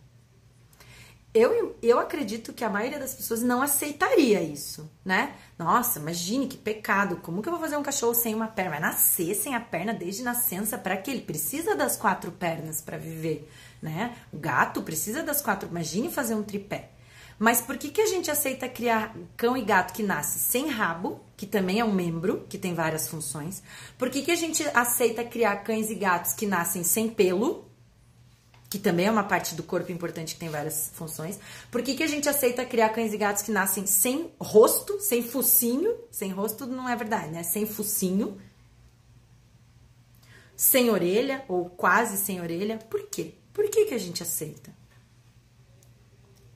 Eu, 1.33 1.77
eu 1.81 1.97
acredito 1.97 2.51
que 2.51 2.65
a 2.65 2.69
maioria 2.69 2.99
das 2.99 3.13
pessoas 3.13 3.41
não 3.41 3.61
aceitaria 3.61 4.41
isso, 4.41 4.91
né? 5.05 5.33
Nossa, 5.57 5.97
imagine 5.97 6.45
que 6.45 6.57
pecado. 6.57 7.15
Como 7.17 7.41
que 7.41 7.47
eu 7.47 7.53
vou 7.53 7.61
fazer 7.61 7.77
um 7.77 7.83
cachorro 7.83 8.13
sem 8.13 8.35
uma 8.35 8.47
perna? 8.47 8.71
Vai 8.71 8.79
nascer 8.81 9.33
sem 9.35 9.55
a 9.55 9.61
perna 9.61 9.93
desde 9.93 10.23
nascença 10.23 10.77
para 10.77 10.97
que 10.97 11.09
ele 11.09 11.21
precisa 11.21 11.73
das 11.73 11.95
quatro 11.95 12.33
pernas 12.33 12.81
para 12.81 12.97
viver, 12.97 13.49
né? 13.81 14.17
O 14.33 14.37
gato 14.37 14.81
precisa 14.81 15.23
das 15.23 15.41
quatro. 15.41 15.69
Imagine 15.69 16.11
fazer 16.11 16.35
um 16.35 16.43
tripé. 16.43 16.89
Mas 17.41 17.59
por 17.59 17.75
que, 17.75 17.89
que 17.89 18.01
a 18.01 18.05
gente 18.05 18.29
aceita 18.29 18.69
criar 18.69 19.17
cão 19.35 19.57
e 19.57 19.63
gato 19.63 19.95
que 19.95 20.03
nasce 20.03 20.37
sem 20.37 20.67
rabo, 20.67 21.19
que 21.35 21.47
também 21.47 21.79
é 21.79 21.83
um 21.83 21.91
membro, 21.91 22.45
que 22.47 22.55
tem 22.55 22.75
várias 22.75 23.07
funções? 23.07 23.63
Por 23.97 24.11
que, 24.11 24.21
que 24.21 24.29
a 24.29 24.35
gente 24.35 24.61
aceita 24.75 25.23
criar 25.23 25.55
cães 25.63 25.89
e 25.89 25.95
gatos 25.95 26.33
que 26.33 26.45
nascem 26.45 26.83
sem 26.83 27.09
pelo, 27.09 27.65
que 28.69 28.77
também 28.77 29.07
é 29.07 29.11
uma 29.11 29.23
parte 29.23 29.55
do 29.55 29.63
corpo 29.63 29.91
importante 29.91 30.35
que 30.35 30.39
tem 30.39 30.49
várias 30.49 30.91
funções? 30.93 31.39
Por 31.71 31.81
que, 31.81 31.95
que 31.95 32.03
a 32.03 32.07
gente 32.07 32.29
aceita 32.29 32.63
criar 32.63 32.89
cães 32.89 33.11
e 33.11 33.17
gatos 33.17 33.41
que 33.41 33.51
nascem 33.51 33.87
sem 33.87 34.29
rosto, 34.39 34.99
sem 34.99 35.23
focinho? 35.23 35.97
Sem 36.11 36.29
rosto 36.29 36.67
não 36.67 36.87
é 36.87 36.95
verdade, 36.95 37.31
né? 37.31 37.41
Sem 37.41 37.65
focinho, 37.65 38.39
sem 40.55 40.91
orelha 40.91 41.43
ou 41.47 41.71
quase 41.71 42.17
sem 42.17 42.39
orelha. 42.39 42.77
Por 42.77 43.01
quê? 43.07 43.33
Por 43.51 43.67
que, 43.67 43.85
que 43.85 43.95
a 43.95 43.99
gente 43.99 44.21
aceita? 44.21 44.80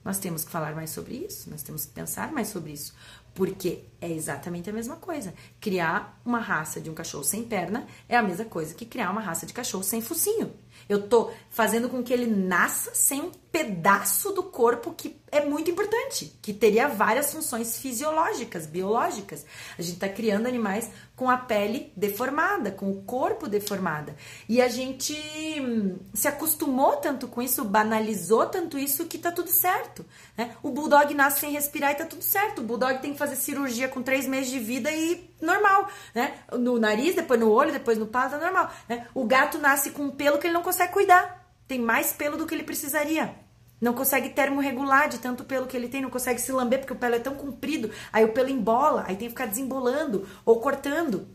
Nós 0.06 0.20
temos 0.20 0.46
que 0.46 0.52
falar 0.52 0.76
mais 0.76 0.92
sobre 0.92 1.16
isso, 1.16 1.50
nós 1.50 1.64
temos 1.64 1.86
que 1.86 1.92
pensar 1.92 2.32
mais 2.32 2.50
sobre 2.50 2.72
isso, 2.72 2.94
porque 3.34 3.86
é 4.00 4.10
exatamente 4.10 4.70
a 4.70 4.74
mesma 4.74 4.98
coisa. 4.98 5.34
Criar 5.60 6.22
uma 6.24 6.40
raça 6.40 6.80
de 6.80 6.92
um 6.92 6.94
cachorro 6.94 7.24
sem 7.24 7.44
perna 7.44 7.88
é 8.08 8.16
a 8.16 8.22
mesma 8.22 8.46
coisa 8.46 8.76
que 8.76 8.86
criar 8.86 9.10
uma 9.10 9.22
raça 9.22 9.48
de 9.48 9.54
cachorro 9.54 9.84
sem 9.84 10.02
focinho. 10.02 10.54
Eu 10.88 11.08
tô 11.08 11.32
fazendo 11.50 11.90
com 11.90 12.04
que 12.04 12.14
ele 12.14 12.28
nasça 12.28 12.92
sem 12.94 13.22
um 13.22 13.32
pedaço 13.56 14.34
do 14.34 14.44
corpo 14.44 14.94
que 14.94 15.16
é 15.32 15.44
muito 15.44 15.72
importante, 15.72 16.38
que 16.42 16.54
teria 16.54 16.88
várias 16.90 17.32
funções 17.32 17.78
fisiológicas, 17.78 18.66
biológicas. 18.66 19.46
A 19.78 19.82
gente 19.82 19.98
tá 19.98 20.10
criando 20.10 20.48
animais 20.48 20.90
com 21.16 21.30
a 21.30 21.38
pele 21.38 21.92
deformada, 21.96 22.70
com 22.72 22.92
o 22.92 23.02
corpo 23.04 23.48
deformada. 23.48 24.16
E 24.48 24.62
a 24.62 24.68
gente 24.68 25.14
hum, 25.60 25.98
se 26.14 26.28
acostumou 26.28 26.98
tanto 26.98 27.28
com 27.28 27.42
isso, 27.42 27.64
banalizou 27.64 28.46
tanto 28.46 28.78
isso 28.78 29.06
que 29.06 29.18
tá 29.18 29.32
tudo 29.32 29.50
certo. 29.50 30.06
Né? 30.38 30.56
O 30.62 30.70
bulldog 30.70 31.14
nasce 31.14 31.40
sem 31.40 31.52
respirar 31.52 31.92
e 31.92 31.96
tá 31.96 32.06
tudo 32.06 32.24
certo. 32.24 32.60
O 32.60 32.66
bulldog 32.66 33.02
tem 33.02 33.14
que 33.14 33.18
fazer 33.18 33.38
cirurgia 33.38 33.88
com 33.88 34.04
três 34.04 34.28
meses 34.28 34.52
de 34.52 34.60
vida 34.60 34.92
e 34.92 35.30
normal, 35.46 35.88
né? 36.14 36.40
No 36.54 36.80
nariz, 36.80 37.16
depois 37.16 37.40
no 37.40 37.52
olho, 37.52 37.72
depois 37.72 37.98
no 37.98 38.08
palo, 38.08 38.32
tá 38.32 38.38
normal. 38.38 38.72
Né? 38.90 39.08
O 39.14 39.26
gato 39.26 39.58
nasce 39.58 39.92
com 39.92 40.04
um 40.04 40.12
pelo 40.12 40.38
que 40.38 40.48
ele 40.48 40.54
não 40.54 40.64
consegue 40.64 40.92
cuidar. 40.92 41.46
Tem 41.68 41.80
mais 41.80 42.12
pelo 42.12 42.38
do 42.38 42.46
que 42.46 42.54
ele 42.54 42.64
precisaria. 42.64 43.34
Não 43.80 43.94
consegue 43.94 44.30
termorregular 44.30 45.10
de 45.10 45.20
tanto 45.20 45.44
pelo 45.44 45.68
que 45.68 45.76
ele 45.76 45.88
tem, 45.88 46.02
não 46.02 46.10
consegue 46.10 46.40
se 46.40 46.52
lamber 46.52 46.80
porque 46.80 46.94
o 46.94 46.96
pelo 46.96 47.16
é 47.16 47.20
tão 47.20 47.36
comprido, 47.36 47.92
aí 48.12 48.24
o 48.24 48.32
pelo 48.32 48.50
embola, 48.50 49.04
aí 49.08 49.16
tem 49.16 49.28
que 49.28 49.34
ficar 49.34 49.48
desembolando 49.48 50.28
ou 50.46 50.60
cortando. 50.60 51.28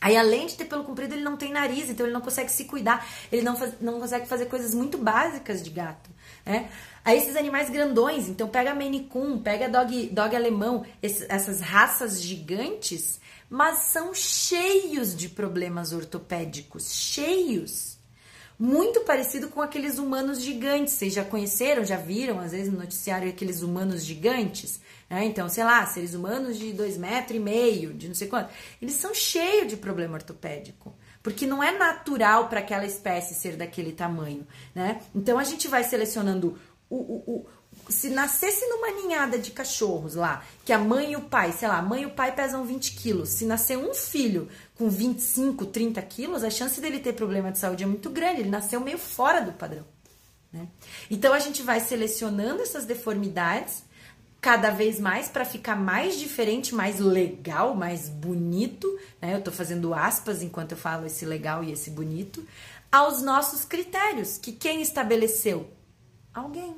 Aí, 0.00 0.16
além 0.16 0.46
de 0.46 0.56
ter 0.56 0.64
pelo 0.64 0.82
comprido, 0.82 1.14
ele 1.14 1.22
não 1.22 1.36
tem 1.36 1.52
nariz, 1.52 1.88
então 1.88 2.04
ele 2.04 2.12
não 2.12 2.20
consegue 2.20 2.50
se 2.50 2.64
cuidar, 2.64 3.06
ele 3.30 3.42
não, 3.42 3.56
faz, 3.56 3.74
não 3.80 4.00
consegue 4.00 4.26
fazer 4.26 4.46
coisas 4.46 4.74
muito 4.74 4.98
básicas 4.98 5.62
de 5.62 5.70
gato, 5.70 6.10
né? 6.44 6.68
Aí, 7.04 7.18
esses 7.18 7.36
animais 7.36 7.70
grandões, 7.70 8.28
então 8.28 8.48
pega 8.48 8.74
Maine 8.74 9.04
Coon, 9.04 9.38
pega 9.38 9.68
dog, 9.68 10.08
dog 10.08 10.34
alemão, 10.34 10.84
esses, 11.00 11.24
essas 11.28 11.60
raças 11.60 12.20
gigantes, 12.20 13.20
mas 13.52 13.80
são 13.80 14.14
cheios 14.14 15.14
de 15.14 15.28
problemas 15.28 15.92
ortopédicos, 15.92 16.90
cheios 16.90 17.98
muito 18.58 19.00
parecido 19.00 19.48
com 19.48 19.60
aqueles 19.60 19.98
humanos 19.98 20.40
gigantes. 20.40 20.94
Vocês 20.94 21.12
já 21.12 21.22
conheceram, 21.22 21.84
já 21.84 21.98
viram, 21.98 22.38
às 22.38 22.52
vezes 22.52 22.72
no 22.72 22.78
noticiário, 22.78 23.28
aqueles 23.28 23.60
humanos 23.60 24.04
gigantes? 24.04 24.80
Né? 25.10 25.26
Então, 25.26 25.50
sei 25.50 25.64
lá, 25.64 25.84
seres 25.84 26.14
humanos 26.14 26.58
de 26.58 26.72
dois 26.72 26.96
metros 26.96 27.36
e 27.36 27.40
meio, 27.40 27.92
de 27.92 28.08
não 28.08 28.14
sei 28.14 28.26
quanto. 28.26 28.50
Eles 28.80 28.94
são 28.94 29.12
cheios 29.12 29.68
de 29.68 29.76
problema 29.76 30.14
ortopédico. 30.14 30.96
Porque 31.22 31.46
não 31.46 31.62
é 31.62 31.76
natural 31.76 32.48
para 32.48 32.60
aquela 32.60 32.86
espécie 32.86 33.34
ser 33.34 33.56
daquele 33.56 33.92
tamanho, 33.92 34.46
né? 34.74 35.02
Então 35.14 35.38
a 35.38 35.44
gente 35.44 35.68
vai 35.68 35.84
selecionando 35.84 36.58
o, 36.88 36.96
o, 36.96 37.46
se 37.92 38.08
nascesse 38.08 38.66
numa 38.66 38.90
ninhada 38.90 39.38
de 39.38 39.52
cachorros 39.52 40.14
lá, 40.14 40.42
que 40.64 40.72
a 40.72 40.78
mãe 40.78 41.12
e 41.12 41.16
o 41.16 41.20
pai, 41.20 41.52
sei 41.52 41.68
lá, 41.68 41.78
a 41.78 41.82
mãe 41.82 42.02
e 42.02 42.06
o 42.06 42.10
pai 42.10 42.34
pesam 42.34 42.64
20 42.64 42.94
quilos, 42.96 43.28
se 43.28 43.44
nascer 43.44 43.78
um 43.78 43.94
filho 43.94 44.48
com 44.76 44.90
25, 44.90 45.66
30 45.66 46.02
quilos, 46.02 46.42
a 46.42 46.50
chance 46.50 46.80
dele 46.80 46.98
ter 46.98 47.12
problema 47.12 47.52
de 47.52 47.58
saúde 47.58 47.84
é 47.84 47.86
muito 47.86 48.10
grande, 48.10 48.40
ele 48.40 48.50
nasceu 48.50 48.80
meio 48.80 48.98
fora 48.98 49.40
do 49.40 49.52
padrão. 49.52 49.84
Né? 50.52 50.66
Então 51.10 51.32
a 51.32 51.38
gente 51.38 51.62
vai 51.62 51.80
selecionando 51.80 52.62
essas 52.62 52.84
deformidades 52.84 53.84
cada 54.40 54.70
vez 54.70 54.98
mais 54.98 55.28
para 55.28 55.44
ficar 55.44 55.76
mais 55.76 56.18
diferente, 56.18 56.74
mais 56.74 56.98
legal, 56.98 57.76
mais 57.76 58.08
bonito, 58.08 58.98
né? 59.20 59.36
Eu 59.36 59.40
tô 59.40 59.52
fazendo 59.52 59.94
aspas 59.94 60.42
enquanto 60.42 60.72
eu 60.72 60.76
falo 60.76 61.06
esse 61.06 61.24
legal 61.24 61.62
e 61.62 61.70
esse 61.70 61.90
bonito, 61.90 62.44
aos 62.90 63.22
nossos 63.22 63.64
critérios, 63.64 64.38
que 64.38 64.50
quem 64.50 64.82
estabeleceu? 64.82 65.70
Alguém 66.34 66.76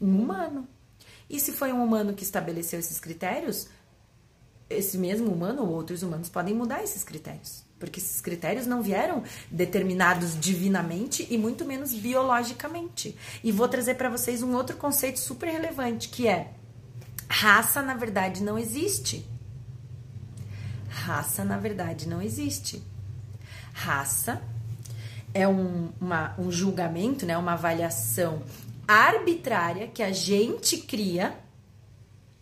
um 0.00 0.22
humano. 0.22 0.68
E 1.28 1.38
se 1.38 1.52
foi 1.52 1.72
um 1.72 1.84
humano 1.84 2.14
que 2.14 2.22
estabeleceu 2.22 2.78
esses 2.78 2.98
critérios, 2.98 3.68
esse 4.70 4.98
mesmo 4.98 5.30
humano 5.32 5.62
ou 5.62 5.68
outros 5.70 6.02
humanos 6.02 6.28
podem 6.28 6.54
mudar 6.54 6.82
esses 6.82 7.02
critérios. 7.02 7.64
Porque 7.78 8.00
esses 8.00 8.20
critérios 8.20 8.66
não 8.66 8.82
vieram 8.82 9.22
determinados 9.50 10.38
divinamente 10.38 11.26
e 11.30 11.38
muito 11.38 11.64
menos 11.64 11.92
biologicamente. 11.94 13.16
E 13.42 13.52
vou 13.52 13.68
trazer 13.68 13.94
para 13.94 14.08
vocês 14.08 14.42
um 14.42 14.54
outro 14.54 14.76
conceito 14.76 15.18
super 15.18 15.48
relevante, 15.48 16.08
que 16.08 16.26
é 16.26 16.52
raça, 17.28 17.80
na 17.82 17.94
verdade, 17.94 18.42
não 18.42 18.58
existe. 18.58 19.24
Raça, 20.88 21.44
na 21.44 21.56
verdade, 21.56 22.08
não 22.08 22.20
existe. 22.20 22.82
Raça 23.72 24.42
é 25.32 25.46
um, 25.46 25.90
uma, 26.00 26.34
um 26.38 26.50
julgamento, 26.50 27.24
né, 27.24 27.38
uma 27.38 27.52
avaliação 27.52 28.42
arbitrária 28.88 29.86
que 29.86 30.02
a 30.02 30.10
gente 30.10 30.78
cria, 30.78 31.38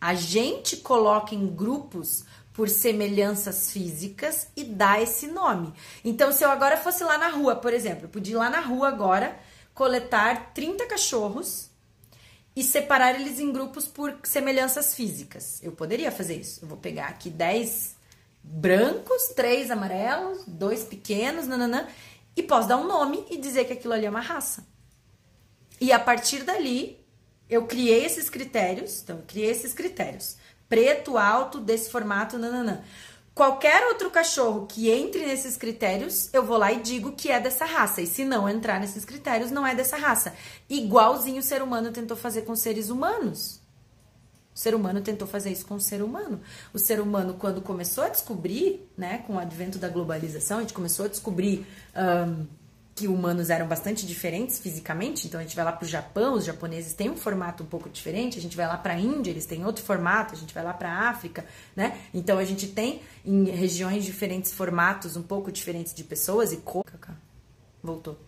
a 0.00 0.14
gente 0.14 0.76
coloca 0.76 1.34
em 1.34 1.48
grupos 1.48 2.24
por 2.52 2.68
semelhanças 2.68 3.72
físicas 3.72 4.46
e 4.56 4.62
dá 4.62 5.00
esse 5.02 5.26
nome. 5.26 5.74
Então, 6.04 6.30
se 6.30 6.44
eu 6.44 6.50
agora 6.50 6.76
fosse 6.76 7.02
lá 7.02 7.18
na 7.18 7.28
rua, 7.28 7.56
por 7.56 7.74
exemplo, 7.74 8.04
eu 8.04 8.08
podia 8.08 8.34
ir 8.34 8.38
lá 8.38 8.48
na 8.48 8.60
rua 8.60 8.88
agora, 8.88 9.38
coletar 9.74 10.52
30 10.54 10.86
cachorros 10.86 11.68
e 12.54 12.62
separar 12.62 13.20
eles 13.20 13.40
em 13.40 13.52
grupos 13.52 13.86
por 13.86 14.16
semelhanças 14.22 14.94
físicas. 14.94 15.60
Eu 15.62 15.72
poderia 15.72 16.10
fazer 16.10 16.36
isso. 16.36 16.64
Eu 16.64 16.68
vou 16.68 16.78
pegar 16.78 17.08
aqui 17.08 17.28
10 17.28 17.96
brancos, 18.42 19.34
3 19.34 19.70
amarelos, 19.70 20.44
dois 20.46 20.84
pequenos, 20.84 21.46
nananã, 21.46 21.86
e 22.34 22.42
posso 22.42 22.68
dar 22.68 22.78
um 22.78 22.86
nome 22.86 23.26
e 23.28 23.36
dizer 23.36 23.64
que 23.64 23.72
aquilo 23.72 23.92
ali 23.92 24.06
é 24.06 24.10
uma 24.10 24.20
raça. 24.20 24.75
E 25.80 25.92
a 25.92 25.98
partir 25.98 26.42
dali, 26.42 26.98
eu 27.48 27.66
criei 27.66 28.04
esses 28.04 28.28
critérios. 28.28 29.02
Então, 29.02 29.16
eu 29.16 29.24
criei 29.26 29.50
esses 29.50 29.72
critérios. 29.72 30.36
Preto, 30.68 31.16
alto, 31.16 31.60
desse 31.60 31.90
formato, 31.90 32.38
nananã. 32.38 32.82
Qualquer 33.34 33.86
outro 33.88 34.10
cachorro 34.10 34.66
que 34.66 34.90
entre 34.90 35.26
nesses 35.26 35.58
critérios, 35.58 36.32
eu 36.32 36.42
vou 36.42 36.56
lá 36.56 36.72
e 36.72 36.80
digo 36.80 37.12
que 37.12 37.30
é 37.30 37.38
dessa 37.38 37.66
raça. 37.66 38.00
E 38.00 38.06
se 38.06 38.24
não 38.24 38.48
entrar 38.48 38.80
nesses 38.80 39.04
critérios, 39.04 39.50
não 39.50 39.66
é 39.66 39.74
dessa 39.74 39.96
raça. 39.96 40.34
Igualzinho 40.70 41.40
o 41.40 41.42
ser 41.42 41.60
humano 41.60 41.92
tentou 41.92 42.16
fazer 42.16 42.42
com 42.42 42.56
seres 42.56 42.88
humanos. 42.88 43.60
O 44.54 44.58
ser 44.58 44.74
humano 44.74 45.02
tentou 45.02 45.28
fazer 45.28 45.52
isso 45.52 45.66
com 45.66 45.74
o 45.74 45.80
ser 45.80 46.00
humano. 46.00 46.40
O 46.72 46.78
ser 46.78 46.98
humano, 46.98 47.34
quando 47.38 47.60
começou 47.60 48.04
a 48.04 48.08
descobrir, 48.08 48.90
né, 48.96 49.18
com 49.26 49.34
o 49.34 49.38
advento 49.38 49.76
da 49.76 49.90
globalização, 49.90 50.56
a 50.56 50.60
gente 50.62 50.72
começou 50.72 51.04
a 51.04 51.08
descobrir. 51.08 51.66
Um, 51.94 52.46
que 52.96 53.06
humanos 53.06 53.50
eram 53.50 53.68
bastante 53.68 54.06
diferentes 54.06 54.58
fisicamente, 54.58 55.26
então 55.26 55.38
a 55.38 55.42
gente 55.42 55.54
vai 55.54 55.66
lá 55.66 55.70
para 55.70 55.84
o 55.84 55.88
Japão, 55.88 56.32
os 56.32 56.46
japoneses 56.46 56.94
têm 56.94 57.10
um 57.10 57.16
formato 57.16 57.62
um 57.62 57.66
pouco 57.66 57.90
diferente, 57.90 58.38
a 58.38 58.40
gente 58.40 58.56
vai 58.56 58.66
lá 58.66 58.78
para 58.78 58.94
a 58.94 58.98
Índia, 58.98 59.30
eles 59.30 59.44
têm 59.44 59.66
outro 59.66 59.84
formato, 59.84 60.34
a 60.34 60.36
gente 60.36 60.54
vai 60.54 60.64
lá 60.64 60.72
para 60.72 60.90
a 60.90 61.10
África, 61.10 61.44
né? 61.76 62.00
Então 62.14 62.38
a 62.38 62.44
gente 62.44 62.68
tem 62.68 63.02
em 63.22 63.44
regiões 63.50 64.02
diferentes 64.02 64.50
formatos 64.50 65.14
um 65.14 65.22
pouco 65.22 65.52
diferentes 65.52 65.92
de 65.92 66.02
pessoas 66.02 66.52
e 66.52 66.56
cor. 66.56 66.84
Voltou. 67.82 68.18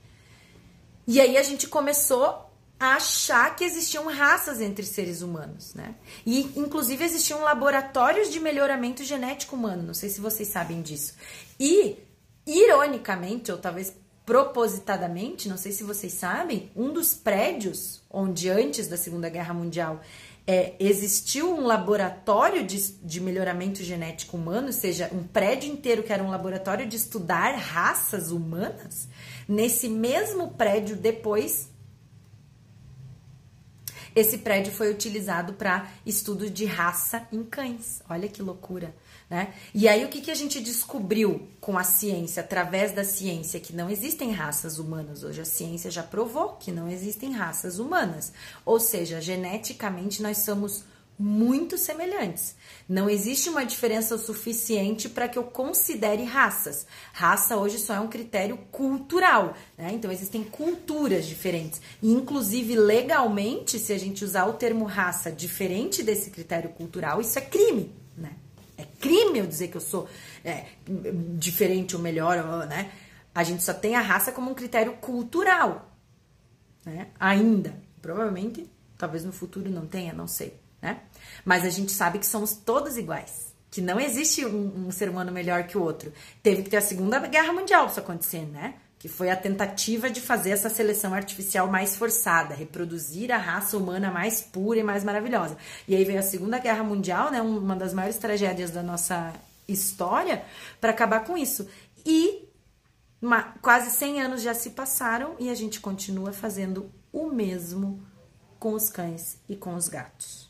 E 1.06 1.18
aí 1.18 1.38
a 1.38 1.42
gente 1.42 1.66
começou 1.66 2.52
a 2.78 2.96
achar 2.96 3.56
que 3.56 3.64
existiam 3.64 4.06
raças 4.06 4.60
entre 4.60 4.84
seres 4.84 5.22
humanos, 5.22 5.72
né? 5.72 5.94
E 6.26 6.40
inclusive 6.56 7.02
existiam 7.02 7.40
laboratórios 7.40 8.30
de 8.30 8.38
melhoramento 8.38 9.02
genético 9.02 9.56
humano, 9.56 9.82
não 9.82 9.94
sei 9.94 10.10
se 10.10 10.20
vocês 10.20 10.48
sabem 10.48 10.82
disso. 10.82 11.14
E 11.58 11.96
ironicamente, 12.46 13.50
ou 13.50 13.56
talvez 13.56 13.94
propositadamente, 14.28 15.48
não 15.48 15.56
sei 15.56 15.72
se 15.72 15.82
vocês 15.82 16.12
sabem, 16.12 16.70
um 16.76 16.92
dos 16.92 17.14
prédios 17.14 18.02
onde 18.10 18.50
antes 18.50 18.86
da 18.86 18.98
Segunda 18.98 19.30
Guerra 19.30 19.54
Mundial 19.54 20.02
é, 20.46 20.74
existiu 20.78 21.50
um 21.50 21.64
laboratório 21.64 22.62
de, 22.62 22.92
de 23.02 23.22
melhoramento 23.22 23.82
genético 23.82 24.36
humano, 24.36 24.66
ou 24.66 24.72
seja, 24.74 25.08
um 25.14 25.22
prédio 25.22 25.72
inteiro 25.72 26.02
que 26.02 26.12
era 26.12 26.22
um 26.22 26.28
laboratório 26.28 26.86
de 26.86 26.94
estudar 26.94 27.54
raças 27.54 28.30
humanas, 28.30 29.08
nesse 29.48 29.88
mesmo 29.88 30.48
prédio 30.48 30.94
depois 30.94 31.70
esse 34.14 34.38
prédio 34.38 34.72
foi 34.72 34.90
utilizado 34.90 35.54
para 35.54 35.88
estudo 36.04 36.50
de 36.50 36.66
raça 36.66 37.26
em 37.32 37.44
cães. 37.44 38.02
Olha 38.10 38.28
que 38.28 38.42
loucura, 38.42 38.94
né? 39.30 39.52
E 39.74 39.86
aí 39.86 40.04
o 40.04 40.08
que, 40.08 40.20
que 40.20 40.30
a 40.30 40.34
gente 40.34 40.60
descobriu 40.60 41.48
com 41.60 41.76
a 41.76 41.84
ciência, 41.84 42.42
através 42.42 42.92
da 42.92 43.04
ciência, 43.04 43.60
que 43.60 43.74
não 43.74 43.90
existem 43.90 44.32
raças 44.32 44.78
humanas. 44.78 45.22
Hoje 45.22 45.40
a 45.40 45.44
ciência 45.44 45.90
já 45.90 46.02
provou 46.02 46.54
que 46.54 46.72
não 46.72 46.88
existem 46.88 47.32
raças 47.32 47.78
humanas. 47.78 48.32
Ou 48.64 48.80
seja, 48.80 49.20
geneticamente 49.20 50.22
nós 50.22 50.38
somos 50.38 50.84
muito 51.18 51.76
semelhantes. 51.76 52.54
Não 52.88 53.10
existe 53.10 53.50
uma 53.50 53.66
diferença 53.66 54.16
suficiente 54.16 55.08
para 55.08 55.28
que 55.28 55.36
eu 55.36 55.42
considere 55.42 56.22
raças. 56.22 56.86
Raça 57.12 57.56
hoje 57.56 57.78
só 57.78 57.94
é 57.94 58.00
um 58.00 58.06
critério 58.06 58.56
cultural, 58.70 59.54
né? 59.76 59.90
Então 59.92 60.12
existem 60.12 60.44
culturas 60.44 61.26
diferentes. 61.26 61.82
E, 62.00 62.12
inclusive, 62.12 62.76
legalmente, 62.76 63.78
se 63.80 63.92
a 63.92 63.98
gente 63.98 64.24
usar 64.24 64.46
o 64.46 64.52
termo 64.52 64.84
raça 64.84 65.30
diferente 65.30 66.04
desse 66.04 66.30
critério 66.30 66.70
cultural, 66.70 67.20
isso 67.20 67.36
é 67.36 67.42
crime? 67.42 67.92
É 68.78 68.84
crime 68.84 69.40
eu 69.40 69.46
dizer 69.46 69.68
que 69.68 69.76
eu 69.76 69.80
sou 69.80 70.08
é, 70.44 70.66
diferente 71.36 71.94
ou 71.94 72.00
melhor, 72.00 72.66
né? 72.66 72.90
A 73.34 73.42
gente 73.42 73.62
só 73.62 73.74
tem 73.74 73.96
a 73.96 74.00
raça 74.00 74.32
como 74.32 74.50
um 74.50 74.54
critério 74.54 74.94
cultural, 74.94 75.94
né? 76.86 77.08
Ainda. 77.20 77.74
Provavelmente, 78.00 78.70
talvez 78.96 79.24
no 79.24 79.32
futuro 79.32 79.68
não 79.68 79.86
tenha, 79.86 80.12
não 80.12 80.28
sei 80.28 80.58
né? 80.80 81.00
Mas 81.44 81.64
a 81.64 81.70
gente 81.70 81.92
sabe 81.92 82.18
que 82.18 82.26
somos 82.26 82.54
todos 82.54 82.96
iguais. 82.96 83.54
Que 83.70 83.80
não 83.80 84.00
existe 84.00 84.46
um, 84.46 84.88
um 84.88 84.90
ser 84.90 85.08
humano 85.10 85.30
melhor 85.30 85.64
que 85.64 85.76
o 85.76 85.82
outro. 85.82 86.12
Teve 86.42 86.62
que 86.62 86.70
ter 86.70 86.78
a 86.78 86.82
Segunda 86.82 87.18
Guerra 87.20 87.52
Mundial 87.52 87.82
pra 87.82 87.90
isso 87.90 88.00
acontecer, 88.00 88.46
né? 88.46 88.74
Que 88.98 89.08
foi 89.08 89.30
a 89.30 89.36
tentativa 89.36 90.10
de 90.10 90.20
fazer 90.20 90.50
essa 90.50 90.68
seleção 90.68 91.14
artificial 91.14 91.68
mais 91.68 91.96
forçada, 91.96 92.54
reproduzir 92.54 93.30
a 93.30 93.38
raça 93.38 93.76
humana 93.76 94.10
mais 94.10 94.40
pura 94.40 94.80
e 94.80 94.82
mais 94.82 95.04
maravilhosa. 95.04 95.56
E 95.86 95.94
aí 95.94 96.04
veio 96.04 96.18
a 96.18 96.22
Segunda 96.22 96.58
Guerra 96.58 96.82
Mundial, 96.82 97.30
né? 97.30 97.40
Uma 97.40 97.76
das 97.76 97.94
maiores 97.94 98.18
tragédias 98.18 98.70
da 98.70 98.82
nossa 98.82 99.32
história, 99.68 100.44
para 100.80 100.90
acabar 100.90 101.24
com 101.24 101.36
isso. 101.36 101.68
E 102.04 102.48
uma, 103.22 103.42
quase 103.60 103.90
100 103.90 104.22
anos 104.22 104.42
já 104.42 104.54
se 104.54 104.70
passaram 104.70 105.36
e 105.38 105.48
a 105.50 105.54
gente 105.54 105.80
continua 105.80 106.32
fazendo 106.32 106.90
o 107.12 107.26
mesmo 107.26 108.02
com 108.58 108.72
os 108.72 108.88
cães 108.88 109.38
e 109.48 109.54
com 109.54 109.74
os 109.74 109.88
gatos 109.88 110.48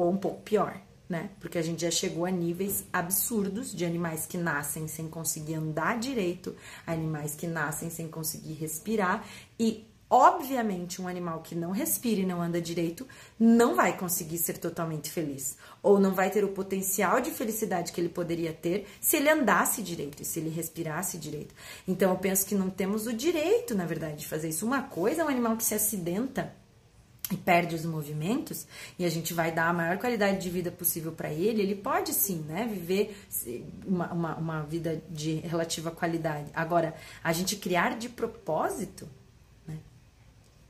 ou 0.00 0.10
um 0.10 0.16
pouco 0.16 0.40
pior, 0.42 0.80
né? 1.10 1.30
Porque 1.40 1.58
a 1.58 1.62
gente 1.62 1.82
já 1.82 1.90
chegou 1.90 2.24
a 2.24 2.30
níveis 2.30 2.84
absurdos 2.92 3.74
de 3.74 3.84
animais 3.84 4.26
que 4.26 4.38
nascem 4.38 4.86
sem 4.86 5.08
conseguir 5.08 5.54
andar 5.54 5.98
direito, 5.98 6.54
animais 6.86 7.34
que 7.34 7.48
nascem 7.48 7.90
sem 7.90 8.06
conseguir 8.08 8.54
respirar 8.54 9.26
e 9.58 9.84
Obviamente, 10.12 11.00
um 11.00 11.06
animal 11.06 11.40
que 11.40 11.54
não 11.54 11.70
respira 11.70 12.20
e 12.20 12.26
não 12.26 12.42
anda 12.42 12.60
direito 12.60 13.06
não 13.38 13.76
vai 13.76 13.96
conseguir 13.96 14.38
ser 14.38 14.58
totalmente 14.58 15.08
feliz. 15.08 15.56
Ou 15.80 16.00
não 16.00 16.12
vai 16.12 16.28
ter 16.30 16.42
o 16.42 16.48
potencial 16.48 17.20
de 17.20 17.30
felicidade 17.30 17.92
que 17.92 18.00
ele 18.00 18.08
poderia 18.08 18.52
ter 18.52 18.88
se 19.00 19.18
ele 19.18 19.28
andasse 19.28 19.82
direito 19.82 20.20
e 20.20 20.24
se 20.24 20.40
ele 20.40 20.50
respirasse 20.50 21.16
direito. 21.16 21.54
Então, 21.86 22.10
eu 22.10 22.18
penso 22.18 22.44
que 22.44 22.56
não 22.56 22.68
temos 22.68 23.06
o 23.06 23.12
direito, 23.12 23.72
na 23.72 23.86
verdade, 23.86 24.16
de 24.16 24.26
fazer 24.26 24.48
isso. 24.48 24.66
Uma 24.66 24.82
coisa 24.82 25.22
é 25.22 25.24
um 25.24 25.28
animal 25.28 25.56
que 25.56 25.62
se 25.62 25.76
acidenta 25.76 26.52
e 27.30 27.36
perde 27.36 27.74
os 27.74 27.84
movimentos 27.84 28.66
e 28.98 29.04
a 29.04 29.08
gente 29.08 29.32
vai 29.32 29.52
dar 29.52 29.68
a 29.68 29.72
maior 29.72 29.98
qualidade 29.98 30.40
de 30.40 30.50
vida 30.50 30.70
possível 30.70 31.12
para 31.12 31.32
ele, 31.32 31.62
ele 31.62 31.76
pode 31.76 32.12
sim, 32.12 32.44
né, 32.48 32.68
viver 32.70 33.16
uma, 33.86 34.12
uma, 34.12 34.34
uma, 34.36 34.62
vida 34.62 35.00
de 35.08 35.36
relativa 35.36 35.90
qualidade. 35.90 36.50
Agora, 36.52 36.94
a 37.22 37.32
gente 37.32 37.56
criar 37.56 37.96
de 37.96 38.08
propósito, 38.08 39.08
né, 39.66 39.78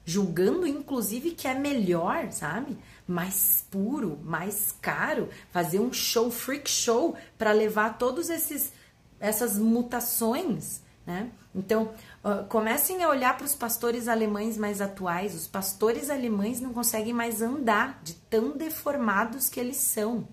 julgando 0.04 0.66
inclusive 0.66 1.30
que 1.30 1.48
é 1.48 1.54
melhor, 1.54 2.30
sabe? 2.30 2.76
Mais 3.08 3.64
puro, 3.70 4.18
mais 4.22 4.74
caro, 4.80 5.28
fazer 5.50 5.80
um 5.80 5.92
show, 5.92 6.30
freak 6.30 6.70
show, 6.70 7.16
para 7.38 7.52
levar 7.52 7.98
todos 7.98 8.28
esses 8.28 8.72
essas 9.18 9.58
mutações, 9.58 10.80
né? 11.06 11.30
Então, 11.54 11.92
Uh, 12.22 12.46
comecem 12.48 13.02
a 13.02 13.08
olhar 13.08 13.34
para 13.36 13.46
os 13.46 13.54
pastores 13.54 14.06
alemães 14.06 14.58
mais 14.58 14.80
atuais. 14.80 15.34
Os 15.34 15.46
pastores 15.46 16.10
alemães 16.10 16.60
não 16.60 16.72
conseguem 16.72 17.14
mais 17.14 17.40
andar 17.40 18.00
de 18.02 18.14
tão 18.14 18.56
deformados 18.56 19.48
que 19.48 19.58
eles 19.58 19.78
são. 19.78 20.28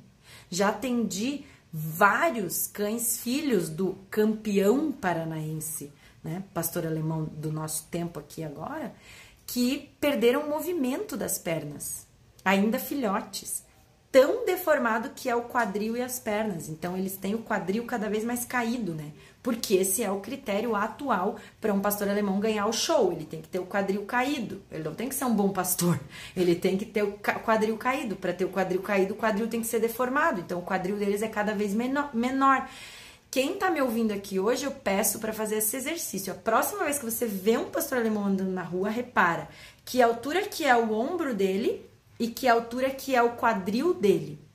Já 0.49 0.69
atendi 0.69 1.45
vários 1.71 2.67
cães 2.67 3.17
filhos 3.19 3.69
do 3.69 3.97
campeão 4.09 4.91
paranaense, 4.91 5.91
né, 6.23 6.43
pastor 6.53 6.85
alemão 6.85 7.25
do 7.25 7.51
nosso 7.51 7.85
tempo 7.91 8.19
aqui 8.19 8.43
agora, 8.43 8.93
que 9.45 9.91
perderam 9.99 10.41
o 10.41 10.49
movimento 10.49 11.15
das 11.15 11.37
pernas, 11.37 12.05
ainda 12.43 12.79
filhotes 12.79 13.65
tão 14.11 14.45
deformado 14.45 15.11
que 15.11 15.29
é 15.29 15.35
o 15.35 15.43
quadril 15.43 15.95
e 15.95 16.01
as 16.01 16.19
pernas. 16.19 16.69
Então 16.69 16.97
eles 16.97 17.17
têm 17.17 17.35
o 17.35 17.43
quadril 17.43 17.85
cada 17.85 18.09
vez 18.09 18.23
mais 18.23 18.45
caído, 18.45 18.95
né? 18.95 19.11
Porque 19.41 19.75
esse 19.75 20.03
é 20.03 20.11
o 20.11 20.19
critério 20.19 20.75
atual 20.75 21.37
para 21.61 21.73
um 21.73 21.79
pastor 21.79 22.09
alemão 22.09 22.39
ganhar 22.39 22.65
o 22.67 22.73
show. 22.73 23.11
Ele 23.11 23.25
tem 23.25 23.41
que 23.41 23.47
ter 23.47 23.59
o 23.59 23.65
quadril 23.65 24.05
caído. 24.05 24.61
Ele 24.71 24.83
não 24.83 24.93
tem 24.93 25.07
que 25.07 25.15
ser 25.15 25.25
um 25.25 25.33
bom 25.33 25.49
pastor. 25.49 25.99
Ele 26.35 26.55
tem 26.55 26.77
que 26.77 26.85
ter 26.85 27.03
o 27.03 27.13
quadril 27.13 27.77
caído. 27.77 28.15
Para 28.15 28.33
ter 28.33 28.45
o 28.45 28.49
quadril 28.49 28.81
caído, 28.81 29.13
o 29.13 29.17
quadril 29.17 29.47
tem 29.47 29.61
que 29.61 29.67
ser 29.67 29.79
deformado. 29.79 30.41
Então 30.41 30.59
o 30.59 30.63
quadril 30.63 30.97
deles 30.97 31.21
é 31.21 31.27
cada 31.27 31.53
vez 31.53 31.73
menor. 31.73 32.67
Quem 33.29 33.55
tá 33.55 33.69
me 33.69 33.81
ouvindo 33.81 34.13
aqui 34.13 34.39
hoje, 34.39 34.65
eu 34.65 34.71
peço 34.71 35.19
para 35.19 35.33
fazer 35.33 35.57
esse 35.57 35.75
exercício. 35.75 36.31
A 36.31 36.35
próxima 36.35 36.85
vez 36.85 36.97
que 36.97 37.05
você 37.05 37.25
vê 37.25 37.57
um 37.57 37.69
pastor 37.69 37.97
alemão 37.97 38.25
andando 38.25 38.51
na 38.51 38.63
rua, 38.63 38.89
repara 38.89 39.49
que 39.83 40.01
altura 40.01 40.43
que 40.43 40.65
é 40.65 40.75
o 40.75 40.93
ombro 40.93 41.33
dele 41.33 41.85
e 42.19 42.29
que 42.29 42.47
altura 42.47 42.89
que 42.89 43.15
é 43.15 43.21
o 43.21 43.35
quadril 43.35 43.93
dele. 43.93 44.46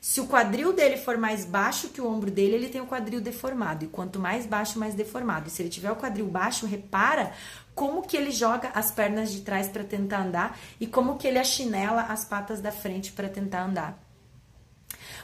Se 0.00 0.20
o 0.20 0.26
quadril 0.26 0.72
dele 0.72 0.96
for 0.96 1.18
mais 1.18 1.44
baixo 1.44 1.88
que 1.88 2.00
o 2.00 2.06
ombro 2.06 2.30
dele, 2.30 2.54
ele 2.54 2.68
tem 2.68 2.80
o 2.80 2.86
quadril 2.86 3.20
deformado. 3.20 3.84
E 3.84 3.88
quanto 3.88 4.18
mais 4.18 4.46
baixo, 4.46 4.78
mais 4.78 4.94
deformado. 4.94 5.48
E 5.48 5.50
se 5.50 5.62
ele 5.62 5.68
tiver 5.68 5.90
o 5.90 5.96
quadril 5.96 6.26
baixo, 6.26 6.66
repara 6.66 7.32
como 7.74 8.02
que 8.02 8.16
ele 8.16 8.30
joga 8.30 8.70
as 8.74 8.90
pernas 8.90 9.32
de 9.32 9.40
trás 9.40 9.68
para 9.68 9.84
tentar 9.84 10.22
andar 10.22 10.58
e 10.80 10.86
como 10.86 11.16
que 11.16 11.26
ele 11.26 11.38
achinela 11.38 12.02
as 12.02 12.24
patas 12.24 12.60
da 12.60 12.72
frente 12.72 13.12
para 13.12 13.28
tentar 13.28 13.64
andar. 13.64 14.02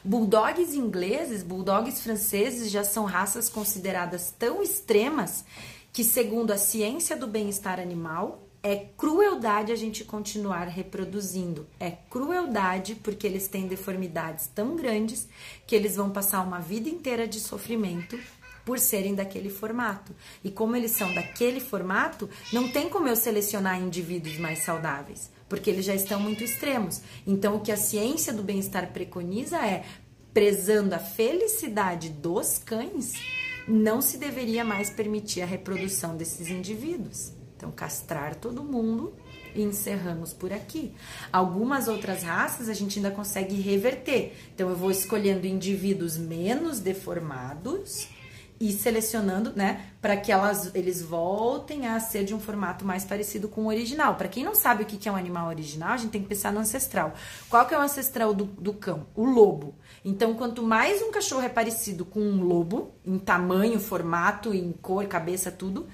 Bulldogs 0.05 0.75
ingleses, 0.75 1.43
bulldogs 1.43 2.01
franceses 2.01 2.71
já 2.71 2.85
são 2.85 3.05
raças 3.05 3.49
consideradas 3.49 4.35
tão 4.39 4.63
extremas 4.63 5.45
que, 5.93 6.05
segundo 6.05 6.53
a 6.53 6.59
ciência 6.59 7.17
do 7.17 7.27
bem-estar 7.27 7.81
animal, 7.81 8.44
é 8.65 8.87
crueldade 8.97 9.71
a 9.71 9.77
gente 9.77 10.03
continuar 10.05 10.69
reproduzindo. 10.69 11.67
É 11.79 11.91
crueldade 11.91 12.95
porque 12.95 13.27
eles 13.27 13.47
têm 13.47 13.69
deformidades 13.69 14.47
tão 14.55 14.75
grandes 14.75 15.29
que 15.67 15.77
eles 15.77 15.97
vão 15.97 16.09
passar 16.09 16.41
uma 16.41 16.61
vida 16.61 16.89
inteira 16.89 17.29
de 17.29 17.41
sofrimento 17.41 18.19
por 18.65 18.79
serem 18.79 19.15
daquele 19.15 19.51
formato. 19.51 20.17
E 20.43 20.51
como 20.51 20.75
eles 20.75 20.93
são 20.93 21.13
daquele 21.13 21.61
formato, 21.61 22.31
não 22.55 22.67
tem 22.71 22.89
como 22.89 23.07
eu 23.07 23.15
selecionar 23.15 23.79
indivíduos 23.79 24.39
mais 24.39 24.61
saudáveis, 24.61 25.31
porque 25.47 25.69
eles 25.69 25.85
já 25.85 25.95
estão 25.95 26.19
muito 26.19 26.43
extremos. 26.43 27.03
Então, 27.27 27.57
o 27.57 27.61
que 27.61 27.71
a 27.71 27.77
ciência 27.77 28.33
do 28.33 28.43
bem-estar 28.43 28.95
preconiza 28.95 29.59
é, 29.59 29.85
prezando 30.33 30.95
a 30.95 30.99
felicidade 30.99 32.09
dos 32.09 32.57
cães, 32.57 33.13
não 33.69 34.01
se 34.01 34.17
deveria 34.17 34.65
mais 34.65 34.89
permitir 34.89 35.43
a 35.43 35.47
reprodução 35.47 36.17
desses 36.17 36.49
indivíduos. 36.49 37.34
Então, 37.57 37.71
castrar 37.71 38.35
todo 38.35 38.65
mundo 38.65 39.15
e 39.55 39.63
encerramos 39.63 40.33
por 40.33 40.53
aqui. 40.53 40.93
Algumas 41.33 41.89
outras 41.89 42.23
raças 42.23 42.69
a 42.69 42.75
gente 42.75 42.99
ainda 42.99 43.11
consegue 43.11 43.61
reverter. 43.61 44.35
Então, 44.55 44.69
eu 44.69 44.77
vou 44.77 44.91
escolhendo 44.91 45.47
indivíduos 45.47 46.17
menos 46.17 46.81
deformados 46.81 48.09
e 48.61 48.73
selecionando, 48.73 49.53
né, 49.55 49.87
para 50.01 50.17
que 50.17 50.31
elas, 50.31 50.71
eles 50.75 51.03
voltem 51.03 51.87
a 51.87 51.99
ser 51.99 52.25
de 52.25 52.35
um 52.35 52.41
formato 52.41 52.85
mais 52.85 53.05
parecido 53.05 53.49
com 53.49 53.63
o 53.63 53.67
original. 53.67 54.15
Para 54.15 54.29
quem 54.29 54.45
não 54.45 54.55
sabe 54.55 54.85
o 54.85 54.87
que 54.87 55.09
é 55.09 55.13
um 55.13 55.17
animal 55.17 55.49
original, 55.49 55.91
a 55.91 55.97
gente 55.97 56.11
tem 56.11 56.23
que 56.23 56.29
pensar 56.29 56.53
no 56.53 56.61
ancestral. 56.61 57.15
Qual 57.51 57.67
que 57.67 57.75
é 57.75 57.79
o 57.79 57.83
ancestral 57.83 58.33
do, 58.33 58.45
do 58.45 58.73
cão? 58.73 59.07
O 59.15 59.25
lobo. 59.25 59.75
Então, 60.05 60.35
quanto 60.35 60.63
mais 60.63 61.03
um 61.03 61.11
cachorro 61.11 61.43
é 61.43 61.49
parecido 61.49 62.05
com 62.05 62.21
um 62.21 62.43
lobo, 62.43 62.95
em 63.05 63.19
tamanho, 63.19 63.81
formato, 63.81 64.55
em 64.55 64.73
cor, 64.73 65.07
cabeça, 65.07 65.51
tudo, 65.51 65.87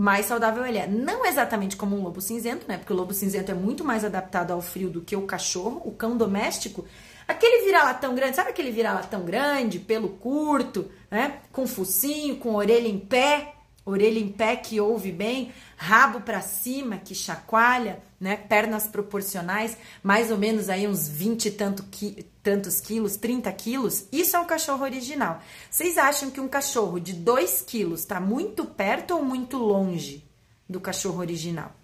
mais 0.00 0.24
saudável 0.24 0.64
ele 0.64 0.78
é. 0.78 0.86
Não 0.86 1.26
exatamente 1.26 1.76
como 1.76 1.94
um 1.94 2.02
lobo 2.02 2.22
cinzento, 2.22 2.66
né? 2.66 2.78
Porque 2.78 2.90
o 2.90 2.96
lobo 2.96 3.12
cinzento 3.12 3.50
é 3.50 3.54
muito 3.54 3.84
mais 3.84 4.02
adaptado 4.02 4.50
ao 4.50 4.62
frio 4.62 4.88
do 4.88 5.02
que 5.02 5.14
o 5.14 5.26
cachorro, 5.26 5.82
o 5.84 5.92
cão 5.92 6.16
doméstico. 6.16 6.86
Aquele 7.28 7.66
vira-latão 7.66 8.14
grande, 8.14 8.34
sabe 8.34 8.48
aquele 8.48 8.70
vira-latão 8.70 9.26
grande, 9.26 9.78
pelo 9.78 10.08
curto, 10.08 10.90
né? 11.10 11.40
Com 11.52 11.66
focinho, 11.66 12.36
com 12.36 12.54
orelha 12.54 12.88
em 12.88 12.98
pé. 12.98 13.56
orelha 13.84 14.18
em 14.18 14.32
pé 14.32 14.56
que 14.56 14.80
ouve 14.80 15.12
bem, 15.12 15.52
rabo 15.76 16.22
para 16.22 16.40
cima 16.40 16.96
que 16.96 17.14
chacoalha, 17.14 18.02
né? 18.20 18.36
Pernas 18.36 18.86
proporcionais, 18.86 19.76
mais 20.02 20.30
ou 20.30 20.36
menos 20.36 20.68
aí 20.68 20.86
uns 20.86 21.08
20 21.08 21.46
e 21.46 21.50
tanto 21.50 21.82
qui, 21.84 22.26
tantos 22.42 22.78
quilos, 22.78 23.16
30 23.16 23.50
quilos. 23.52 24.06
Isso 24.12 24.36
é 24.36 24.40
um 24.40 24.44
cachorro 24.44 24.84
original. 24.84 25.40
Vocês 25.70 25.96
acham 25.96 26.30
que 26.30 26.40
um 26.40 26.48
cachorro 26.48 27.00
de 27.00 27.14
2 27.14 27.62
quilos 27.62 28.00
está 28.00 28.20
muito 28.20 28.66
perto 28.66 29.16
ou 29.16 29.24
muito 29.24 29.56
longe 29.56 30.22
do 30.68 30.78
cachorro 30.78 31.20
original? 31.20 31.74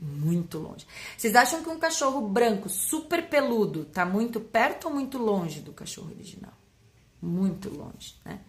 Muito 0.00 0.58
longe. 0.58 0.86
Vocês 1.16 1.34
acham 1.34 1.62
que 1.62 1.68
um 1.68 1.78
cachorro 1.78 2.28
branco, 2.28 2.68
super 2.68 3.28
peludo, 3.28 3.84
tá 3.84 4.04
muito 4.04 4.40
perto 4.40 4.88
ou 4.88 4.94
muito 4.94 5.18
longe 5.18 5.60
do 5.60 5.72
cachorro 5.72 6.10
original? 6.10 6.52
Muito 7.20 7.68
longe, 7.68 8.14
né? 8.24 8.40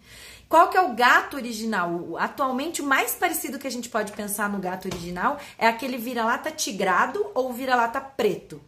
Qual 0.50 0.68
que 0.68 0.76
é 0.76 0.80
o 0.82 0.96
gato 0.96 1.36
original? 1.36 2.16
Atualmente, 2.18 2.82
o 2.82 2.84
mais 2.84 3.14
parecido 3.14 3.56
que 3.56 3.68
a 3.68 3.70
gente 3.70 3.88
pode 3.88 4.10
pensar 4.10 4.50
no 4.50 4.58
gato 4.58 4.88
original 4.88 5.38
é 5.56 5.68
aquele 5.68 5.96
vira-lata 5.96 6.50
tigrado 6.50 7.24
ou 7.32 7.52
vira-lata 7.52 8.00
preto. 8.00 8.60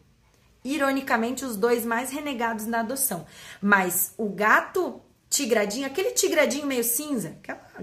Ironicamente, 0.65 1.45
os 1.45 1.57
dois 1.57 1.85
mais 1.85 2.13
renegados 2.13 2.67
na 2.67 2.79
adoção. 2.79 3.27
Mas 3.61 4.15
o 4.17 4.29
gato 4.29 5.01
tigradinho, 5.33 5.87
aquele 5.87 6.11
tigradinho 6.11 6.67
meio 6.67 6.85
cinza, 6.85 7.35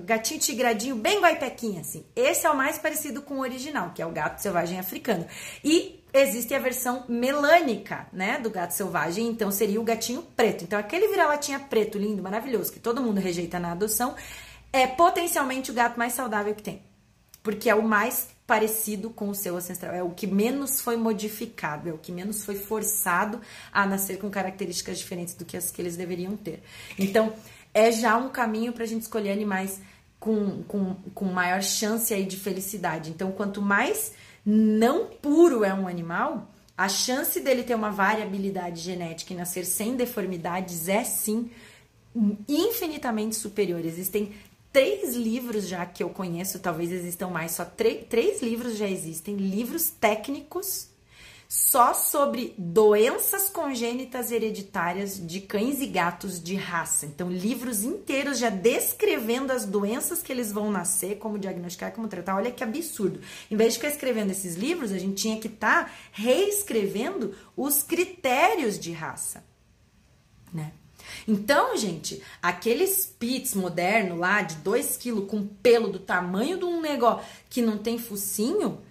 gatinho 0.05 0.39
tigradinho 0.39 0.95
bem 0.95 1.19
guaipequinha, 1.19 1.81
assim. 1.81 2.05
Esse 2.15 2.45
é 2.45 2.49
o 2.49 2.55
mais 2.55 2.77
parecido 2.77 3.23
com 3.23 3.37
o 3.37 3.41
original, 3.41 3.91
que 3.91 4.03
é 4.03 4.05
o 4.05 4.11
gato 4.11 4.39
selvagem 4.39 4.79
africano. 4.79 5.25
E 5.63 5.99
existe 6.13 6.53
a 6.53 6.59
versão 6.59 7.05
melânica, 7.09 8.07
né, 8.13 8.37
do 8.37 8.51
gato 8.51 8.71
selvagem, 8.71 9.25
então 9.27 9.49
seria 9.49 9.81
o 9.81 9.83
gatinho 9.83 10.21
preto. 10.35 10.63
Então 10.63 10.77
aquele 10.77 11.07
vira-latinha 11.07 11.59
preto, 11.59 11.97
lindo, 11.97 12.21
maravilhoso, 12.21 12.71
que 12.71 12.79
todo 12.79 13.01
mundo 13.01 13.19
rejeita 13.19 13.57
na 13.57 13.71
adoção, 13.71 14.15
é 14.71 14.85
potencialmente 14.85 15.71
o 15.71 15.73
gato 15.73 15.97
mais 15.97 16.13
saudável 16.13 16.53
que 16.53 16.61
tem. 16.61 16.83
Porque 17.41 17.67
é 17.67 17.73
o 17.73 17.81
mais 17.81 18.27
parecido 18.49 19.11
com 19.11 19.29
o 19.29 19.35
seu 19.35 19.55
ancestral, 19.55 19.93
é 19.93 20.01
o 20.01 20.09
que 20.09 20.25
menos 20.25 20.81
foi 20.81 20.97
modificado, 20.97 21.87
é 21.87 21.93
o 21.93 21.99
que 21.99 22.11
menos 22.11 22.43
foi 22.43 22.55
forçado 22.55 23.39
a 23.71 23.85
nascer 23.85 24.17
com 24.17 24.27
características 24.27 24.97
diferentes 24.97 25.35
do 25.35 25.45
que 25.45 25.55
as 25.55 25.69
que 25.69 25.79
eles 25.79 25.95
deveriam 25.95 26.35
ter. 26.35 26.63
Então, 26.97 27.31
é 27.71 27.91
já 27.91 28.17
um 28.17 28.29
caminho 28.29 28.73
para 28.73 28.85
a 28.85 28.87
gente 28.87 29.03
escolher 29.03 29.31
animais 29.31 29.79
com, 30.19 30.63
com, 30.63 30.95
com 31.13 31.25
maior 31.25 31.61
chance 31.61 32.11
aí 32.11 32.25
de 32.25 32.37
felicidade. 32.37 33.11
Então, 33.11 33.31
quanto 33.31 33.61
mais 33.61 34.13
não 34.43 35.05
puro 35.05 35.63
é 35.63 35.71
um 35.71 35.87
animal, 35.87 36.49
a 36.75 36.89
chance 36.89 37.39
dele 37.39 37.61
ter 37.61 37.75
uma 37.75 37.91
variabilidade 37.91 38.81
genética 38.81 39.31
e 39.31 39.37
nascer 39.37 39.63
sem 39.63 39.95
deformidades 39.95 40.89
é 40.89 41.03
sim 41.03 41.51
infinitamente 42.47 43.35
superior. 43.35 43.85
Existem 43.85 44.33
três 44.71 45.15
livros 45.15 45.67
já 45.67 45.85
que 45.85 46.03
eu 46.03 46.09
conheço, 46.09 46.59
talvez 46.59 46.91
existam 46.91 47.27
mais, 47.27 47.51
só 47.51 47.65
três 47.65 48.41
livros 48.41 48.77
já 48.77 48.87
existem, 48.87 49.35
livros 49.35 49.89
técnicos 49.89 50.89
só 51.49 51.95
sobre 51.95 52.53
doenças 52.59 53.49
congênitas 53.49 54.31
hereditárias 54.31 55.19
de 55.19 55.41
cães 55.41 55.81
e 55.81 55.87
gatos 55.87 56.39
de 56.39 56.53
raça. 56.53 57.07
Então, 57.07 57.27
livros 57.27 57.83
inteiros 57.83 58.37
já 58.37 58.51
descrevendo 58.51 59.51
as 59.51 59.65
doenças 59.65 60.21
que 60.21 60.31
eles 60.31 60.51
vão 60.51 60.69
nascer, 60.69 61.17
como 61.17 61.39
diagnosticar, 61.39 61.91
como 61.91 62.07
tratar. 62.07 62.35
Olha 62.35 62.51
que 62.51 62.63
absurdo. 62.63 63.19
Em 63.49 63.57
vez 63.57 63.73
de 63.73 63.79
ficar 63.79 63.91
escrevendo 63.91 64.29
esses 64.29 64.53
livros, 64.53 64.91
a 64.91 64.99
gente 64.99 65.19
tinha 65.19 65.39
que 65.39 65.47
estar 65.47 65.85
tá 65.85 65.91
reescrevendo 66.11 67.33
os 67.57 67.81
critérios 67.81 68.79
de 68.79 68.91
raça? 68.91 69.48
Então, 71.29 71.77
gente, 71.77 72.23
aquele 72.41 72.87
Spitz 72.87 73.53
moderno 73.53 74.15
lá 74.15 74.41
de 74.41 74.55
2 74.55 74.97
kg 74.97 75.27
com 75.27 75.45
pelo 75.45 75.89
do 75.89 75.99
tamanho 75.99 76.57
de 76.57 76.65
um 76.65 76.81
negócio 76.81 77.23
que 77.47 77.61
não 77.61 77.77
tem 77.77 77.99
focinho 77.99 78.81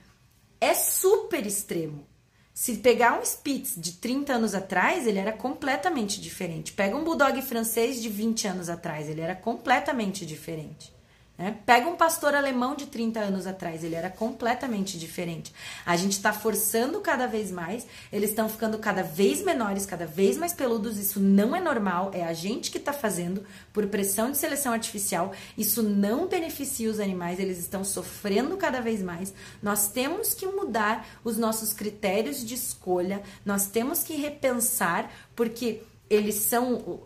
é 0.60 0.72
super 0.72 1.44
extremo. 1.44 2.06
Se 2.54 2.76
pegar 2.76 3.18
um 3.18 3.24
Spitz 3.24 3.74
de 3.76 3.94
30 3.94 4.34
anos 4.34 4.54
atrás, 4.54 5.04
ele 5.04 5.18
era 5.18 5.32
completamente 5.32 6.20
diferente. 6.20 6.72
Pega 6.72 6.96
um 6.96 7.02
Bulldog 7.02 7.42
francês 7.42 8.00
de 8.00 8.08
20 8.08 8.46
anos 8.46 8.68
atrás, 8.68 9.08
ele 9.08 9.20
era 9.20 9.34
completamente 9.34 10.24
diferente. 10.24 10.92
Né? 11.38 11.56
Pega 11.64 11.88
um 11.88 11.96
pastor 11.96 12.34
alemão 12.34 12.74
de 12.74 12.86
30 12.86 13.20
anos 13.20 13.46
atrás, 13.46 13.84
ele 13.84 13.94
era 13.94 14.10
completamente 14.10 14.98
diferente. 14.98 15.54
A 15.86 15.96
gente 15.96 16.12
está 16.12 16.32
forçando 16.32 17.00
cada 17.00 17.28
vez 17.28 17.52
mais, 17.52 17.86
eles 18.12 18.30
estão 18.30 18.48
ficando 18.48 18.76
cada 18.78 19.04
vez 19.04 19.40
menores, 19.44 19.86
cada 19.86 20.04
vez 20.04 20.36
mais 20.36 20.52
peludos. 20.52 20.98
Isso 20.98 21.20
não 21.20 21.54
é 21.54 21.60
normal, 21.60 22.10
é 22.12 22.24
a 22.24 22.32
gente 22.32 22.72
que 22.72 22.78
está 22.78 22.92
fazendo 22.92 23.46
por 23.72 23.86
pressão 23.86 24.32
de 24.32 24.36
seleção 24.36 24.72
artificial. 24.72 25.32
Isso 25.56 25.80
não 25.80 26.26
beneficia 26.26 26.90
os 26.90 26.98
animais, 26.98 27.38
eles 27.38 27.58
estão 27.58 27.84
sofrendo 27.84 28.56
cada 28.56 28.80
vez 28.80 29.00
mais. 29.00 29.32
Nós 29.62 29.92
temos 29.92 30.34
que 30.34 30.46
mudar 30.46 31.06
os 31.22 31.38
nossos 31.38 31.72
critérios 31.72 32.44
de 32.44 32.54
escolha, 32.54 33.22
nós 33.44 33.68
temos 33.68 34.02
que 34.02 34.16
repensar, 34.16 35.08
porque 35.36 35.82
eles 36.10 36.36
são 36.36 37.00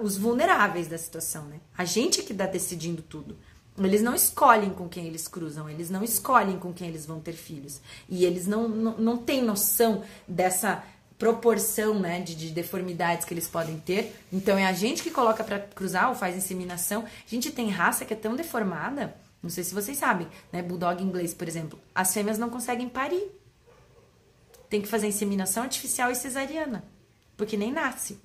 os 0.00 0.16
vulneráveis 0.16 0.88
da 0.88 0.98
situação, 0.98 1.44
né? 1.44 1.60
A 1.78 1.84
gente 1.84 2.22
que 2.22 2.32
está 2.32 2.44
decidindo 2.44 3.00
tudo. 3.00 3.38
Eles 3.78 4.02
não 4.02 4.14
escolhem 4.14 4.70
com 4.70 4.88
quem 4.88 5.06
eles 5.06 5.26
cruzam, 5.26 5.68
eles 5.68 5.88
não 5.88 6.04
escolhem 6.04 6.58
com 6.58 6.72
quem 6.72 6.88
eles 6.88 7.06
vão 7.06 7.20
ter 7.20 7.32
filhos. 7.32 7.80
E 8.08 8.24
eles 8.24 8.46
não, 8.46 8.68
não, 8.68 8.98
não 8.98 9.16
têm 9.16 9.42
noção 9.42 10.02
dessa 10.28 10.84
proporção 11.18 11.98
né, 11.98 12.20
de, 12.20 12.34
de 12.34 12.50
deformidades 12.50 13.24
que 13.24 13.32
eles 13.32 13.48
podem 13.48 13.78
ter. 13.78 14.14
Então 14.32 14.58
é 14.58 14.66
a 14.66 14.72
gente 14.72 15.02
que 15.02 15.10
coloca 15.10 15.42
para 15.44 15.60
cruzar 15.60 16.08
ou 16.08 16.14
faz 16.14 16.36
inseminação. 16.36 17.04
A 17.04 17.28
gente 17.28 17.50
tem 17.50 17.70
raça 17.70 18.04
que 18.04 18.12
é 18.12 18.16
tão 18.16 18.34
deformada, 18.34 19.14
não 19.42 19.48
sei 19.48 19.64
se 19.64 19.74
vocês 19.74 19.96
sabem, 19.96 20.28
né? 20.52 20.62
Bulldog 20.62 21.02
inglês, 21.02 21.32
por 21.32 21.48
exemplo, 21.48 21.78
as 21.94 22.12
fêmeas 22.12 22.38
não 22.38 22.50
conseguem 22.50 22.88
parir. 22.88 23.30
Tem 24.68 24.82
que 24.82 24.88
fazer 24.88 25.06
inseminação 25.06 25.62
artificial 25.62 26.10
e 26.10 26.14
cesariana, 26.14 26.84
porque 27.36 27.56
nem 27.56 27.72
nasce. 27.72 28.20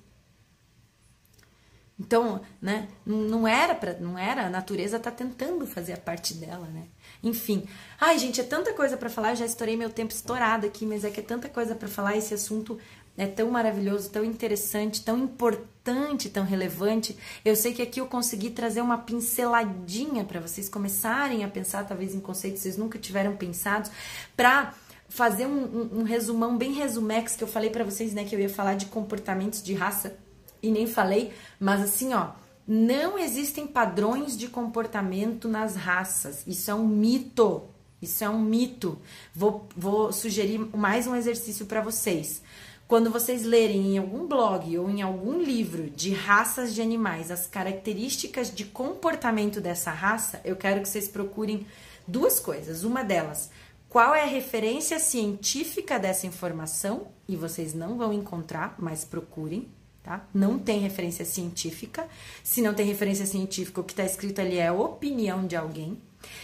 Então, 2.00 2.40
né, 2.62 2.86
não 3.04 3.46
era 3.46 3.74
para, 3.74 3.94
não 3.94 4.16
era, 4.16 4.46
a 4.46 4.50
natureza 4.50 5.00
tá 5.00 5.10
tentando 5.10 5.66
fazer 5.66 5.94
a 5.94 5.96
parte 5.96 6.32
dela, 6.34 6.68
né? 6.68 6.84
Enfim. 7.24 7.66
Ai, 8.00 8.18
gente, 8.18 8.40
é 8.40 8.44
tanta 8.44 8.72
coisa 8.72 8.96
para 8.96 9.10
falar, 9.10 9.30
eu 9.30 9.36
já 9.36 9.44
estourei 9.44 9.76
meu 9.76 9.90
tempo 9.90 10.12
estourado 10.12 10.64
aqui, 10.64 10.86
mas 10.86 11.04
é 11.04 11.10
que 11.10 11.18
é 11.18 11.22
tanta 11.22 11.48
coisa 11.48 11.74
para 11.74 11.88
falar, 11.88 12.16
esse 12.16 12.32
assunto 12.32 12.78
é 13.16 13.26
tão 13.26 13.50
maravilhoso, 13.50 14.10
tão 14.10 14.24
interessante, 14.24 15.04
tão 15.04 15.18
importante, 15.18 16.30
tão 16.30 16.44
relevante. 16.44 17.18
Eu 17.44 17.56
sei 17.56 17.74
que 17.74 17.82
aqui 17.82 18.00
eu 18.00 18.06
consegui 18.06 18.50
trazer 18.50 18.80
uma 18.80 18.98
pinceladinha 18.98 20.24
para 20.24 20.38
vocês 20.38 20.68
começarem 20.68 21.42
a 21.42 21.48
pensar 21.48 21.84
talvez 21.84 22.14
em 22.14 22.20
conceitos 22.20 22.60
que 22.60 22.62
vocês 22.62 22.76
nunca 22.76 22.96
tiveram 22.96 23.34
pensados, 23.34 23.90
para 24.36 24.72
fazer 25.08 25.46
um, 25.46 25.64
um, 25.64 26.00
um 26.00 26.02
resumão 26.04 26.56
bem 26.56 26.74
resumex 26.74 27.34
que 27.34 27.42
eu 27.42 27.48
falei 27.48 27.70
para 27.70 27.82
vocês, 27.82 28.14
né, 28.14 28.24
que 28.24 28.36
eu 28.36 28.40
ia 28.40 28.48
falar 28.48 28.74
de 28.74 28.86
comportamentos 28.86 29.60
de 29.60 29.74
raça 29.74 30.16
e 30.62 30.70
nem 30.70 30.86
falei, 30.86 31.32
mas 31.58 31.82
assim, 31.82 32.14
ó, 32.14 32.30
não 32.66 33.18
existem 33.18 33.66
padrões 33.66 34.36
de 34.36 34.46
comportamento 34.46 35.48
nas 35.48 35.74
raças. 35.74 36.42
Isso 36.46 36.70
é 36.70 36.74
um 36.74 36.86
mito. 36.86 37.62
Isso 38.00 38.22
é 38.22 38.28
um 38.28 38.38
mito. 38.38 38.98
Vou, 39.34 39.66
vou 39.74 40.12
sugerir 40.12 40.58
mais 40.76 41.06
um 41.06 41.16
exercício 41.16 41.66
para 41.66 41.80
vocês. 41.80 42.42
Quando 42.86 43.10
vocês 43.10 43.42
lerem 43.44 43.94
em 43.94 43.98
algum 43.98 44.26
blog 44.26 44.78
ou 44.78 44.88
em 44.88 45.02
algum 45.02 45.40
livro 45.40 45.90
de 45.90 46.12
raças 46.12 46.74
de 46.74 46.80
animais 46.80 47.30
as 47.30 47.46
características 47.46 48.54
de 48.54 48.64
comportamento 48.64 49.60
dessa 49.60 49.90
raça, 49.90 50.40
eu 50.44 50.56
quero 50.56 50.80
que 50.80 50.88
vocês 50.88 51.08
procurem 51.08 51.66
duas 52.06 52.40
coisas. 52.40 52.84
Uma 52.84 53.02
delas, 53.02 53.50
qual 53.88 54.14
é 54.14 54.22
a 54.22 54.26
referência 54.26 54.98
científica 54.98 55.98
dessa 55.98 56.26
informação? 56.26 57.08
E 57.26 57.34
vocês 57.36 57.74
não 57.74 57.96
vão 57.96 58.12
encontrar, 58.12 58.74
mas 58.78 59.04
procurem 59.04 59.68
tá? 60.08 60.26
Não 60.32 60.58
tem 60.58 60.80
referência 60.80 61.24
científica. 61.26 62.08
Se 62.42 62.62
não 62.62 62.72
tem 62.72 62.86
referência 62.86 63.26
científica, 63.26 63.82
o 63.82 63.84
que 63.84 63.92
está 63.92 64.04
escrito 64.04 64.40
ali 64.40 64.58
é 64.58 64.72
opinião 64.72 65.46
de 65.46 65.54
alguém. 65.54 66.00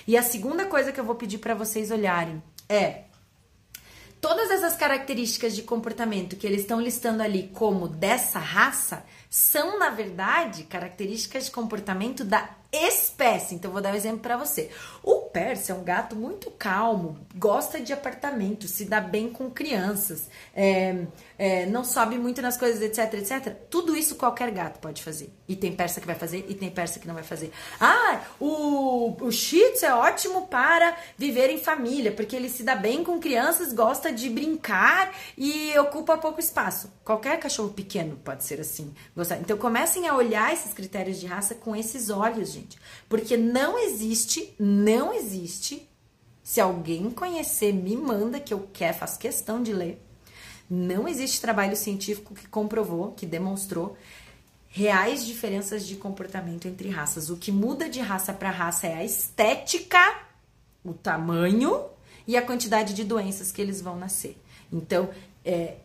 E 0.06 0.18
a 0.18 0.22
segunda 0.22 0.66
coisa 0.66 0.92
que 0.92 1.00
eu 1.00 1.04
vou 1.04 1.14
pedir 1.14 1.38
para 1.38 1.54
vocês 1.54 1.90
olharem 1.90 2.42
é 2.68 3.04
todas 4.20 4.50
essas 4.50 4.76
características 4.76 5.54
de 5.54 5.62
comportamento 5.62 6.36
que 6.36 6.46
eles 6.46 6.60
estão 6.60 6.80
listando 6.80 7.22
ali 7.22 7.50
como 7.54 7.88
dessa 7.88 8.38
raça 8.38 9.04
são, 9.30 9.78
na 9.78 9.90
verdade, 9.90 10.64
características 10.64 11.46
de 11.46 11.50
comportamento 11.50 12.22
da 12.22 12.50
espécie. 12.70 13.54
Então, 13.54 13.72
vou 13.72 13.80
dar 13.80 13.92
um 13.92 13.96
exemplo 13.96 14.20
para 14.20 14.36
você. 14.36 14.70
O 15.04 15.20
Persa 15.28 15.72
é 15.72 15.74
um 15.74 15.84
gato 15.84 16.16
muito 16.16 16.50
calmo, 16.52 17.18
gosta 17.34 17.78
de 17.78 17.92
apartamento, 17.92 18.66
se 18.66 18.86
dá 18.86 19.02
bem 19.02 19.28
com 19.28 19.50
crianças, 19.50 20.30
é, 20.54 21.04
é, 21.38 21.66
não 21.66 21.84
sobe 21.84 22.16
muito 22.16 22.40
nas 22.40 22.56
coisas, 22.56 22.80
etc, 22.80 23.12
etc. 23.12 23.54
Tudo 23.68 23.94
isso 23.94 24.14
qualquer 24.14 24.50
gato 24.50 24.78
pode 24.80 25.02
fazer. 25.02 25.30
E 25.46 25.54
tem 25.54 25.76
persa 25.76 26.00
que 26.00 26.06
vai 26.06 26.16
fazer 26.16 26.46
e 26.48 26.54
tem 26.54 26.70
persa 26.70 26.98
que 26.98 27.06
não 27.06 27.14
vai 27.14 27.22
fazer. 27.22 27.52
Ah, 27.78 28.22
o, 28.40 29.14
o 29.20 29.30
Shih 29.30 29.72
Tzu 29.72 29.84
é 29.84 29.94
ótimo 29.94 30.46
para 30.46 30.96
viver 31.18 31.50
em 31.50 31.58
família, 31.58 32.10
porque 32.10 32.34
ele 32.34 32.48
se 32.48 32.62
dá 32.62 32.74
bem 32.74 33.04
com 33.04 33.20
crianças, 33.20 33.74
gosta 33.74 34.10
de 34.10 34.30
brincar 34.30 35.14
e 35.36 35.76
ocupa 35.78 36.16
pouco 36.16 36.40
espaço. 36.40 36.90
Qualquer 37.04 37.38
cachorro 37.38 37.70
pequeno 37.70 38.16
pode 38.24 38.42
ser 38.42 38.58
assim. 38.58 38.94
Gostar. 39.14 39.36
Então 39.36 39.58
comecem 39.58 40.08
a 40.08 40.16
olhar 40.16 40.50
esses 40.50 40.72
critérios 40.72 41.20
de 41.20 41.26
raça 41.26 41.54
com 41.54 41.76
esses 41.76 42.08
olhos, 42.08 42.52
gente. 42.52 42.78
Porque 43.06 43.36
não 43.36 43.78
existe, 43.78 44.54
não 44.58 44.93
existe. 45.12 45.88
Se 46.42 46.60
alguém 46.60 47.10
conhecer, 47.10 47.72
me 47.72 47.96
manda 47.96 48.38
que 48.38 48.52
eu 48.52 48.68
quero, 48.72 48.98
faço 48.98 49.18
questão 49.18 49.62
de 49.62 49.72
ler. 49.72 50.00
Não 50.68 51.08
existe 51.08 51.40
trabalho 51.40 51.76
científico 51.76 52.34
que 52.34 52.46
comprovou, 52.48 53.12
que 53.12 53.26
demonstrou 53.26 53.96
reais 54.68 55.24
diferenças 55.24 55.86
de 55.86 55.96
comportamento 55.96 56.66
entre 56.66 56.88
raças. 56.88 57.30
O 57.30 57.36
que 57.36 57.52
muda 57.52 57.88
de 57.88 58.00
raça 58.00 58.32
para 58.32 58.50
raça 58.50 58.86
é 58.86 58.94
a 58.94 59.04
estética, 59.04 60.22
o 60.84 60.92
tamanho 60.92 61.84
e 62.26 62.36
a 62.36 62.42
quantidade 62.42 62.92
de 62.92 63.04
doenças 63.04 63.52
que 63.52 63.62
eles 63.62 63.80
vão 63.80 63.96
nascer. 63.96 64.36
Então, 64.72 65.10
é, 65.44 65.76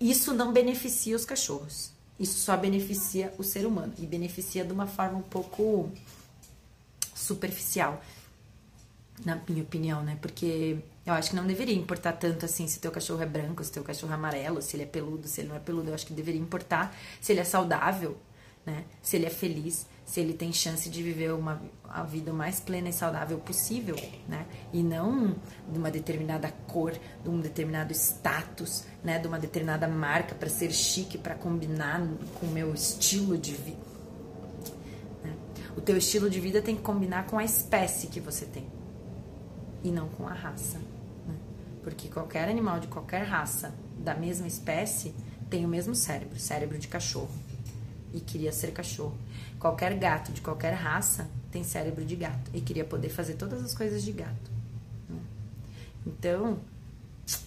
isso 0.00 0.32
não 0.32 0.52
beneficia 0.52 1.14
os 1.14 1.24
cachorros. 1.24 1.92
Isso 2.18 2.38
só 2.38 2.56
beneficia 2.56 3.32
o 3.38 3.44
ser 3.44 3.66
humano 3.66 3.92
e 3.98 4.06
beneficia 4.06 4.64
de 4.64 4.72
uma 4.72 4.86
forma 4.86 5.18
um 5.18 5.22
pouco 5.22 5.90
superficial, 7.14 8.02
na 9.24 9.40
minha 9.48 9.62
opinião, 9.62 10.02
né? 10.02 10.18
Porque 10.20 10.78
eu 11.04 11.14
acho 11.14 11.30
que 11.30 11.36
não 11.36 11.46
deveria 11.46 11.74
importar 11.74 12.12
tanto 12.12 12.44
assim 12.44 12.66
se 12.66 12.78
teu 12.80 12.90
cachorro 12.90 13.22
é 13.22 13.26
branco, 13.26 13.64
se 13.64 13.72
teu 13.72 13.82
cachorro 13.82 14.12
é 14.12 14.14
amarelo, 14.14 14.60
se 14.60 14.76
ele 14.76 14.82
é 14.82 14.86
peludo, 14.86 15.26
se 15.26 15.40
ele 15.40 15.48
não 15.48 15.56
é 15.56 15.58
peludo. 15.58 15.88
Eu 15.88 15.94
acho 15.94 16.06
que 16.06 16.12
deveria 16.12 16.40
importar 16.40 16.94
se 17.20 17.32
ele 17.32 17.40
é 17.40 17.44
saudável, 17.44 18.18
né? 18.66 18.84
Se 19.00 19.16
ele 19.16 19.26
é 19.26 19.30
feliz, 19.30 19.86
se 20.04 20.20
ele 20.20 20.34
tem 20.34 20.52
chance 20.52 20.88
de 20.88 21.02
viver 21.02 21.32
uma 21.32 21.62
a 21.88 22.02
vida 22.02 22.32
mais 22.32 22.60
plena 22.60 22.90
e 22.90 22.92
saudável 22.92 23.38
possível, 23.38 23.96
né? 24.28 24.46
E 24.72 24.82
não 24.82 25.36
de 25.70 25.78
uma 25.78 25.90
determinada 25.90 26.52
cor, 26.66 26.92
de 26.92 27.30
um 27.30 27.40
determinado 27.40 27.92
status, 27.94 28.84
né? 29.02 29.18
De 29.18 29.26
uma 29.26 29.38
determinada 29.38 29.88
marca 29.88 30.34
para 30.34 30.50
ser 30.50 30.70
chique, 30.70 31.16
para 31.16 31.34
combinar 31.34 32.06
com 32.38 32.46
o 32.46 32.50
meu 32.50 32.74
estilo 32.74 33.38
de 33.38 33.54
vida. 33.54 33.88
Né? 35.24 35.34
O 35.74 35.80
teu 35.80 35.96
estilo 35.96 36.28
de 36.28 36.38
vida 36.38 36.60
tem 36.60 36.76
que 36.76 36.82
combinar 36.82 37.26
com 37.26 37.38
a 37.38 37.44
espécie 37.44 38.08
que 38.08 38.20
você 38.20 38.44
tem 38.44 38.77
e 39.82 39.90
não 39.90 40.08
com 40.08 40.26
a 40.26 40.32
raça. 40.32 40.78
Porque 41.82 42.08
qualquer 42.08 42.48
animal 42.48 42.80
de 42.80 42.86
qualquer 42.86 43.22
raça 43.22 43.74
da 43.98 44.14
mesma 44.14 44.46
espécie 44.46 45.14
tem 45.48 45.64
o 45.64 45.68
mesmo 45.68 45.94
cérebro, 45.94 46.38
cérebro 46.38 46.78
de 46.78 46.88
cachorro. 46.88 47.30
E 48.12 48.20
queria 48.20 48.52
ser 48.52 48.72
cachorro. 48.72 49.16
Qualquer 49.58 49.94
gato 49.98 50.32
de 50.32 50.40
qualquer 50.40 50.72
raça 50.72 51.28
tem 51.50 51.64
cérebro 51.64 52.04
de 52.04 52.16
gato 52.16 52.50
e 52.52 52.60
queria 52.60 52.84
poder 52.84 53.08
fazer 53.08 53.34
todas 53.34 53.62
as 53.62 53.74
coisas 53.74 54.02
de 54.02 54.12
gato. 54.12 54.50
Né? 55.08 55.20
Então, 56.06 56.58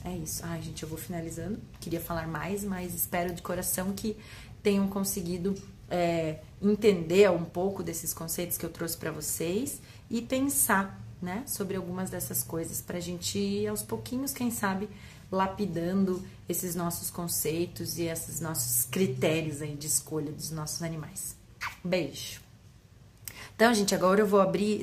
é 0.04 0.16
isso. 0.16 0.42
Ai, 0.46 0.62
gente, 0.62 0.84
eu 0.84 0.90
vou 0.90 0.98
finalizando. 0.98 1.60
Queria 1.80 2.00
falar 2.00 2.28
mais, 2.28 2.64
mas 2.64 2.94
espero 2.94 3.34
de 3.34 3.42
coração 3.42 3.94
que 3.94 4.18
tenham 4.62 4.88
conseguido 4.88 5.56
é, 5.90 6.40
entender 6.62 7.30
um 7.32 7.44
pouco 7.44 7.84
desses 7.84 8.14
conceitos 8.14 8.58
que 8.58 8.66
eu 8.66 8.70
trouxe 8.70 8.98
para 8.98 9.12
vocês 9.12 9.82
e 10.10 10.22
pensar 10.22 11.00
né, 11.22 11.44
sobre 11.46 11.76
algumas 11.76 12.10
dessas 12.10 12.44
coisas, 12.44 12.82
para 12.82 12.98
a 12.98 13.02
gente 13.02 13.38
ir 13.38 13.68
aos 13.68 13.84
pouquinhos, 13.84 14.34
quem 14.34 14.50
sabe, 14.50 14.90
lapidando 15.32 16.22
esses 16.50 16.76
nossos 16.76 17.10
conceitos 17.10 17.98
e 17.98 18.04
esses 18.04 18.42
nossos 18.42 18.86
critérios 18.86 19.62
aí 19.62 19.76
de 19.76 19.88
escolha 19.88 20.32
dos 20.32 20.52
nossos 20.52 20.82
animais. 20.82 21.36
Beijo! 21.84 22.42
Então, 23.56 23.74
gente, 23.74 23.94
agora 23.94 24.22
eu 24.22 24.26
vou 24.26 24.42
abrir 24.42 24.80